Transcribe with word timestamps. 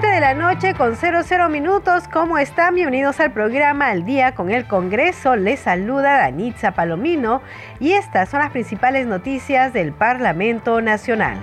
7 0.00 0.14
de 0.14 0.20
la 0.20 0.34
noche 0.34 0.74
con 0.74 0.94
00 0.94 1.48
minutos. 1.48 2.06
¿Cómo 2.06 2.38
están? 2.38 2.76
Bienvenidos 2.76 3.18
al 3.18 3.32
programa 3.32 3.88
Al 3.88 4.04
Día 4.04 4.32
con 4.32 4.48
el 4.48 4.64
Congreso. 4.64 5.34
Les 5.34 5.58
saluda 5.58 6.18
Danitza 6.18 6.70
Palomino 6.70 7.42
y 7.80 7.94
estas 7.94 8.28
son 8.28 8.38
las 8.38 8.52
principales 8.52 9.08
noticias 9.08 9.72
del 9.72 9.92
Parlamento 9.92 10.80
Nacional. 10.80 11.38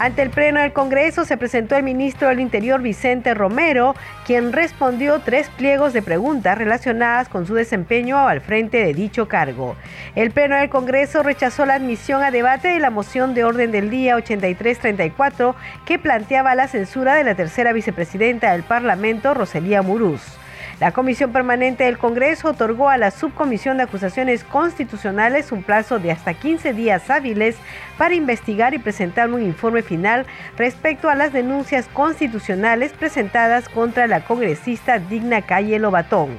Ante 0.00 0.22
el 0.22 0.30
Pleno 0.30 0.60
del 0.60 0.72
Congreso 0.72 1.26
se 1.26 1.36
presentó 1.36 1.76
el 1.76 1.82
ministro 1.82 2.28
del 2.28 2.40
Interior 2.40 2.80
Vicente 2.80 3.34
Romero, 3.34 3.94
quien 4.24 4.50
respondió 4.50 5.18
tres 5.18 5.50
pliegos 5.50 5.92
de 5.92 6.00
preguntas 6.00 6.56
relacionadas 6.56 7.28
con 7.28 7.46
su 7.46 7.52
desempeño 7.52 8.16
al 8.26 8.40
frente 8.40 8.78
de 8.78 8.94
dicho 8.94 9.28
cargo. 9.28 9.76
El 10.14 10.30
Pleno 10.30 10.56
del 10.56 10.70
Congreso 10.70 11.22
rechazó 11.22 11.66
la 11.66 11.74
admisión 11.74 12.22
a 12.22 12.30
debate 12.30 12.68
de 12.68 12.80
la 12.80 12.88
moción 12.88 13.34
de 13.34 13.44
orden 13.44 13.72
del 13.72 13.90
día 13.90 14.16
8334 14.16 15.54
que 15.84 15.98
planteaba 15.98 16.54
la 16.54 16.66
censura 16.66 17.14
de 17.14 17.24
la 17.24 17.34
tercera 17.34 17.74
vicepresidenta 17.74 18.52
del 18.52 18.62
Parlamento, 18.62 19.34
Roselía 19.34 19.82
Murús. 19.82 20.39
La 20.80 20.92
Comisión 20.92 21.30
Permanente 21.30 21.84
del 21.84 21.98
Congreso 21.98 22.48
otorgó 22.48 22.88
a 22.88 22.96
la 22.96 23.10
Subcomisión 23.10 23.76
de 23.76 23.82
Acusaciones 23.82 24.44
Constitucionales 24.44 25.52
un 25.52 25.62
plazo 25.62 25.98
de 25.98 26.10
hasta 26.10 26.32
15 26.32 26.72
días 26.72 27.10
hábiles 27.10 27.56
para 27.98 28.14
investigar 28.14 28.72
y 28.72 28.78
presentar 28.78 29.30
un 29.30 29.42
informe 29.42 29.82
final 29.82 30.24
respecto 30.56 31.10
a 31.10 31.14
las 31.14 31.34
denuncias 31.34 31.86
constitucionales 31.92 32.92
presentadas 32.92 33.68
contra 33.68 34.06
la 34.06 34.24
congresista 34.24 34.98
Digna 34.98 35.42
Calle 35.42 35.78
Lobatón 35.78 36.38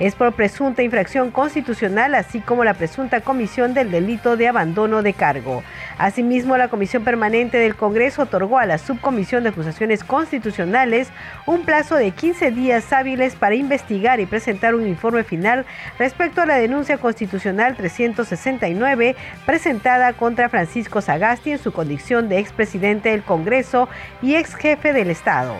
es 0.00 0.14
por 0.14 0.32
presunta 0.32 0.82
infracción 0.82 1.30
constitucional, 1.30 2.14
así 2.14 2.40
como 2.40 2.64
la 2.64 2.74
presunta 2.74 3.20
comisión 3.20 3.74
del 3.74 3.90
delito 3.90 4.36
de 4.38 4.48
abandono 4.48 5.02
de 5.02 5.12
cargo. 5.12 5.62
Asimismo, 6.00 6.56
la 6.56 6.68
Comisión 6.68 7.04
Permanente 7.04 7.58
del 7.58 7.76
Congreso 7.76 8.22
otorgó 8.22 8.56
a 8.56 8.64
la 8.64 8.78
Subcomisión 8.78 9.42
de 9.42 9.50
Acusaciones 9.50 10.02
Constitucionales 10.02 11.10
un 11.44 11.66
plazo 11.66 11.94
de 11.94 12.12
15 12.12 12.52
días 12.52 12.90
hábiles 12.90 13.36
para 13.36 13.54
investigar 13.54 14.18
y 14.18 14.24
presentar 14.24 14.74
un 14.74 14.86
informe 14.86 15.24
final 15.24 15.66
respecto 15.98 16.40
a 16.40 16.46
la 16.46 16.56
denuncia 16.56 16.96
constitucional 16.96 17.76
369 17.76 19.14
presentada 19.44 20.14
contra 20.14 20.48
Francisco 20.48 21.02
Sagasti 21.02 21.52
en 21.52 21.58
su 21.58 21.70
condición 21.70 22.30
de 22.30 22.38
expresidente 22.38 23.10
del 23.10 23.22
Congreso 23.22 23.86
y 24.22 24.36
ex 24.36 24.54
jefe 24.54 24.94
del 24.94 25.10
Estado. 25.10 25.54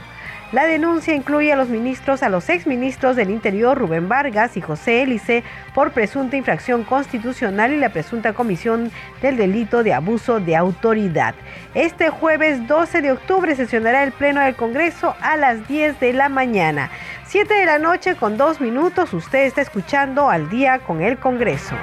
La 0.53 0.67
denuncia 0.67 1.15
incluye 1.15 1.53
a 1.53 1.57
los 1.57 1.69
ministros, 1.69 2.25
a 2.25 2.29
los 2.29 2.49
exministros 2.49 3.15
del 3.15 3.31
Interior 3.31 3.79
Rubén 3.79 4.09
Vargas 4.09 4.57
y 4.57 4.61
José 4.61 5.03
Élice 5.03 5.45
por 5.75 5.93
presunta 5.93 6.37
infracción 6.37 6.83
constitucional 6.83 7.73
y 7.73 7.79
la 7.79 7.91
presunta 7.91 8.33
comisión 8.33 8.91
del 9.23 9.37
delito 9.37 9.85
de 9.85 9.95
abuso 9.95 10.41
de 10.41 10.57
autoridad. 10.57 11.37
Este 11.75 12.11
jueves 12.11 12.67
12 12.67 13.01
de 13.01 13.13
octubre 13.13 13.55
sesionará 13.55 14.03
el 14.03 14.11
Pleno 14.11 14.41
del 14.41 14.57
Congreso 14.57 15.15
a 15.21 15.37
las 15.37 15.69
10 15.69 16.01
de 16.01 16.15
la 16.15 16.29
mañana. 16.29 16.91
7 17.27 17.55
de 17.55 17.67
la 17.67 17.79
noche 17.79 18.17
con 18.17 18.37
dos 18.37 18.61
minutos, 18.61 19.15
usted 19.15 19.45
está 19.45 19.63
escuchando 19.63 20.31
al 20.31 20.51
día 20.51 20.81
con 20.81 21.01
el 21.01 21.17
Congreso. 21.19 21.77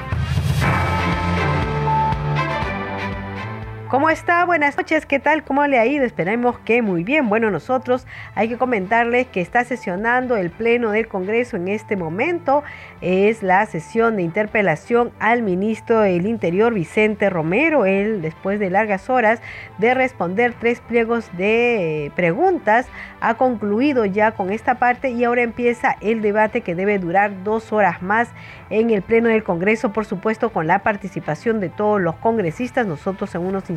¿Cómo 3.89 4.09
está? 4.09 4.43
Buenas 4.43 4.75
noches, 4.75 5.05
¿qué 5.05 5.17
tal? 5.17 5.45
¿Cómo 5.45 5.65
le 5.65 5.79
ha 5.79 5.85
ido? 5.85 6.03
Esperemos 6.03 6.59
que 6.59 6.81
muy 6.81 7.05
bien. 7.05 7.29
Bueno, 7.29 7.51
nosotros 7.51 8.05
hay 8.35 8.49
que 8.49 8.57
comentarles 8.57 9.27
que 9.27 9.39
está 9.39 9.63
sesionando 9.63 10.35
el 10.35 10.49
Pleno 10.49 10.91
del 10.91 11.07
Congreso 11.07 11.55
en 11.55 11.69
este 11.69 11.95
momento. 11.95 12.63
Es 12.99 13.43
la 13.43 13.65
sesión 13.65 14.17
de 14.17 14.23
interpelación 14.23 15.11
al 15.19 15.41
ministro 15.41 16.01
del 16.01 16.25
Interior, 16.25 16.73
Vicente 16.73 17.29
Romero. 17.29 17.85
Él, 17.85 18.21
después 18.21 18.59
de 18.59 18.69
largas 18.69 19.09
horas 19.09 19.41
de 19.77 19.93
responder 19.93 20.53
tres 20.59 20.81
pliegos 20.81 21.29
de 21.37 22.11
preguntas, 22.13 22.87
ha 23.21 23.35
concluido 23.35 24.03
ya 24.03 24.31
con 24.31 24.51
esta 24.51 24.75
parte 24.75 25.11
y 25.11 25.23
ahora 25.23 25.43
empieza 25.43 25.95
el 26.01 26.21
debate 26.21 26.59
que 26.59 26.75
debe 26.75 26.99
durar 26.99 27.41
dos 27.45 27.71
horas 27.71 28.01
más 28.01 28.27
en 28.69 28.89
el 28.89 29.01
Pleno 29.01 29.29
del 29.29 29.45
Congreso, 29.45 29.93
por 29.93 30.03
supuesto, 30.03 30.49
con 30.49 30.67
la 30.67 30.79
participación 30.79 31.61
de 31.61 31.69
todos 31.69 32.01
los 32.01 32.15
congresistas. 32.15 32.85
Nosotros 32.85 33.33
en 33.33 33.45
unos 33.45 33.69
instantes 33.69 33.76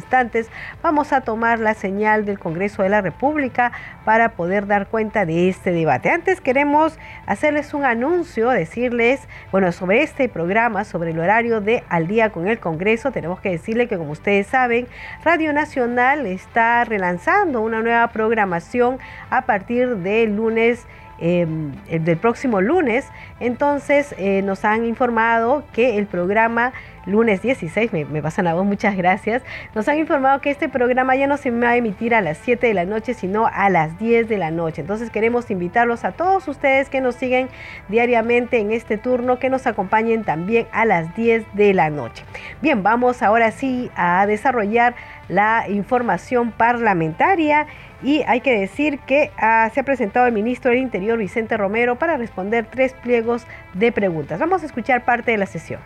vamos 0.82 1.12
a 1.12 1.20
tomar 1.22 1.58
la 1.58 1.74
señal 1.74 2.24
del 2.24 2.38
Congreso 2.38 2.82
de 2.82 2.88
la 2.88 3.00
República 3.00 3.72
para 4.04 4.30
poder 4.30 4.66
dar 4.66 4.86
cuenta 4.86 5.26
de 5.26 5.48
este 5.48 5.70
debate. 5.72 6.10
Antes 6.10 6.40
queremos 6.40 6.98
hacerles 7.26 7.74
un 7.74 7.84
anuncio, 7.84 8.50
decirles, 8.50 9.20
bueno, 9.52 9.72
sobre 9.72 10.02
este 10.02 10.28
programa, 10.28 10.84
sobre 10.84 11.10
el 11.10 11.18
horario 11.18 11.60
de 11.60 11.84
Al 11.88 12.06
día 12.06 12.30
con 12.30 12.48
el 12.48 12.58
Congreso, 12.58 13.12
tenemos 13.12 13.40
que 13.40 13.50
decirle 13.50 13.88
que 13.88 13.98
como 13.98 14.12
ustedes 14.12 14.46
saben, 14.46 14.86
Radio 15.24 15.52
Nacional 15.52 16.26
está 16.26 16.84
relanzando 16.84 17.60
una 17.60 17.82
nueva 17.82 18.08
programación 18.08 18.98
a 19.30 19.42
partir 19.42 19.96
del 19.96 20.36
lunes 20.36 20.86
Em, 21.22 21.72
del 21.86 22.16
próximo 22.16 22.62
lunes. 22.62 23.06
Entonces 23.40 24.14
eh, 24.16 24.40
nos 24.40 24.64
han 24.64 24.86
informado 24.86 25.64
que 25.74 25.98
el 25.98 26.06
programa 26.06 26.72
lunes 27.04 27.42
16, 27.42 27.92
me, 27.92 28.06
me, 28.06 28.22
pasan 28.22 28.46
la 28.46 28.54
voz, 28.54 28.64
muchas 28.64 28.96
gracias, 28.96 29.42
nos 29.74 29.86
han 29.88 29.98
informado 29.98 30.40
que 30.40 30.50
este 30.50 30.68
programa 30.68 31.16
ya 31.16 31.26
no 31.26 31.36
se 31.36 31.50
va 31.50 31.70
a 31.70 31.76
emitir 31.76 32.14
a 32.14 32.22
las 32.22 32.38
7 32.38 32.66
de 32.66 32.74
la 32.74 32.84
noche, 32.86 33.12
sino 33.12 33.46
a 33.46 33.68
las 33.68 33.98
10 33.98 34.28
de 34.28 34.38
la 34.38 34.50
noche. 34.50 34.80
Entonces 34.80 35.10
queremos 35.10 35.50
invitarlos 35.50 36.04
a 36.04 36.12
todos 36.12 36.48
ustedes 36.48 36.88
que 36.88 37.02
nos 37.02 37.16
siguen 37.16 37.48
diariamente 37.88 38.58
en 38.58 38.70
este 38.70 38.96
turno, 38.96 39.38
que 39.38 39.50
nos 39.50 39.66
acompañen 39.66 40.24
también 40.24 40.68
a 40.72 40.86
las 40.86 41.14
10 41.16 41.44
de 41.52 41.74
la 41.74 41.90
noche. 41.90 42.24
Bien, 42.62 42.82
vamos 42.82 43.22
ahora 43.22 43.50
sí 43.50 43.90
a 43.94 44.26
desarrollar 44.26 44.94
la 45.28 45.66
información 45.68 46.50
parlamentaria 46.50 47.66
y 48.02 48.22
hay 48.26 48.40
que 48.40 48.58
decir 48.58 48.98
que 49.00 49.30
ah, 49.36 49.70
se 49.72 49.80
ha 49.80 49.82
presentado 49.82 50.26
el 50.26 50.32
ministro 50.32 50.70
del 50.70 50.80
Interior 50.80 51.18
Vicente 51.18 51.56
Romero 51.56 51.96
para 51.96 52.16
responder 52.16 52.66
tres 52.70 52.94
pliegos 52.94 53.46
de 53.74 53.92
preguntas. 53.92 54.38
Vamos 54.38 54.62
a 54.62 54.66
escuchar 54.66 55.04
parte 55.04 55.30
de 55.30 55.38
la 55.38 55.46
sesión. 55.46 55.80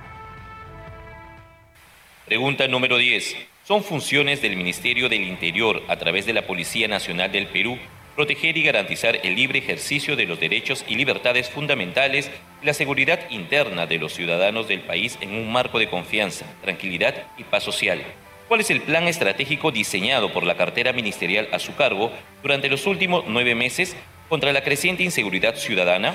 Pregunta 2.26 2.66
número 2.68 2.96
10. 2.96 3.36
Son 3.64 3.82
funciones 3.82 4.42
del 4.42 4.56
Ministerio 4.56 5.08
del 5.08 5.22
Interior 5.22 5.82
a 5.88 5.96
través 5.96 6.26
de 6.26 6.32
la 6.32 6.46
Policía 6.46 6.88
Nacional 6.88 7.32
del 7.32 7.46
Perú 7.48 7.78
proteger 8.14 8.56
y 8.56 8.62
garantizar 8.62 9.18
el 9.24 9.34
libre 9.34 9.58
ejercicio 9.58 10.14
de 10.14 10.26
los 10.26 10.38
derechos 10.38 10.84
y 10.86 10.94
libertades 10.94 11.50
fundamentales 11.50 12.30
y 12.62 12.66
la 12.66 12.72
seguridad 12.72 13.28
interna 13.30 13.86
de 13.86 13.98
los 13.98 14.14
ciudadanos 14.14 14.68
del 14.68 14.80
país 14.82 15.18
en 15.20 15.34
un 15.34 15.50
marco 15.50 15.78
de 15.80 15.88
confianza, 15.88 16.46
tranquilidad 16.62 17.26
y 17.36 17.44
paz 17.44 17.64
social 17.64 18.04
¿Cuál 18.48 18.60
es 18.60 18.70
el 18.70 18.82
plan 18.82 19.04
estratégico 19.04 19.72
diseñado 19.72 20.32
por 20.32 20.44
la 20.44 20.56
cartera 20.56 20.92
ministerial 20.92 21.48
a 21.52 21.58
su 21.58 21.74
cargo 21.76 22.12
durante 22.42 22.68
los 22.68 22.86
últimos 22.86 23.24
nueve 23.26 23.54
meses 23.54 23.96
contra 24.28 24.52
la 24.52 24.62
creciente 24.62 25.02
inseguridad 25.02 25.56
ciudadana? 25.56 26.14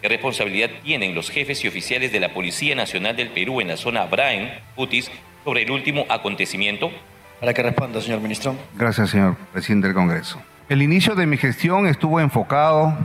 ¿Qué 0.00 0.08
responsabilidad 0.08 0.70
tienen 0.82 1.14
los 1.14 1.30
jefes 1.30 1.62
y 1.62 1.68
oficiales 1.68 2.12
de 2.12 2.20
la 2.20 2.32
Policía 2.32 2.74
Nacional 2.74 3.14
del 3.16 3.28
Perú 3.28 3.60
en 3.60 3.68
la 3.68 3.76
zona 3.76 4.06
Braen, 4.06 4.52
Putis, 4.74 5.10
sobre 5.44 5.62
el 5.62 5.70
último 5.70 6.06
acontecimiento? 6.08 6.90
Para 7.40 7.52
que 7.52 7.62
responda, 7.62 8.00
señor 8.00 8.20
ministro. 8.20 8.56
Gracias, 8.74 9.10
señor 9.10 9.36
presidente 9.52 9.88
del 9.88 9.94
Congreso. 9.94 10.40
El 10.70 10.80
inicio 10.80 11.14
de 11.14 11.26
mi 11.26 11.36
gestión 11.36 11.86
estuvo 11.86 12.20
enfocado 12.20 12.96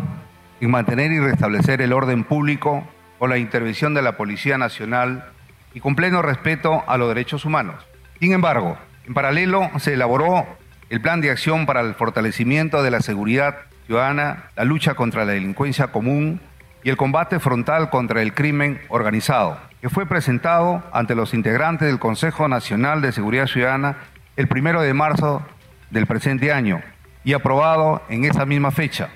en 0.62 0.72
mantener 0.72 1.12
y 1.12 1.20
restablecer 1.20 1.82
el 1.82 1.92
orden 1.92 2.24
público 2.24 2.88
con 3.18 3.30
la 3.30 3.38
intervención 3.38 3.94
de 3.94 4.02
la 4.02 4.16
Policía 4.16 4.58
Nacional 4.58 5.26
y 5.74 5.82
con 5.82 5.96
pleno 5.96 6.22
respeto 6.22 6.86
a 6.88 6.98
los 6.98 7.10
derechos 7.10 7.44
humanos. 7.44 7.89
Sin 8.20 8.34
embargo, 8.34 8.78
en 9.08 9.14
paralelo 9.14 9.70
se 9.80 9.94
elaboró 9.94 10.46
el 10.90 11.02
plan 11.02 11.22
de 11.22 11.32
acción 11.32 11.66
para 11.66 11.82
el 11.82 11.96
fortalecimiento 11.96 12.84
de 12.84 12.92
la 12.92 13.02
seguridad 13.02 13.58
ciudadana, 13.86 14.50
la 14.56 14.66
lucha 14.66 14.94
contra 14.94 15.26
la 15.26 15.34
delincuencia 15.34 15.88
común 15.88 16.42
y 16.84 16.90
el 16.90 16.98
combate 16.98 17.40
frontal 17.40 17.90
contra 17.90 18.22
el 18.22 18.34
crimen 18.34 18.82
organizado, 18.90 19.58
que 19.82 19.90
fue 19.90 20.06
presentado 20.06 20.84
ante 20.92 21.16
los 21.16 21.34
integrantes 21.34 21.88
del 21.88 22.00
Consejo 22.00 22.48
Nacional 22.48 23.02
de 23.02 23.12
Seguridad 23.12 23.48
Ciudadana 23.48 23.98
el 24.36 24.48
primero 24.48 24.82
de 24.82 24.94
marzo 24.94 25.46
del 25.90 26.06
presente 26.06 26.52
año 26.52 26.82
y 27.24 27.34
aprobado 27.34 28.02
en 28.10 28.26
esa 28.26 28.46
misma 28.46 28.72
fecha. 28.72 29.10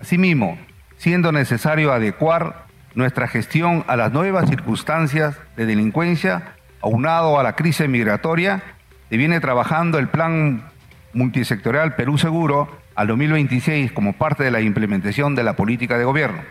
Asimismo, 0.00 0.58
siendo 0.96 1.32
necesario 1.32 1.92
adecuar 1.92 2.66
nuestra 2.94 3.28
gestión 3.28 3.84
a 3.86 3.96
las 3.96 4.12
nuevas 4.12 4.48
circunstancias 4.48 5.36
de 5.56 5.66
delincuencia, 5.66 6.54
aunado 6.80 7.38
a 7.38 7.42
la 7.42 7.56
crisis 7.56 7.88
migratoria, 7.88 8.62
se 9.08 9.16
viene 9.16 9.40
trabajando 9.40 9.98
el 9.98 10.08
plan 10.08 10.70
multisectorial 11.12 11.96
Perú 11.96 12.18
Seguro 12.18 12.80
al 12.94 13.08
2026 13.08 13.92
como 13.92 14.12
parte 14.12 14.44
de 14.44 14.50
la 14.50 14.60
implementación 14.60 15.34
de 15.34 15.44
la 15.44 15.56
política 15.56 15.98
de 15.98 16.04
gobierno. 16.04 16.42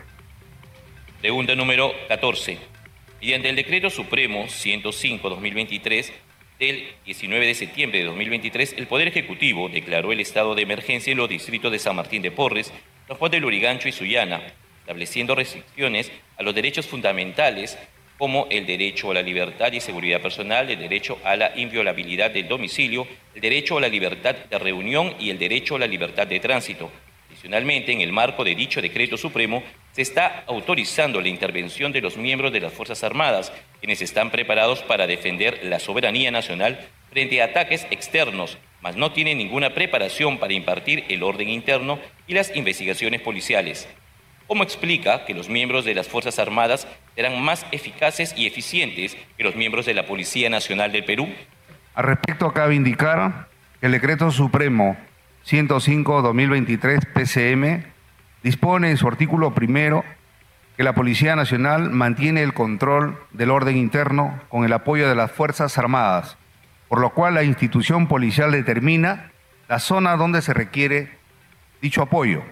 Pregunta 1.20 1.54
número 1.54 1.92
14. 2.08 2.58
Mediante 3.20 3.50
el 3.50 3.56
Decreto 3.56 3.90
Supremo 3.90 4.44
105-2023 4.44 6.10
del 6.58 6.88
19 7.04 7.46
de 7.46 7.54
septiembre 7.54 7.98
de 8.00 8.04
2023, 8.06 8.74
el 8.78 8.86
Poder 8.86 9.08
Ejecutivo 9.08 9.68
declaró 9.68 10.12
el 10.12 10.20
estado 10.20 10.54
de 10.54 10.62
emergencia 10.62 11.10
en 11.10 11.18
los 11.18 11.28
distritos 11.28 11.72
de 11.72 11.78
San 11.78 11.96
Martín 11.96 12.22
de 12.22 12.30
Porres, 12.30 12.72
San 13.08 13.16
Juan 13.16 13.30
de 13.30 13.40
Lurigancho 13.40 13.88
y 13.88 13.92
Sullana, 13.92 14.40
estableciendo 14.80 15.34
restricciones 15.34 16.10
a 16.38 16.42
los 16.42 16.54
derechos 16.54 16.86
fundamentales 16.86 17.78
como 18.20 18.46
el 18.50 18.66
derecho 18.66 19.10
a 19.10 19.14
la 19.14 19.22
libertad 19.22 19.72
y 19.72 19.80
seguridad 19.80 20.20
personal, 20.20 20.68
el 20.68 20.78
derecho 20.78 21.18
a 21.24 21.36
la 21.36 21.52
inviolabilidad 21.56 22.30
del 22.30 22.46
domicilio, 22.46 23.08
el 23.34 23.40
derecho 23.40 23.78
a 23.78 23.80
la 23.80 23.88
libertad 23.88 24.36
de 24.50 24.58
reunión 24.58 25.14
y 25.18 25.30
el 25.30 25.38
derecho 25.38 25.76
a 25.76 25.78
la 25.78 25.86
libertad 25.86 26.26
de 26.26 26.38
tránsito. 26.38 26.90
Adicionalmente, 27.30 27.92
en 27.92 28.02
el 28.02 28.12
marco 28.12 28.44
de 28.44 28.54
dicho 28.54 28.82
decreto 28.82 29.16
supremo, 29.16 29.62
se 29.92 30.02
está 30.02 30.44
autorizando 30.46 31.18
la 31.18 31.28
intervención 31.28 31.92
de 31.92 32.02
los 32.02 32.18
miembros 32.18 32.52
de 32.52 32.60
las 32.60 32.74
Fuerzas 32.74 33.02
Armadas, 33.04 33.54
quienes 33.78 34.02
están 34.02 34.30
preparados 34.30 34.82
para 34.82 35.06
defender 35.06 35.60
la 35.62 35.78
soberanía 35.78 36.30
nacional 36.30 36.78
frente 37.10 37.40
a 37.40 37.46
ataques 37.46 37.86
externos, 37.90 38.58
mas 38.82 38.96
no 38.96 39.12
tienen 39.12 39.38
ninguna 39.38 39.72
preparación 39.72 40.36
para 40.36 40.52
impartir 40.52 41.06
el 41.08 41.22
orden 41.22 41.48
interno 41.48 41.98
y 42.26 42.34
las 42.34 42.54
investigaciones 42.54 43.22
policiales. 43.22 43.88
¿Cómo 44.50 44.64
explica 44.64 45.26
que 45.26 45.32
los 45.32 45.48
miembros 45.48 45.84
de 45.84 45.94
las 45.94 46.08
Fuerzas 46.08 46.40
Armadas 46.40 46.88
serán 47.14 47.40
más 47.40 47.64
eficaces 47.70 48.34
y 48.36 48.48
eficientes 48.48 49.16
que 49.36 49.44
los 49.44 49.54
miembros 49.54 49.86
de 49.86 49.94
la 49.94 50.06
Policía 50.06 50.50
Nacional 50.50 50.90
del 50.90 51.04
Perú? 51.04 51.28
Al 51.94 52.02
respecto, 52.02 52.52
cabe 52.52 52.74
indicar 52.74 53.46
que 53.78 53.86
el 53.86 53.92
Decreto 53.92 54.32
Supremo 54.32 54.96
105-2023 55.46 57.12
PCM 57.12 57.84
dispone 58.42 58.90
en 58.90 58.96
su 58.96 59.06
artículo 59.06 59.54
primero 59.54 60.04
que 60.76 60.82
la 60.82 60.96
Policía 60.96 61.36
Nacional 61.36 61.90
mantiene 61.90 62.42
el 62.42 62.52
control 62.52 63.20
del 63.30 63.52
orden 63.52 63.76
interno 63.76 64.40
con 64.48 64.64
el 64.64 64.72
apoyo 64.72 65.08
de 65.08 65.14
las 65.14 65.30
Fuerzas 65.30 65.78
Armadas, 65.78 66.38
por 66.88 67.00
lo 67.00 67.10
cual 67.10 67.34
la 67.34 67.44
institución 67.44 68.08
policial 68.08 68.50
determina 68.50 69.30
la 69.68 69.78
zona 69.78 70.16
donde 70.16 70.42
se 70.42 70.54
requiere 70.54 71.08
dicho 71.80 72.02
apoyo. 72.02 72.42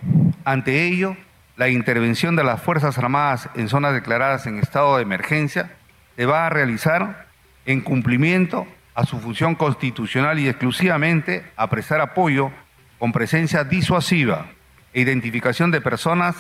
Ante 0.45 0.87
ello, 0.87 1.17
la 1.59 1.69
intervención 1.69 2.37
de 2.37 2.45
las 2.45 2.63
Fuerzas 2.63 2.97
Armadas 2.99 3.51
en 3.57 3.69
zonas 3.69 3.93
declaradas 3.93 4.47
en 4.47 4.61
estado 4.61 4.97
de 4.97 5.03
emergencia 5.03 5.73
se 6.17 6.25
va 6.25 6.47
a 6.47 6.51
realizar 6.51 7.27
en 7.67 7.81
cumplimiento 7.81 8.67
a 8.95 9.05
su 9.05 9.19
función 9.19 9.57
constitucional 9.57 10.39
y 10.39 10.49
exclusivamente 10.49 11.45
a 11.57 11.69
prestar 11.69 12.01
apoyo 12.01 12.53
con 13.01 13.11
presencia 13.11 13.65
disuasiva 13.65 14.47
e 14.95 15.01
identificación 15.01 15.73
de 15.73 15.81
personas 15.81 16.37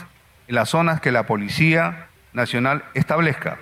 en 0.46 0.54
las 0.54 0.68
zonas 0.68 1.00
que 1.00 1.10
la 1.10 1.26
Policía 1.26 2.06
Nacional 2.32 2.84
establezca. 2.94 3.58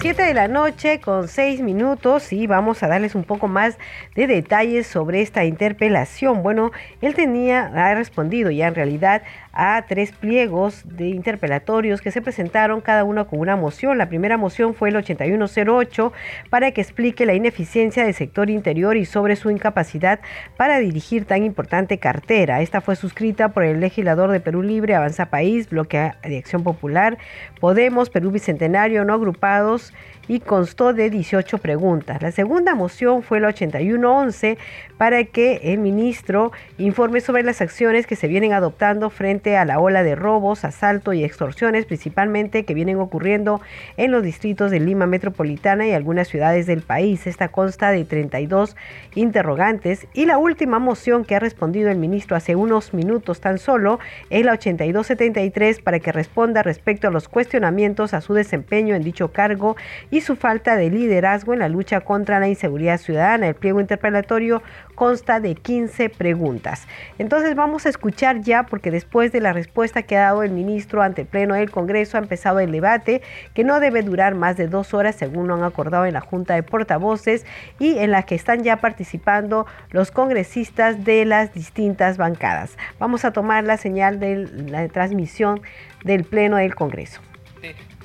Siete 0.00 0.22
de 0.22 0.32
la 0.32 0.48
noche 0.48 0.98
con 0.98 1.28
seis 1.28 1.60
minutos 1.60 2.32
y 2.32 2.46
vamos 2.46 2.82
a 2.82 2.88
darles 2.88 3.14
un 3.14 3.22
poco 3.22 3.48
más 3.48 3.76
de 4.14 4.26
detalles 4.26 4.86
sobre 4.86 5.20
esta 5.20 5.44
interpelación. 5.44 6.42
Bueno, 6.42 6.70
él 7.02 7.14
tenía, 7.14 7.66
ha 7.66 7.94
respondido 7.94 8.50
ya 8.50 8.68
en 8.68 8.74
realidad 8.74 9.22
a 9.52 9.84
tres 9.88 10.12
pliegos 10.12 10.82
de 10.84 11.08
interpelatorios 11.08 12.00
que 12.00 12.10
se 12.10 12.22
presentaron 12.22 12.80
cada 12.80 13.04
uno 13.04 13.26
con 13.26 13.40
una 13.40 13.56
moción. 13.56 13.98
La 13.98 14.08
primera 14.08 14.36
moción 14.36 14.74
fue 14.74 14.90
el 14.90 14.96
8108 14.96 16.12
para 16.50 16.70
que 16.70 16.80
explique 16.80 17.26
la 17.26 17.34
ineficiencia 17.34 18.04
del 18.04 18.14
sector 18.14 18.50
interior 18.50 18.96
y 18.96 19.04
sobre 19.04 19.36
su 19.36 19.50
incapacidad 19.50 20.20
para 20.56 20.78
dirigir 20.78 21.24
tan 21.24 21.44
importante 21.44 21.98
cartera. 21.98 22.60
Esta 22.62 22.80
fue 22.80 22.96
suscrita 22.96 23.50
por 23.50 23.64
el 23.64 23.80
legislador 23.80 24.30
de 24.30 24.40
Perú 24.40 24.62
Libre, 24.62 24.94
Avanza 24.94 25.26
País, 25.26 25.68
Bloque 25.68 26.12
de 26.22 26.38
Acción 26.38 26.62
Popular, 26.62 27.18
Podemos, 27.60 28.10
Perú 28.10 28.30
Bicentenario, 28.30 29.04
no 29.04 29.14
agrupados 29.14 29.92
y 30.30 30.38
constó 30.38 30.92
de 30.92 31.10
18 31.10 31.58
preguntas. 31.58 32.22
La 32.22 32.30
segunda 32.30 32.76
moción 32.76 33.24
fue 33.24 33.38
el 33.38 33.46
8111 33.46 34.58
para 34.96 35.24
que 35.24 35.60
el 35.64 35.78
ministro 35.78 36.52
informe 36.78 37.20
sobre 37.20 37.42
las 37.42 37.60
acciones 37.60 38.06
que 38.06 38.14
se 38.14 38.28
vienen 38.28 38.52
adoptando 38.52 39.10
frente 39.10 39.56
a 39.56 39.64
la 39.64 39.80
ola 39.80 40.04
de 40.04 40.14
robos, 40.14 40.64
asalto 40.64 41.12
y 41.12 41.24
extorsiones, 41.24 41.84
principalmente 41.84 42.64
que 42.64 42.74
vienen 42.74 43.00
ocurriendo 43.00 43.60
en 43.96 44.12
los 44.12 44.22
distritos 44.22 44.70
de 44.70 44.78
Lima 44.78 45.06
Metropolitana 45.06 45.88
y 45.88 45.94
algunas 45.94 46.28
ciudades 46.28 46.64
del 46.66 46.82
país. 46.82 47.26
Esta 47.26 47.48
consta 47.48 47.90
de 47.90 48.04
32 48.04 48.76
interrogantes 49.16 50.06
y 50.14 50.26
la 50.26 50.38
última 50.38 50.78
moción 50.78 51.24
que 51.24 51.34
ha 51.34 51.40
respondido 51.40 51.90
el 51.90 51.98
ministro 51.98 52.36
hace 52.36 52.54
unos 52.54 52.94
minutos 52.94 53.40
tan 53.40 53.58
solo 53.58 53.98
es 54.28 54.44
la 54.44 54.52
8273 54.52 55.80
para 55.80 55.98
que 55.98 56.12
responda 56.12 56.62
respecto 56.62 57.08
a 57.08 57.10
los 57.10 57.28
cuestionamientos 57.28 58.14
a 58.14 58.20
su 58.20 58.34
desempeño 58.34 58.94
en 58.94 59.02
dicho 59.02 59.32
cargo 59.32 59.74
y 60.12 60.19
su 60.20 60.36
falta 60.36 60.76
de 60.76 60.90
liderazgo 60.90 61.52
en 61.52 61.60
la 61.60 61.68
lucha 61.68 62.00
contra 62.00 62.40
la 62.40 62.48
inseguridad 62.48 62.98
ciudadana. 62.98 63.48
El 63.48 63.54
pliego 63.54 63.80
interpelatorio 63.80 64.62
consta 64.94 65.40
de 65.40 65.54
15 65.54 66.10
preguntas. 66.10 66.86
Entonces 67.18 67.54
vamos 67.54 67.86
a 67.86 67.88
escuchar 67.88 68.40
ya, 68.40 68.64
porque 68.64 68.90
después 68.90 69.32
de 69.32 69.40
la 69.40 69.52
respuesta 69.52 70.02
que 70.02 70.16
ha 70.16 70.22
dado 70.22 70.42
el 70.42 70.50
ministro 70.50 71.02
ante 71.02 71.22
el 71.22 71.26
Pleno 71.26 71.54
del 71.54 71.70
Congreso, 71.70 72.18
ha 72.18 72.20
empezado 72.20 72.60
el 72.60 72.72
debate 72.72 73.22
que 73.54 73.64
no 73.64 73.80
debe 73.80 74.02
durar 74.02 74.34
más 74.34 74.56
de 74.56 74.68
dos 74.68 74.92
horas, 74.94 75.16
según 75.16 75.48
lo 75.48 75.54
han 75.54 75.62
acordado 75.62 76.06
en 76.06 76.14
la 76.14 76.20
Junta 76.20 76.54
de 76.54 76.62
Portavoces, 76.62 77.46
y 77.78 77.98
en 77.98 78.10
la 78.10 78.24
que 78.24 78.34
están 78.34 78.62
ya 78.62 78.76
participando 78.76 79.66
los 79.90 80.10
congresistas 80.10 81.04
de 81.04 81.24
las 81.24 81.54
distintas 81.54 82.16
bancadas. 82.16 82.76
Vamos 82.98 83.24
a 83.24 83.32
tomar 83.32 83.64
la 83.64 83.76
señal 83.76 84.20
de 84.20 84.48
la 84.68 84.86
transmisión 84.88 85.60
del 86.04 86.24
Pleno 86.24 86.56
del 86.56 86.74
Congreso 86.74 87.20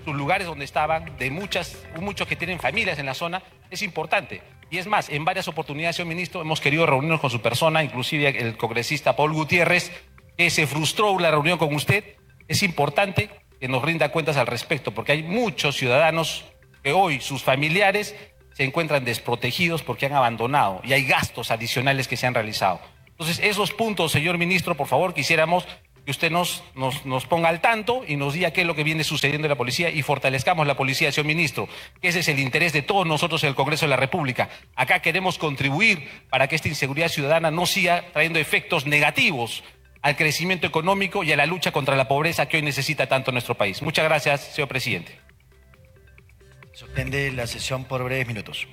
sus 0.05 0.15
lugares 0.15 0.47
donde 0.47 0.63
estaban, 0.63 1.17
de 1.17 1.31
muchas, 1.31 1.83
muchos 1.99 2.27
que 2.27 2.35
tienen 2.35 2.59
familias 2.59 2.99
en 2.99 3.07
la 3.07 3.15
zona, 3.15 3.41
es 3.71 3.81
importante. 3.81 4.41
Y 4.69 4.77
es 4.77 4.87
más, 4.87 5.09
en 5.09 5.25
varias 5.25 5.47
oportunidades, 5.47 5.95
señor 5.95 6.09
ministro, 6.09 6.41
hemos 6.41 6.61
querido 6.61 6.85
reunirnos 6.85 7.19
con 7.19 7.29
su 7.29 7.41
persona, 7.41 7.83
inclusive 7.83 8.29
el 8.39 8.55
congresista 8.55 9.15
Paul 9.15 9.33
Gutiérrez, 9.33 9.91
que 10.37 10.49
se 10.49 10.67
frustró 10.67 11.17
la 11.19 11.31
reunión 11.31 11.57
con 11.57 11.73
usted. 11.73 12.03
Es 12.47 12.61
importante 12.61 13.29
que 13.59 13.67
nos 13.67 13.81
rinda 13.81 14.09
cuentas 14.09 14.37
al 14.37 14.47
respecto, 14.47 14.91
porque 14.91 15.13
hay 15.13 15.23
muchos 15.23 15.75
ciudadanos 15.75 16.45
que 16.83 16.93
hoy 16.93 17.19
sus 17.19 17.43
familiares 17.43 18.15
se 18.53 18.63
encuentran 18.63 19.03
desprotegidos 19.03 19.83
porque 19.83 20.05
han 20.05 20.13
abandonado 20.13 20.81
y 20.83 20.93
hay 20.93 21.05
gastos 21.05 21.51
adicionales 21.51 22.07
que 22.07 22.15
se 22.15 22.27
han 22.27 22.33
realizado. 22.33 22.79
Entonces, 23.07 23.39
esos 23.39 23.71
puntos, 23.71 24.11
señor 24.11 24.37
ministro, 24.37 24.75
por 24.75 24.87
favor, 24.87 25.13
quisiéramos 25.13 25.67
que 26.05 26.11
usted 26.11 26.31
nos, 26.31 26.61
ponga 27.27 27.49
al 27.49 27.61
tanto 27.61 28.03
y 28.07 28.15
nos 28.15 28.33
diga 28.33 28.51
qué 28.51 28.61
es 28.61 28.67
lo 28.67 28.75
que 28.75 28.83
viene 28.83 29.03
sucediendo 29.03 29.47
en 29.47 29.49
la 29.49 29.55
policía 29.55 29.89
y 29.89 30.03
fortalezcamos 30.03 30.67
la 30.67 30.77
policía, 30.77 31.11
señor 31.11 31.25
ministro, 31.25 31.67
ese 32.01 32.19
es 32.19 32.27
el 32.27 32.39
interés 32.39 32.73
de 32.73 32.83
todos 32.83 33.07
nosotros 33.07 33.43
en 33.43 33.49
el 33.49 33.55
Congreso 33.55 33.85
de 33.85 33.89
la 33.89 33.97
República. 33.97 34.49
Acá 34.75 34.99
queremos 34.99 35.39
contribuir 35.39 36.07
para 36.29 36.47
que 36.47 36.55
esta 36.55 36.67
inseguridad 36.67 37.09
ciudadana 37.09 37.49
no 37.49 37.65
siga 37.65 38.05
trayendo 38.13 38.37
efectos 38.37 38.85
negativos 38.85 39.63
al 40.03 40.15
crecimiento 40.15 40.67
económico 40.67 41.23
y 41.23 41.31
a 41.31 41.35
la 41.35 41.47
lucha 41.47 41.71
contra 41.71 41.95
la 41.95 42.07
pobreza 42.07 42.47
que 42.47 42.57
hoy 42.57 42.63
necesita 42.63 43.07
tanto 43.07 43.31
nuestro 43.31 43.55
país. 43.55 43.81
Muchas 43.81 44.05
gracias, 44.05 44.53
señor 44.53 44.67
presidente. 44.67 45.19
Suspende 46.73 47.31
la 47.31 47.47
sesión 47.47 47.85
por 47.85 48.03
breves 48.03 48.27
minutos. 48.27 48.67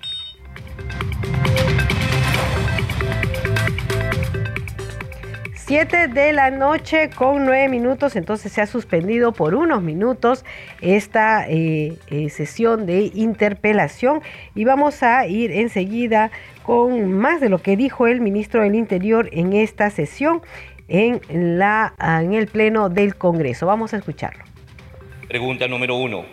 7 5.73 6.09
de 6.09 6.35
la 6.35 6.51
noche 6.51 7.09
con 7.09 7.47
9 7.47 7.71
minutos, 7.71 8.15
entonces 8.15 8.53
se 8.53 8.61
ha 8.61 8.67
suspendido 8.67 9.33
por 9.33 9.55
unos 9.55 9.83
minutos 9.83 10.45
esta 10.83 11.49
eh, 11.49 11.97
eh, 12.11 12.29
sesión 12.29 12.85
de 12.85 13.11
interpelación 13.15 14.21
y 14.55 14.65
vamos 14.65 15.03
a 15.03 15.27
ir 15.27 15.51
enseguida 15.51 16.31
con 16.63 17.15
más 17.15 17.41
de 17.41 17.49
lo 17.49 17.57
que 17.63 17.79
dijo 17.79 18.07
el 18.07 18.21
ministro 18.21 18.61
del 18.63 18.75
Interior 18.75 19.31
en 19.33 19.55
esta 19.55 19.89
sesión 19.89 20.43
en, 20.89 21.23
la, 21.59 21.95
en 21.99 22.35
el 22.35 22.49
Pleno 22.49 22.91
del 22.91 23.17
Congreso. 23.17 23.65
Vamos 23.65 23.95
a 23.95 23.97
escucharlo. 23.97 24.45
Pregunta 25.27 25.69
número 25.69 25.97
uno. 25.97 26.27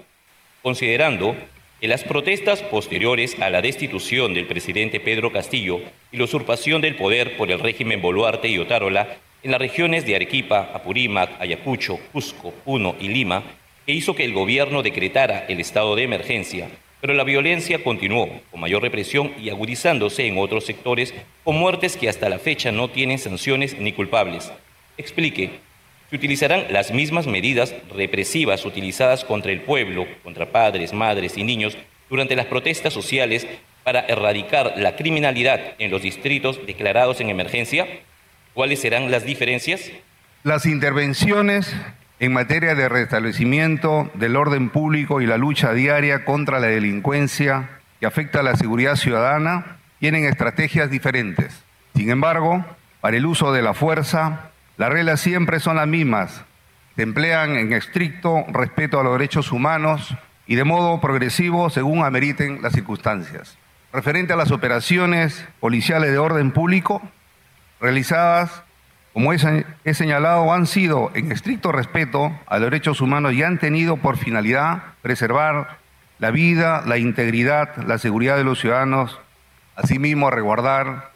Considerando 0.62 1.34
que 1.80 1.88
las 1.88 2.04
protestas 2.04 2.62
posteriores 2.64 3.40
a 3.40 3.50
la 3.50 3.62
destitución 3.62 4.34
del 4.34 4.48
presidente 4.48 5.00
Pedro 5.00 5.32
Castillo 5.32 5.80
y 6.12 6.18
la 6.18 6.26
usurpación 6.26 6.82
del 6.82 6.98
poder 6.98 7.38
por 7.38 7.50
el 7.50 7.62
régimen 7.62 8.02
Boluarte 8.02 8.50
y 8.50 8.58
Otárola 8.58 9.08
en 9.42 9.52
las 9.52 9.60
regiones 9.60 10.06
de 10.06 10.16
Arequipa, 10.16 10.70
Apurímac, 10.74 11.40
Ayacucho, 11.40 12.00
Cusco, 12.12 12.52
Puno 12.52 12.96
y 13.00 13.08
Lima, 13.08 13.44
que 13.86 13.94
hizo 13.94 14.14
que 14.14 14.26
el 14.26 14.34
gobierno 14.34 14.84
decretara 14.84 15.46
el 15.48 15.60
estado 15.60 15.96
de 15.96 16.04
emergencia, 16.04 16.68
pero 17.02 17.14
la 17.14 17.24
violencia 17.24 17.82
continuó, 17.82 18.30
con 18.52 18.60
mayor 18.60 18.82
represión 18.82 19.32
y 19.42 19.50
agudizándose 19.50 20.28
en 20.28 20.38
otros 20.38 20.66
sectores, 20.66 21.14
con 21.46 21.58
muertes 21.58 21.96
que 21.96 22.10
hasta 22.10 22.28
la 22.28 22.40
fecha 22.40 22.72
no 22.72 22.90
tienen 22.90 23.18
sanciones 23.18 23.80
ni 23.80 23.94
culpables. 23.94 24.52
Explique, 24.98 25.52
¿se 26.10 26.16
utilizarán 26.18 26.66
las 26.72 26.92
mismas 26.92 27.26
medidas 27.26 27.74
represivas 27.96 28.66
utilizadas 28.66 29.24
contra 29.24 29.54
el 29.54 29.62
pueblo, 29.62 30.06
contra 30.24 30.52
padres, 30.52 30.92
madres 30.92 31.38
y 31.38 31.46
niños 31.46 31.78
durante 32.10 32.36
las 32.36 32.48
protestas 32.48 32.94
sociales 32.94 33.48
para 33.86 34.02
erradicar 34.02 34.74
la 34.76 34.98
criminalidad 34.98 35.76
en 35.80 35.90
los 35.90 36.02
distritos 36.02 36.60
declarados 36.68 37.22
en 37.22 37.30
emergencia? 37.30 37.88
¿Cuáles 38.60 38.82
serán 38.82 39.10
las 39.10 39.24
diferencias? 39.24 39.90
Las 40.44 40.66
intervenciones 40.66 41.74
en 42.20 42.34
materia 42.34 42.76
de 42.76 42.90
restablecimiento 42.90 44.12
del 44.16 44.36
orden 44.36 44.70
público 44.70 45.22
y 45.22 45.26
la 45.26 45.38
lucha 45.38 45.72
diaria 45.72 46.26
contra 46.26 46.60
la 46.60 46.68
delincuencia 46.68 47.70
que 48.02 48.06
afecta 48.06 48.42
a 48.42 48.44
la 48.44 48.58
seguridad 48.58 48.98
ciudadana 48.98 49.78
tienen 50.02 50.26
estrategias 50.26 50.92
diferentes. 50.92 51.64
Sin 51.96 52.10
embargo, 52.10 52.66
para 53.00 53.16
el 53.16 53.26
uso 53.28 53.54
de 53.54 53.62
la 53.62 53.74
fuerza, 53.74 54.52
las 54.76 54.90
reglas 54.90 55.22
siempre 55.22 55.62
son 55.62 55.78
las 55.78 55.88
mismas. 55.88 56.44
Se 56.98 57.04
emplean 57.04 57.56
en 57.56 57.72
estricto 57.72 58.44
respeto 58.50 59.00
a 59.00 59.04
los 59.04 59.14
derechos 59.14 59.54
humanos 59.54 60.14
y 60.48 60.56
de 60.56 60.66
modo 60.66 61.00
progresivo 61.00 61.70
según 61.70 62.04
ameriten 62.04 62.62
las 62.62 62.74
circunstancias. 62.74 63.58
Referente 63.94 64.34
a 64.34 64.36
las 64.36 64.52
operaciones 64.52 65.48
policiales 65.62 66.12
de 66.12 66.18
orden 66.18 66.52
público, 66.52 67.02
realizadas, 67.80 68.64
como 69.14 69.34
he 69.34 69.94
señalado, 69.94 70.54
han 70.54 70.68
sido 70.68 71.12
en 71.14 71.32
estricto 71.32 71.72
respeto 71.72 72.32
a 72.46 72.60
los 72.60 72.70
derechos 72.70 73.02
humanos 73.02 73.34
y 73.34 73.44
han 73.44 73.60
tenido 73.60 73.98
por 73.98 74.18
finalidad 74.18 74.84
preservar 75.02 75.78
la 76.20 76.32
vida, 76.32 76.84
la 76.86 76.98
integridad, 76.98 77.76
la 77.78 77.98
seguridad 77.98 78.38
de 78.38 78.44
los 78.44 78.60
ciudadanos, 78.60 79.20
asimismo 79.76 80.30
resguardar 80.30 81.12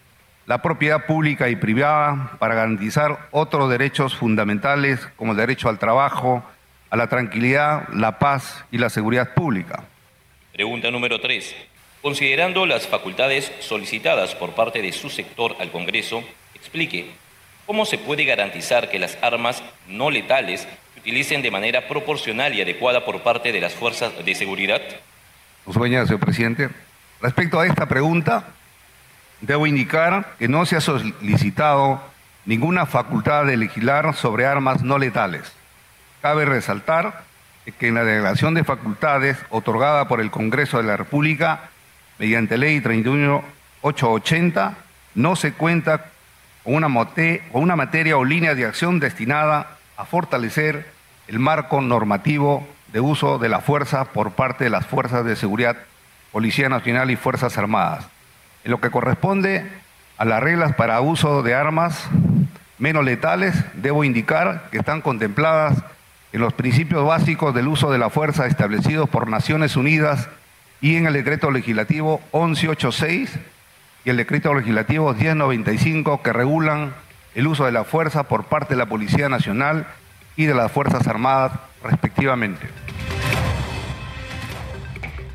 la 0.46 0.62
propiedad 0.62 1.06
pública 1.06 1.50
y 1.50 1.56
privada 1.56 2.32
para 2.40 2.56
garantizar 2.56 3.28
otros 3.32 3.70
derechos 3.70 4.16
fundamentales 4.16 5.00
como 5.16 5.32
el 5.32 5.38
derecho 5.38 5.70
al 5.70 5.80
trabajo, 5.80 6.44
a 6.90 6.98
la 6.98 7.08
tranquilidad, 7.08 7.88
la 7.94 8.20
paz 8.20 8.66
y 8.72 8.78
la 8.78 8.90
seguridad 8.90 9.34
pública. 9.34 9.84
Pregunta 10.52 10.92
número 10.92 11.20
3. 11.20 11.56
Considerando 12.02 12.66
las 12.66 12.88
facultades 12.88 13.52
solicitadas 13.60 14.36
por 14.36 14.52
parte 14.52 14.82
de 14.82 14.92
su 14.92 15.10
sector 15.10 15.56
al 15.60 15.72
Congreso, 15.72 16.24
explique 16.64 17.12
cómo 17.66 17.86
se 17.86 17.98
puede 17.98 18.24
garantizar 18.24 18.90
que 18.90 19.00
las 19.00 19.18
armas 19.22 19.62
no 19.88 20.10
letales 20.10 20.62
se 20.62 21.00
utilicen 21.00 21.42
de 21.42 21.52
manera 21.52 21.90
proporcional 21.90 22.56
y 22.56 22.62
adecuada 22.62 23.04
por 23.04 23.22
parte 23.22 23.52
de 23.52 23.60
las 23.60 23.74
fuerzas 23.74 24.14
de 24.24 24.34
seguridad. 24.34 24.82
Señor 25.72 26.20
presidente. 26.20 26.70
Respecto 27.22 27.60
a 27.60 27.68
esta 27.68 27.88
pregunta, 27.88 28.48
debo 29.42 29.68
indicar 29.68 30.36
que 30.40 30.48
no 30.48 30.66
se 30.66 30.78
ha 30.78 30.82
solicitado 30.82 32.02
ninguna 32.46 32.86
facultad 32.86 33.46
de 33.46 33.58
legislar 33.58 34.16
sobre 34.16 34.46
armas 34.46 34.82
no 34.84 34.98
letales. 34.98 35.52
Cabe 36.22 36.46
resaltar 36.46 37.24
que 37.78 37.88
en 37.88 37.96
la 37.96 38.06
delegación 38.06 38.54
de 38.54 38.64
facultades 38.64 39.38
otorgada 39.50 40.08
por 40.08 40.22
el 40.22 40.32
Congreso 40.32 40.78
de 40.78 40.84
la 40.84 40.96
República 40.98 41.70
mediante 42.20 42.58
ley 42.58 42.80
31880 42.80 44.78
no 45.16 45.36
se 45.36 45.54
cuenta 45.54 46.13
con 46.64 46.76
una, 46.76 46.88
con 46.88 47.62
una 47.62 47.76
materia 47.76 48.18
o 48.18 48.26
línea 48.26 48.56
de 48.56 48.66
acción 48.66 49.00
destinada 49.00 49.78
a 49.98 50.06
fortalecer 50.06 50.86
el 51.28 51.40
marco 51.40 51.82
normativo 51.82 52.68
de 52.92 53.00
uso 53.00 53.40
de 53.40 53.50
la 53.50 53.62
fuerza 53.62 54.06
por 54.06 54.32
parte 54.32 54.66
de 54.66 54.70
las 54.70 54.86
fuerzas 54.86 55.26
de 55.26 55.36
seguridad, 55.36 55.78
Policía 56.32 56.70
Nacional 56.70 57.12
y 57.12 57.16
Fuerzas 57.16 57.58
Armadas. 57.58 58.06
En 58.64 58.72
lo 58.72 58.80
que 58.80 58.92
corresponde 58.92 59.68
a 60.18 60.26
las 60.26 60.42
reglas 60.42 60.76
para 60.76 61.02
uso 61.02 61.44
de 61.44 61.56
armas 61.56 62.08
menos 62.78 63.04
letales, 63.04 63.56
debo 63.76 64.04
indicar 64.04 64.70
que 64.72 64.78
están 64.78 65.02
contempladas 65.02 65.84
en 66.32 66.42
los 66.42 66.54
principios 66.54 67.06
básicos 67.06 67.54
del 67.54 67.68
uso 67.68 67.92
de 67.92 67.98
la 67.98 68.10
fuerza 68.10 68.48
establecidos 68.48 69.10
por 69.10 69.28
Naciones 69.28 69.76
Unidas 69.76 70.30
y 70.82 70.96
en 70.96 71.06
el 71.06 71.14
decreto 71.14 71.52
legislativo 71.52 72.22
1186 72.34 73.40
y 74.06 74.10
el 74.10 74.18
decreto 74.18 74.54
legislativo 74.54 75.14
1095 75.14 76.22
que 76.22 76.34
regulan 76.34 76.94
el 77.36 77.48
uso 77.48 77.66
de 77.66 77.72
la 77.72 77.84
fuerza 77.84 78.24
por 78.24 78.46
parte 78.46 78.74
de 78.74 78.78
la 78.78 78.86
Policía 78.86 79.30
Nacional 79.30 79.88
y 80.36 80.46
de 80.46 80.54
las 80.54 80.72
Fuerzas 80.72 81.08
Armadas 81.08 81.54
respectivamente. 81.84 82.68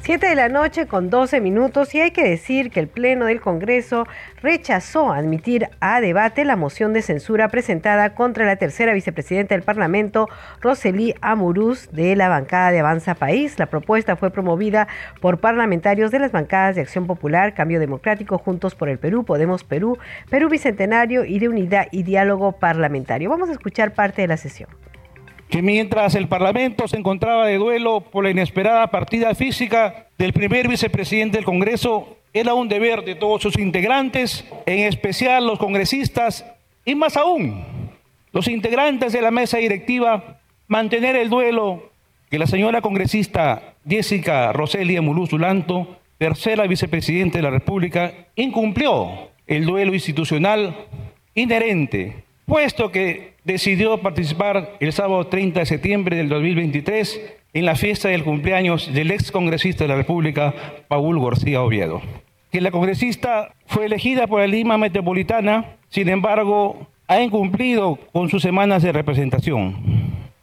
7 0.08 0.26
de 0.26 0.36
la 0.36 0.48
noche 0.48 0.86
con 0.86 1.10
12 1.10 1.38
minutos 1.42 1.94
y 1.94 2.00
hay 2.00 2.12
que 2.12 2.26
decir 2.26 2.70
que 2.70 2.80
el 2.80 2.88
Pleno 2.88 3.26
del 3.26 3.42
Congreso 3.42 4.06
rechazó 4.40 5.12
admitir 5.12 5.68
a 5.80 6.00
debate 6.00 6.46
la 6.46 6.56
moción 6.56 6.94
de 6.94 7.02
censura 7.02 7.50
presentada 7.50 8.14
contra 8.14 8.46
la 8.46 8.56
tercera 8.56 8.94
vicepresidenta 8.94 9.54
del 9.54 9.64
Parlamento, 9.64 10.26
Rosely 10.62 11.14
Amuruz, 11.20 11.90
de 11.92 12.16
la 12.16 12.30
bancada 12.30 12.70
de 12.70 12.78
Avanza 12.78 13.16
País. 13.16 13.58
La 13.58 13.66
propuesta 13.66 14.16
fue 14.16 14.30
promovida 14.30 14.88
por 15.20 15.40
parlamentarios 15.40 16.10
de 16.10 16.20
las 16.20 16.32
bancadas 16.32 16.76
de 16.76 16.80
Acción 16.80 17.06
Popular, 17.06 17.52
Cambio 17.52 17.78
Democrático, 17.78 18.38
Juntos 18.38 18.74
por 18.74 18.88
el 18.88 18.98
Perú, 18.98 19.26
Podemos 19.26 19.62
Perú, 19.62 19.98
Perú 20.30 20.48
Bicentenario 20.48 21.26
y 21.26 21.38
de 21.38 21.50
Unidad 21.50 21.86
y 21.90 22.04
Diálogo 22.04 22.52
Parlamentario. 22.52 23.28
Vamos 23.28 23.50
a 23.50 23.52
escuchar 23.52 23.92
parte 23.92 24.22
de 24.22 24.28
la 24.28 24.38
sesión 24.38 24.70
que 25.48 25.62
mientras 25.62 26.14
el 26.14 26.28
Parlamento 26.28 26.88
se 26.88 26.96
encontraba 26.96 27.46
de 27.46 27.56
duelo 27.56 28.00
por 28.00 28.24
la 28.24 28.30
inesperada 28.30 28.86
partida 28.88 29.34
física 29.34 30.08
del 30.18 30.32
primer 30.32 30.68
vicepresidente 30.68 31.38
del 31.38 31.44
Congreso, 31.44 32.16
era 32.32 32.54
un 32.54 32.68
deber 32.68 33.04
de 33.04 33.14
todos 33.14 33.42
sus 33.42 33.58
integrantes, 33.58 34.44
en 34.66 34.80
especial 34.80 35.46
los 35.46 35.58
congresistas 35.58 36.44
y 36.84 36.94
más 36.94 37.16
aún 37.16 37.64
los 38.32 38.48
integrantes 38.48 39.12
de 39.12 39.22
la 39.22 39.30
mesa 39.30 39.58
directiva, 39.58 40.38
mantener 40.66 41.16
el 41.16 41.30
duelo 41.30 41.90
que 42.30 42.38
la 42.38 42.46
señora 42.46 42.82
congresista 42.82 43.74
Jessica 43.88 44.52
Roselia 44.52 45.00
Muluzulanto, 45.00 45.96
tercera 46.18 46.66
vicepresidenta 46.66 47.38
de 47.38 47.42
la 47.42 47.50
República, 47.50 48.12
incumplió 48.36 49.30
el 49.46 49.64
duelo 49.64 49.94
institucional 49.94 50.76
inherente, 51.34 52.24
puesto 52.44 52.92
que 52.92 53.32
decidió 53.48 53.96
participar 53.98 54.76
el 54.78 54.92
sábado 54.92 55.26
30 55.26 55.60
de 55.60 55.66
septiembre 55.66 56.18
del 56.18 56.28
2023 56.28 57.20
en 57.54 57.64
la 57.64 57.76
fiesta 57.76 58.10
del 58.10 58.22
cumpleaños 58.22 58.92
del 58.92 59.10
ex 59.10 59.32
congresista 59.32 59.84
de 59.84 59.88
la 59.88 59.96
República, 59.96 60.54
Paul 60.86 61.18
García 61.24 61.62
Oviedo. 61.62 62.02
Que 62.52 62.60
la 62.60 62.70
congresista 62.70 63.54
fue 63.66 63.86
elegida 63.86 64.26
por 64.26 64.40
la 64.40 64.46
Lima 64.46 64.76
Metropolitana, 64.76 65.76
sin 65.88 66.10
embargo, 66.10 66.88
ha 67.06 67.22
incumplido 67.22 67.98
con 68.12 68.28
sus 68.28 68.42
semanas 68.42 68.82
de 68.82 68.92
representación, 68.92 69.76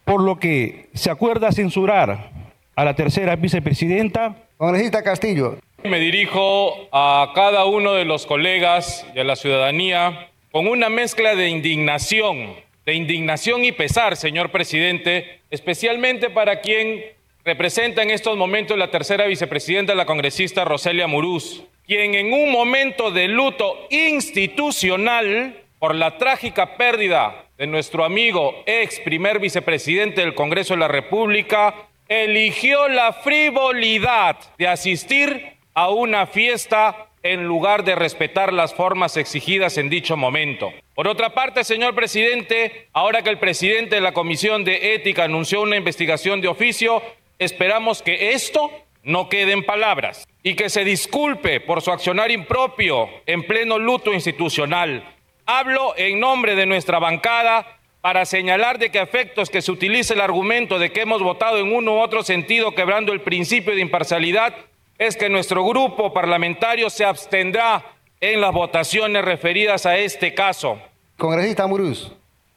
por 0.03 0.24
lo 0.24 0.39
que 0.39 0.88
se 0.95 1.12
acuerda 1.12 1.51
censurar 1.51 2.31
a 2.75 2.85
la 2.85 2.95
tercera 2.95 3.35
vicepresidenta. 3.35 4.35
Congresista 4.57 5.03
Castillo. 5.03 5.59
Me 5.83 6.00
dirijo 6.00 6.74
a 6.91 7.31
cada 7.35 7.65
uno 7.65 7.93
de 7.93 8.05
los 8.05 8.25
colegas 8.25 9.05
y 9.15 9.19
a 9.19 9.24
la 9.24 9.35
ciudadanía 9.35 10.29
con 10.51 10.67
una 10.67 10.89
mezcla 10.89 11.35
de 11.35 11.50
indignación 11.50 12.64
de 12.86 12.94
indignación 12.94 13.65
y 13.65 13.72
pesar, 13.72 14.15
señor 14.15 14.51
presidente, 14.51 15.42
especialmente 15.50 16.30
para 16.30 16.62
quien 16.62 17.04
representa 17.44 18.04
en 18.04 18.12
estos 18.12 18.38
momentos 18.38 18.77
la 18.77 18.92
tercera 18.92 19.25
vicepresidenta, 19.25 19.96
la 19.96 20.06
congresista 20.06 20.65
Roselia 20.65 21.08
Muruz, 21.08 21.63
quien 21.86 22.15
en 22.15 22.34
un 22.34 22.51
momento 22.51 23.12
de 23.12 23.27
luto 23.27 23.88
institucional 23.89 25.62
por 25.80 25.96
la 25.96 26.18
trágica 26.18 26.77
pérdida 26.77 27.46
de 27.58 27.68
nuestro 27.68 28.04
amigo 28.04 28.63
ex 28.65 29.00
primer 29.00 29.39
vicepresidente 29.39 30.22
del 30.22 30.36
Congreso 30.36 30.74
de 30.74 30.80
la 30.80 30.88
República, 30.88 31.88
eligió 32.08 32.88
la 32.88 33.13
frivolidad 33.13 34.38
de 34.58 34.68
asistir 34.68 35.54
a 35.74 35.89
una 35.89 36.27
fiesta 36.27 37.08
en 37.25 37.44
lugar 37.44 37.84
de 37.84 37.96
respetar 37.96 38.53
las 38.53 38.75
formas 38.75 39.17
exigidas 39.17 39.79
en 39.79 39.89
dicho 39.89 40.15
momento. 40.15 40.72
Por 40.94 41.08
otra 41.08 41.34
parte, 41.34 41.63
señor 41.63 41.96
presidente, 41.96 42.88
ahora 42.94 43.24
que 43.24 43.32
el 43.32 43.39
presidente 43.39 43.96
de 43.96 44.01
la 44.01 44.13
Comisión 44.13 44.63
de 44.63 44.94
Ética 44.94 45.24
anunció 45.24 45.62
una 45.62 45.75
investigación 45.75 46.39
de 46.39 46.50
oficio, 46.50 47.01
esperamos 47.39 48.03
que 48.03 48.34
esto 48.34 48.70
no 49.01 49.27
quede 49.27 49.53
en 49.53 49.65
palabras 49.65 50.27
y 50.44 50.53
que 50.53 50.70
se 50.70 50.86
disculpe 50.86 51.62
por 51.62 51.82
su 51.82 51.91
accionar 51.91 52.29
impropio 52.29 53.10
en 53.25 53.41
pleno 53.41 53.79
luto 53.79 54.13
institucional. 54.13 55.03
Hablo 55.48 55.96
en 55.98 56.20
nombre 56.20 56.53
de 56.53 56.67
nuestra 56.67 57.00
bancada 57.00 57.79
para 58.01 58.25
señalar 58.25 58.77
de 58.77 58.91
que 58.91 59.01
efectos 59.01 59.50
que 59.50 59.63
se 59.63 59.72
utilice 59.72 60.13
el 60.13 60.22
argumento 60.22 60.77
de 60.77 60.91
que 60.91 61.01
hemos 61.01 61.24
votado 61.24 61.58
en 61.58 61.74
uno 61.74 61.96
u 61.96 62.01
otro 62.01 62.22
sentido 62.22 62.75
quebrando 62.75 63.13
el 63.13 63.22
principio 63.22 63.74
de 63.74 63.82
imparcialidad, 63.82 64.53
es 64.97 65.17
que 65.17 65.29
nuestro 65.29 65.65
grupo 65.65 66.13
parlamentario 66.13 66.89
se 66.89 67.05
abstendrá 67.05 67.83
en 68.21 68.41
las 68.41 68.53
votaciones 68.53 69.23
referidas 69.23 69.85
a 69.85 69.97
este 69.97 70.33
caso. 70.33 70.79
Congresista 71.17 71.67
Muruz. 71.67 72.11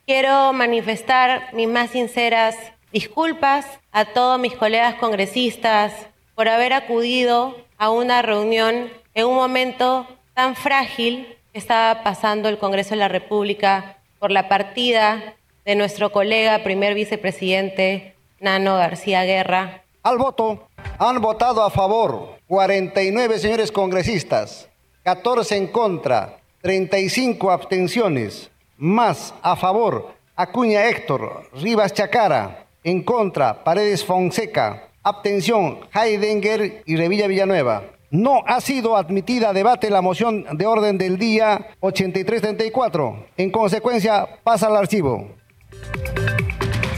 Quiero 0.07 0.53
manifestar 0.53 1.53
mis 1.53 1.69
más 1.69 1.91
sinceras 1.91 2.57
disculpas 2.93 3.67
a 3.93 4.07
todos 4.07 4.39
mis 4.39 4.55
colegas 4.55 4.95
congresistas 4.95 5.93
por 6.35 6.49
haber 6.49 6.73
acudido 6.73 7.57
a 7.77 7.91
una 7.91 8.23
reunión 8.23 8.91
en 9.15 9.27
un 9.27 9.35
momento 9.35 10.07
tan 10.35 10.55
frágil 10.57 11.37
que 11.53 11.59
estaba 11.59 12.03
pasando 12.03 12.49
el 12.49 12.59
Congreso 12.59 12.91
de 12.91 12.97
la 12.97 13.09
República 13.09 13.99
por 14.19 14.31
la 14.31 14.49
partida 14.49 15.35
de 15.65 15.75
nuestro 15.75 16.11
colega 16.13 16.63
primer 16.63 16.95
vicepresidente 16.95 18.15
Nano 18.41 18.77
García 18.77 19.25
Guerra. 19.25 19.83
Al 20.03 20.17
voto. 20.17 20.68
Han 20.99 21.21
votado 21.21 21.63
a 21.63 21.71
favor 21.71 22.39
49 22.49 23.39
señores 23.39 23.71
congresistas, 23.71 24.69
14 25.05 25.57
en 25.57 25.67
contra, 25.69 26.41
35 26.63 27.51
abstenciones, 27.51 28.51
más 28.77 29.33
a 29.43 29.57
favor 29.57 30.19
Acuña 30.41 30.89
Héctor, 30.89 31.51
Rivas 31.61 31.93
Chacara. 31.93 32.67
En 32.85 33.03
contra, 33.03 33.65
Paredes 33.65 34.05
Fonseca. 34.05 34.85
Abstención, 35.03 35.81
Heidenger 35.93 36.85
y 36.87 36.95
Revilla 36.95 37.27
Villanueva. 37.27 37.83
No 38.13 38.45
ha 38.47 38.61
sido 38.61 38.97
admitida 38.97 39.49
a 39.49 39.53
debate 39.53 39.91
la 39.91 40.01
moción 40.01 40.47
de 40.53 40.65
orden 40.65 40.97
del 40.97 41.19
día 41.19 41.71
8334. 41.81 43.27
En 43.37 43.51
consecuencia, 43.51 44.29
pasa 44.45 44.69
al 44.69 44.77
archivo. 44.77 45.29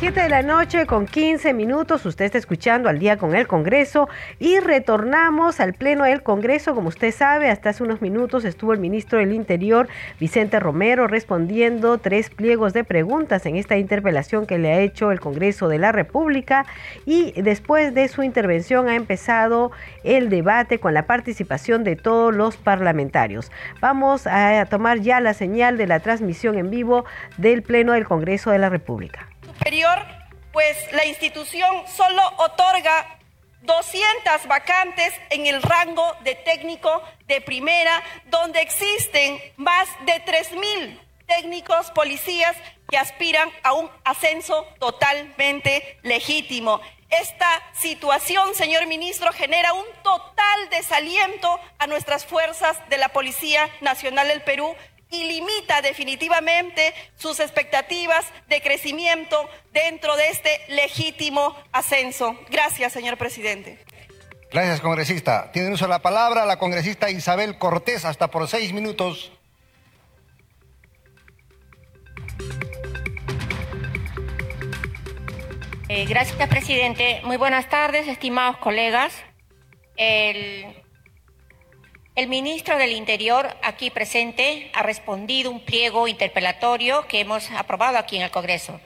7 0.01 0.19
de 0.19 0.31
la 0.31 0.41
noche 0.41 0.87
con 0.87 1.05
15 1.05 1.53
minutos, 1.53 2.07
usted 2.07 2.25
está 2.25 2.39
escuchando 2.39 2.89
al 2.89 2.99
día 2.99 3.19
con 3.19 3.35
el 3.35 3.47
Congreso 3.47 4.09
y 4.39 4.59
retornamos 4.59 5.61
al 5.61 5.75
Pleno 5.75 6.05
del 6.05 6.23
Congreso. 6.23 6.75
Como 6.75 6.89
usted 6.89 7.13
sabe, 7.13 7.51
hasta 7.51 7.69
hace 7.69 7.83
unos 7.83 8.01
minutos 8.01 8.47
estuvo 8.47 8.73
el 8.73 8.79
ministro 8.79 9.19
del 9.19 9.35
Interior, 9.35 9.89
Vicente 10.19 10.59
Romero, 10.59 11.07
respondiendo 11.07 11.99
tres 11.99 12.31
pliegos 12.31 12.73
de 12.73 12.83
preguntas 12.83 13.45
en 13.45 13.57
esta 13.57 13.77
interpelación 13.77 14.47
que 14.47 14.57
le 14.57 14.73
ha 14.73 14.81
hecho 14.81 15.13
el 15.13 15.21
Congreso 15.21 15.69
de 15.69 15.77
la 15.77 15.93
República 15.93 16.65
y 17.05 17.33
después 17.33 17.93
de 17.93 18.09
su 18.09 18.23
intervención 18.23 18.89
ha 18.89 18.97
empezado 18.97 19.71
el 20.03 20.31
debate 20.31 20.79
con 20.79 20.95
la 20.95 21.05
participación 21.05 21.85
de 21.85 21.97
todos 21.97 22.35
los 22.35 22.57
parlamentarios. 22.57 23.53
Vamos 23.83 24.27
a 24.27 24.65
tomar 24.65 25.01
ya 25.01 25.21
la 25.21 25.35
señal 25.35 25.77
de 25.77 25.87
la 25.87 26.01
transmisión 26.01 26.57
en 26.57 26.71
vivo 26.71 27.05
del 27.37 27.63
Pleno 27.63 27.93
del 27.93 28.07
Congreso 28.07 28.51
de 28.51 28.61
la 28.61 28.71
República 28.71 29.27
superior, 29.61 30.07
pues 30.53 30.75
la 30.93 31.05
institución 31.05 31.85
solo 31.87 32.23
otorga 32.39 33.19
200 33.61 34.47
vacantes 34.47 35.13
en 35.29 35.47
el 35.47 35.61
rango 35.61 36.17
de 36.25 36.35
técnico 36.35 37.03
de 37.27 37.43
primera, 37.43 38.03
donde 38.31 38.63
existen 38.63 39.39
más 39.57 39.87
de 40.07 40.25
3.000 40.25 40.99
técnicos 41.27 41.91
policías 41.91 42.57
que 42.89 42.97
aspiran 42.97 43.51
a 43.63 43.75
un 43.75 43.91
ascenso 44.03 44.67
totalmente 44.79 45.99
legítimo. 46.03 46.81
Esta 47.11 47.63
situación, 47.75 48.55
señor 48.55 48.87
ministro, 48.87 49.31
genera 49.31 49.75
un 49.75 49.85
total 50.03 50.71
desaliento 50.71 51.61
a 51.79 51.87
nuestras 51.87 52.25
fuerzas 52.25 52.79
de 52.89 52.97
la 52.97 53.11
Policía 53.11 53.69
Nacional 53.83 54.29
del 54.29 54.43
Perú, 54.43 54.75
y 55.11 55.25
limita 55.25 55.83
definitivamente 55.83 56.95
sus 57.17 57.41
expectativas 57.41 58.25
de 58.49 58.63
crecimiento 58.63 59.49
dentro 59.73 60.17
de 60.17 60.29
este 60.29 60.61
legítimo 60.69 61.57
ascenso. 61.73 62.39
Gracias, 62.49 62.93
señor 62.93 63.19
presidente. 63.19 63.79
Gracias, 64.51 64.81
congresista. 64.81 65.51
Tiene 65.53 65.73
uso 65.73 65.87
la 65.87 66.01
palabra 66.01 66.45
la 66.45 66.59
congresista 66.59 67.11
Isabel 67.11 67.59
Cortés, 67.59 68.05
hasta 68.05 68.29
por 68.29 68.49
seis 68.49 68.73
minutos. 68.73 69.33
Eh, 75.89 76.05
gracias, 76.07 76.49
presidente. 76.49 77.21
Muy 77.25 77.37
buenas 77.37 77.69
tardes, 77.69 78.07
estimados 78.07 78.59
colegas. 78.59 79.13
El 79.97 80.80
el 82.21 82.29
ministro 82.29 82.77
del 82.77 82.93
Interior, 82.93 83.49
aquí 83.63 83.89
presente, 83.89 84.71
ha 84.75 84.83
respondido 84.83 85.51
un 85.51 85.65
pliego 85.65 86.07
interpelatorio 86.07 87.07
que 87.07 87.21
hemos 87.21 87.51
aprobado 87.53 87.97
aquí 87.97 88.17
en 88.17 88.23
el 88.23 88.31
Congreso. 88.31 88.79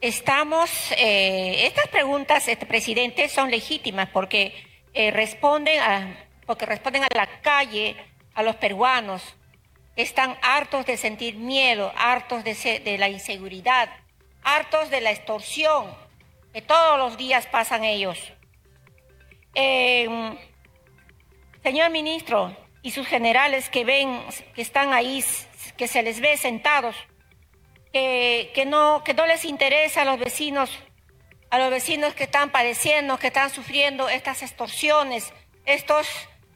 Estamos, 0.00 0.68
eh, 0.96 1.66
estas 1.68 1.86
preguntas, 1.86 2.48
este 2.48 2.66
presidente, 2.66 3.28
son 3.28 3.48
legítimas 3.48 4.08
porque 4.08 4.54
eh, 4.92 5.12
responden 5.12 5.78
a, 5.78 6.16
porque 6.46 6.66
responden 6.66 7.04
a 7.04 7.08
la 7.14 7.28
calle, 7.42 7.94
a 8.34 8.42
los 8.42 8.56
peruanos 8.56 9.22
están 9.94 10.36
hartos 10.42 10.84
de 10.84 10.96
sentir 10.96 11.36
miedo, 11.36 11.92
hartos 11.96 12.42
de, 12.42 12.96
la 12.98 13.08
inseguridad, 13.08 13.88
hartos 14.42 14.90
de 14.90 15.00
la 15.00 15.12
extorsión 15.12 15.94
que 16.52 16.60
todos 16.60 16.98
los 16.98 17.16
días 17.16 17.46
pasan 17.46 17.84
ellos. 17.84 18.18
Eh, 19.54 20.08
señor 21.62 21.90
ministro, 21.90 22.56
y 22.82 22.92
sus 22.92 23.06
generales 23.06 23.68
que 23.68 23.84
ven, 23.84 24.20
que 24.54 24.62
están 24.62 24.92
ahí, 24.92 25.24
que 25.76 25.88
se 25.88 26.02
les 26.02 26.20
ve 26.20 26.36
sentados, 26.36 26.96
que, 27.92 28.50
que, 28.54 28.64
no, 28.66 29.02
que 29.04 29.14
no 29.14 29.26
les 29.26 29.44
interesa 29.44 30.02
a 30.02 30.04
los 30.04 30.18
vecinos, 30.18 30.70
a 31.50 31.58
los 31.58 31.70
vecinos 31.70 32.14
que 32.14 32.24
están 32.24 32.50
padeciendo, 32.50 33.18
que 33.18 33.28
están 33.28 33.50
sufriendo 33.50 34.08
estas 34.08 34.42
extorsiones, 34.42 35.32
estos, 35.64 36.06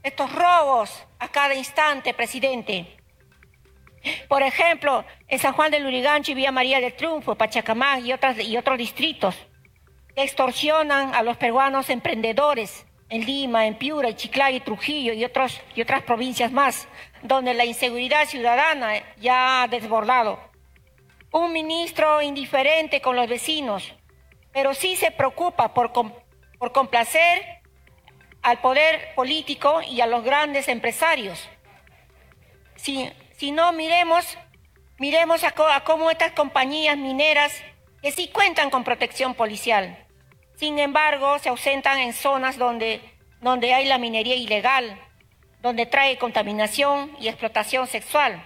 estos 0.02 0.32
robos 0.32 1.06
a 1.18 1.28
cada 1.28 1.54
instante, 1.54 2.14
presidente. 2.14 2.96
Por 4.28 4.42
ejemplo, 4.42 5.04
en 5.28 5.38
San 5.38 5.54
Juan 5.54 5.70
del 5.70 5.86
Urigancho 5.86 6.32
y 6.32 6.34
Villa 6.34 6.52
María 6.52 6.80
del 6.80 6.94
Triunfo, 6.94 7.34
Pachacamán 7.34 8.06
y, 8.06 8.12
otras, 8.12 8.38
y 8.38 8.56
otros 8.56 8.78
distritos, 8.78 9.34
extorsionan 10.14 11.14
a 11.14 11.22
los 11.22 11.36
peruanos 11.36 11.90
emprendedores, 11.90 12.86
en 13.14 13.24
Lima, 13.24 13.66
en 13.66 13.76
Piura, 13.76 14.08
en 14.08 14.16
Chiclayo, 14.16 14.60
Trujillo 14.62 15.12
y, 15.12 15.24
otros, 15.24 15.60
y 15.76 15.82
otras 15.82 16.02
provincias 16.02 16.50
más, 16.50 16.88
donde 17.22 17.54
la 17.54 17.64
inseguridad 17.64 18.26
ciudadana 18.26 18.94
ya 19.18 19.62
ha 19.62 19.68
desbordado. 19.68 20.40
Un 21.30 21.52
ministro 21.52 22.20
indiferente 22.22 23.00
con 23.00 23.14
los 23.14 23.28
vecinos, 23.28 23.94
pero 24.52 24.74
sí 24.74 24.96
se 24.96 25.12
preocupa 25.12 25.72
por, 25.72 25.92
por 25.92 26.72
complacer 26.72 27.60
al 28.42 28.60
poder 28.60 29.14
político 29.14 29.80
y 29.80 30.00
a 30.00 30.06
los 30.06 30.24
grandes 30.24 30.66
empresarios. 30.66 31.48
Si, 32.74 33.08
si 33.36 33.52
no, 33.52 33.72
miremos, 33.72 34.26
miremos 34.98 35.44
a, 35.44 35.54
a 35.72 35.84
cómo 35.84 36.10
estas 36.10 36.32
compañías 36.32 36.96
mineras 36.96 37.62
que 38.02 38.10
sí 38.10 38.26
cuentan 38.26 38.70
con 38.70 38.82
protección 38.82 39.34
policial, 39.34 40.03
sin 40.56 40.78
embargo, 40.78 41.38
se 41.40 41.48
ausentan 41.48 41.98
en 41.98 42.12
zonas 42.12 42.56
donde, 42.58 43.00
donde 43.40 43.74
hay 43.74 43.86
la 43.86 43.98
minería 43.98 44.36
ilegal, 44.36 45.00
donde 45.60 45.86
trae 45.86 46.18
contaminación 46.18 47.10
y 47.20 47.28
explotación 47.28 47.86
sexual. 47.86 48.42